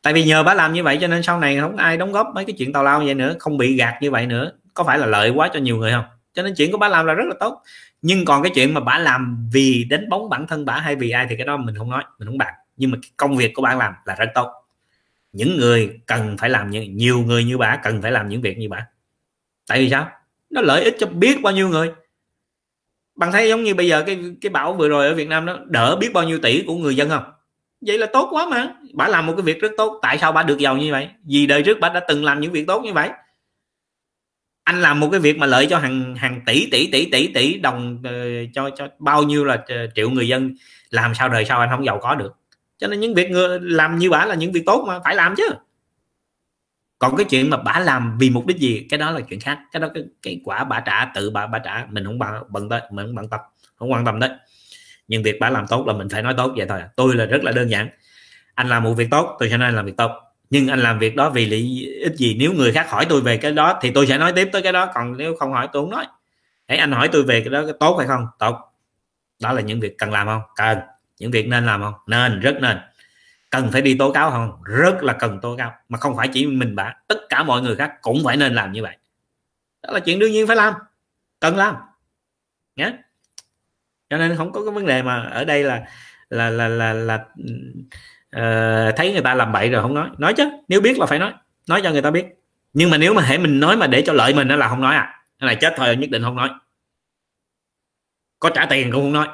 [0.02, 2.26] Tại vì nhờ bà làm như vậy cho nên sau này không ai đóng góp
[2.34, 4.52] mấy cái chuyện tào lao vậy nữa, không bị gạt như vậy nữa.
[4.74, 6.04] Có phải là lợi quá cho nhiều người không?
[6.34, 7.62] Cho nên chuyện của bà làm là rất là tốt.
[8.02, 11.10] Nhưng còn cái chuyện mà bà làm vì đánh bóng bản thân bà hay vì
[11.10, 13.62] ai thì cái đó mình không nói, mình không bàn nhưng mà công việc của
[13.62, 14.52] bạn làm là rất tốt.
[15.32, 18.58] Những người cần phải làm như nhiều người như bà cần phải làm những việc
[18.58, 18.86] như bà.
[19.66, 20.10] Tại vì sao?
[20.50, 21.92] Nó lợi ích cho biết bao nhiêu người.
[23.14, 25.58] Bạn thấy giống như bây giờ cái cái bão vừa rồi ở Việt Nam đó
[25.66, 27.24] đỡ biết bao nhiêu tỷ của người dân không?
[27.86, 28.74] Vậy là tốt quá mà.
[28.94, 29.98] Bà làm một cái việc rất tốt.
[30.02, 31.08] Tại sao bà được giàu như vậy?
[31.24, 33.10] Vì đời trước bà đã từng làm những việc tốt như vậy.
[34.64, 37.58] Anh làm một cái việc mà lợi cho hàng hàng tỷ tỷ tỷ tỷ tỷ
[37.58, 40.54] đồng uh, cho cho bao nhiêu là ờ, triệu người dân
[40.90, 42.41] làm sao đời sau anh không giàu có được
[42.82, 45.34] cho nên những việc người làm như bả là những việc tốt mà phải làm
[45.36, 45.48] chứ.
[46.98, 49.58] Còn cái chuyện mà bả làm vì mục đích gì cái đó là chuyện khác.
[49.72, 51.86] Cái đó cái, cái quả bả trả tự bà bả trả.
[51.90, 53.40] Mình không bận bận tới mình không bận tâm
[53.76, 54.30] không quan tâm đấy
[55.12, 56.88] nhưng việc bả làm tốt là mình phải nói tốt vậy thôi à.
[56.96, 57.88] tôi là rất là đơn giản.
[58.54, 60.10] Anh làm một việc tốt tôi sẽ nói anh làm việc tốt.
[60.50, 62.36] Nhưng anh làm việc đó vì lý ích gì?
[62.38, 64.72] Nếu người khác hỏi tôi về cái đó thì tôi sẽ nói tiếp tới cái
[64.72, 64.90] đó.
[64.94, 66.06] Còn nếu không hỏi tôi không nói.
[66.68, 68.26] Hãy anh hỏi tôi về cái đó cái tốt hay không?
[68.38, 68.56] Tốt.
[69.42, 70.42] Đó là những việc cần làm không?
[70.56, 70.78] Cần
[71.22, 71.94] những việc nên làm không?
[72.06, 72.78] Nên rất nên.
[73.50, 74.62] Cần phải đi tố cáo không?
[74.64, 75.74] Rất là cần tố cáo.
[75.88, 78.72] Mà không phải chỉ mình bạn tất cả mọi người khác cũng phải nên làm
[78.72, 78.96] như vậy.
[79.82, 80.74] Đó là chuyện đương nhiên phải làm.
[81.40, 81.76] Cần làm.
[82.76, 82.92] Nhé
[84.10, 85.82] cho nên không có cái vấn đề mà ở đây là
[86.30, 87.14] là là là, là
[88.36, 90.08] uh, thấy người ta làm bậy rồi không nói.
[90.18, 91.32] Nói chứ nếu biết là phải nói.
[91.68, 92.26] Nói cho người ta biết.
[92.72, 94.80] Nhưng mà nếu mà hãy mình nói mà để cho lợi mình đó là không
[94.80, 95.24] nói à.
[95.38, 96.50] Cái này chết thôi nhất định không nói.
[98.38, 99.28] Có trả tiền cũng không nói.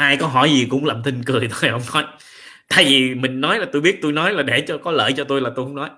[0.00, 2.04] Ai có hỏi gì cũng làm thinh cười thôi, không nói.
[2.68, 5.24] Tại vì mình nói là tôi biết, tôi nói là để cho, có lợi cho
[5.24, 5.90] tôi là tôi không nói.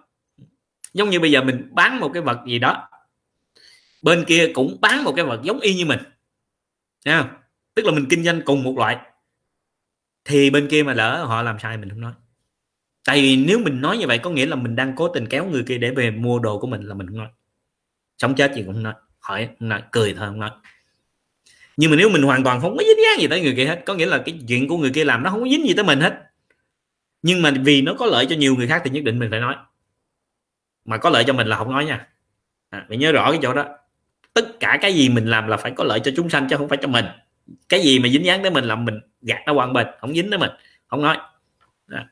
[0.94, 2.88] Giống như bây giờ mình bán một cái vật gì đó,
[4.02, 5.98] bên kia cũng bán một cái vật giống y như mình.
[7.04, 7.30] Nha
[7.74, 8.96] tức là mình kinh doanh cùng một loại.
[10.24, 12.12] Thì bên kia mà lỡ họ làm sai mình không nói.
[13.04, 15.46] Tại vì nếu mình nói như vậy có nghĩa là mình đang cố tình kéo
[15.46, 17.28] người kia để về mua đồ của mình là mình không nói.
[18.18, 18.94] Sống chết gì cũng không nói.
[19.20, 19.82] Hỏi, không nói.
[19.92, 20.50] Cười thôi, không nói
[21.76, 23.82] nhưng mà nếu mình hoàn toàn không có dính dáng gì tới người kia hết
[23.86, 25.84] có nghĩa là cái chuyện của người kia làm nó không có dính gì tới
[25.84, 26.14] mình hết.
[27.22, 29.40] Nhưng mà vì nó có lợi cho nhiều người khác thì nhất định mình phải
[29.40, 29.54] nói.
[30.84, 32.08] Mà có lợi cho mình là không nói nha.
[32.70, 33.64] À, mình nhớ rõ cái chỗ đó.
[34.34, 36.68] Tất cả cái gì mình làm là phải có lợi cho chúng sanh chứ không
[36.68, 37.04] phải cho mình.
[37.68, 40.30] Cái gì mà dính dáng tới mình là mình gạt nó qua bên không dính
[40.30, 40.50] tới mình
[40.86, 41.18] không nói.
[41.88, 42.08] À.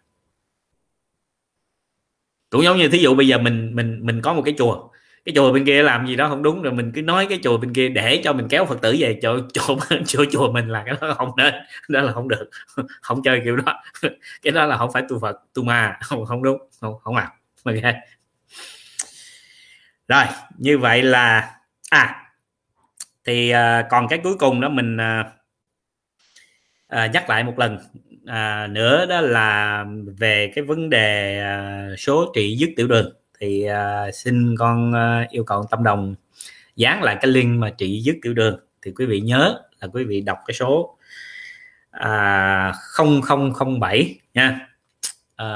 [2.50, 4.89] cũng giống như thí dụ bây giờ mình mình mình có một cái chùa
[5.24, 7.58] cái chùa bên kia làm gì đó không đúng rồi mình cứ nói cái chùa
[7.58, 10.82] bên kia để cho mình kéo phật tử về cho chỗ chùa chùa mình là
[10.86, 11.54] cái đó không nên
[11.88, 12.50] đó là không được
[13.00, 13.82] không chơi kiểu đó.
[14.42, 17.32] Cái đó là không phải tu phật tu ma không không đúng không không à.
[17.64, 17.74] Ok.
[20.08, 20.24] Rồi
[20.58, 21.50] như vậy là
[21.90, 22.20] à
[23.24, 25.32] thì à, còn cái cuối cùng đó mình à,
[26.88, 27.78] à, nhắc lại một lần
[28.26, 29.84] à, nữa đó là
[30.18, 35.30] về cái vấn đề à, số trị dứt tiểu đường thì uh, xin con uh,
[35.30, 36.14] yêu cầu tâm đồng
[36.76, 38.60] dán lại cái link mà trị dứt tiểu đường.
[38.82, 40.96] Thì quý vị nhớ là quý vị đọc cái số
[41.90, 42.72] à,
[43.78, 44.68] 0007 nha.
[45.36, 45.48] À,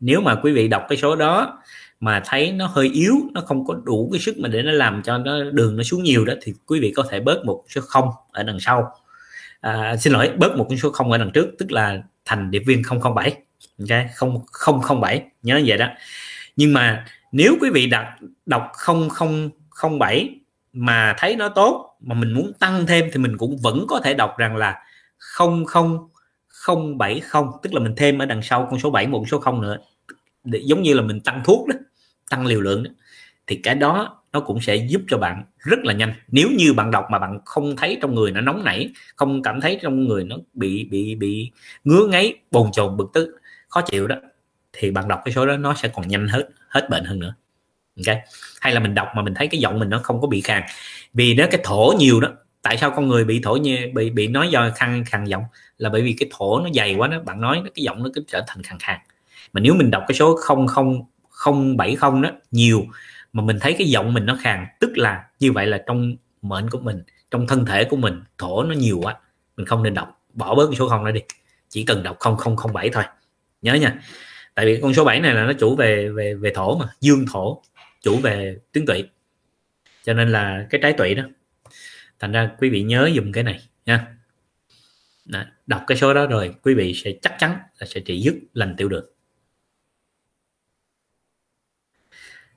[0.00, 1.62] nếu mà quý vị đọc cái số đó
[2.00, 5.02] mà thấy nó hơi yếu nó không có đủ cái sức mà để nó làm
[5.02, 7.80] cho nó đường nó xuống nhiều đó thì quý vị có thể bớt một số
[7.80, 8.92] không ở đằng sau.
[9.60, 12.82] À, xin lỗi bớt một số không ở đằng trước tức là thành điệp viên
[13.14, 13.36] 007
[13.78, 14.06] ok?
[14.52, 15.88] Không không bảy nhớ vậy đó
[16.56, 18.16] nhưng mà nếu quý vị đặt
[18.46, 18.72] đọc
[19.88, 20.40] 0007
[20.72, 24.14] mà thấy nó tốt, mà mình muốn tăng thêm thì mình cũng vẫn có thể
[24.14, 24.82] đọc rằng là
[25.18, 26.08] không không
[26.46, 27.50] không bảy không.
[27.62, 29.78] Tức là mình thêm ở đằng sau con số 7 một số không nữa.
[30.44, 31.74] Để giống như là mình tăng thuốc đó,
[32.30, 32.90] tăng liều lượng đó.
[33.46, 36.14] Thì cái đó nó cũng sẽ giúp cho bạn rất là nhanh.
[36.28, 39.60] Nếu như bạn đọc mà bạn không thấy trong người nó nóng nảy, không cảm
[39.60, 41.50] thấy trong người nó bị bị bị
[41.84, 44.16] ngứa ngáy, bồn chồn, bực tức, khó chịu đó
[44.76, 47.34] thì bạn đọc cái số đó nó sẽ còn nhanh hết hết bệnh hơn nữa.
[47.96, 48.16] Ok?
[48.60, 50.62] Hay là mình đọc mà mình thấy cái giọng mình nó không có bị khàn.
[51.14, 52.28] Vì nó cái thổ nhiều đó,
[52.62, 55.44] tại sao con người bị thổ như bị bị nói do khăn, khàn giọng?
[55.78, 58.24] Là bởi vì cái thổ nó dày quá đó, bạn nói cái giọng nó cứ
[58.28, 59.00] trở thành khàn khàn.
[59.52, 62.86] Mà nếu mình đọc cái số không không không bảy không đó, nhiều,
[63.32, 66.70] mà mình thấy cái giọng mình nó khàn, tức là như vậy là trong mệnh
[66.70, 69.16] của mình, trong thân thể của mình, thổ nó nhiều quá.
[69.56, 71.20] Mình không nên đọc, bỏ bớt cái số không ra đi.
[71.68, 73.04] Chỉ cần đọc không không không bảy thôi.
[73.62, 73.98] Nhớ nha
[74.56, 77.24] tại vì con số 7 này là nó chủ về về về thổ mà dương
[77.32, 77.62] thổ
[78.02, 79.08] chủ về tướng tụy.
[80.04, 81.22] Cho nên là cái trái tụy đó.
[82.18, 84.06] Thành ra quý vị nhớ dùng cái này nha.
[85.24, 88.34] Đó, đọc cái số đó rồi quý vị sẽ chắc chắn là sẽ trị dứt
[88.54, 89.04] lành tiểu đường.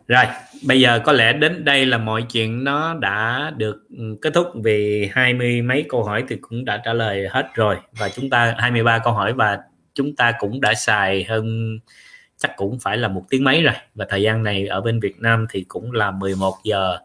[0.08, 0.26] Rồi
[0.68, 4.48] bây giờ có lẽ đến đây là mọi chuyện nó đã được ừ, kết thúc
[4.64, 7.78] vì hai mươi mấy câu hỏi thì cũng đã trả lời hết rồi.
[7.92, 9.60] Và chúng ta 23 câu hỏi và
[10.00, 11.80] chúng ta cũng đã xài hơn,
[12.38, 13.74] chắc cũng phải là một tiếng mấy rồi.
[13.96, 16.98] Và thời gian này ở bên Việt Nam thì cũng là 11 giờ.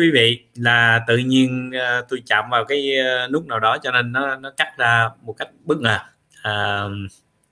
[0.00, 2.88] Quý vị là tự nhiên uh, tôi chạm vào cái
[3.24, 5.98] uh, nút nào đó cho nên nó nó cắt ra một cách bất ngờ.
[6.40, 6.92] Uh,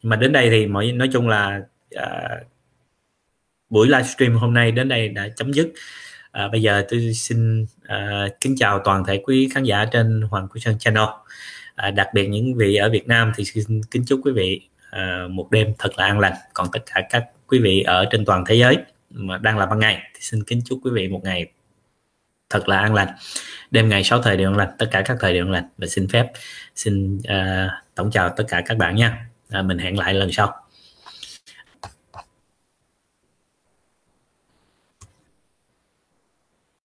[0.02, 1.60] mà đến đây thì mọi nói chung là
[1.96, 2.46] uh,
[3.70, 5.72] buổi livestream hôm nay đến đây đã chấm dứt.
[6.32, 10.48] À, bây giờ tôi xin à, kính chào toàn thể quý khán giả trên Hoàng
[10.48, 11.04] Quý Sơn Channel.
[11.74, 15.22] À, đặc biệt những vị ở Việt Nam thì xin kính chúc quý vị à,
[15.30, 16.32] một đêm thật là an lành.
[16.54, 18.76] Còn tất cả các quý vị ở trên toàn thế giới
[19.10, 21.46] mà đang là ban ngày thì xin kính chúc quý vị một ngày
[22.50, 23.08] thật là an lành.
[23.70, 25.68] Đêm ngày sáu thời đều an lành tất cả các thời đều an lành.
[25.78, 26.26] Và xin phép
[26.74, 29.26] xin uh, tổng chào tất cả các bạn nha.
[29.50, 30.67] À, mình hẹn lại lần sau.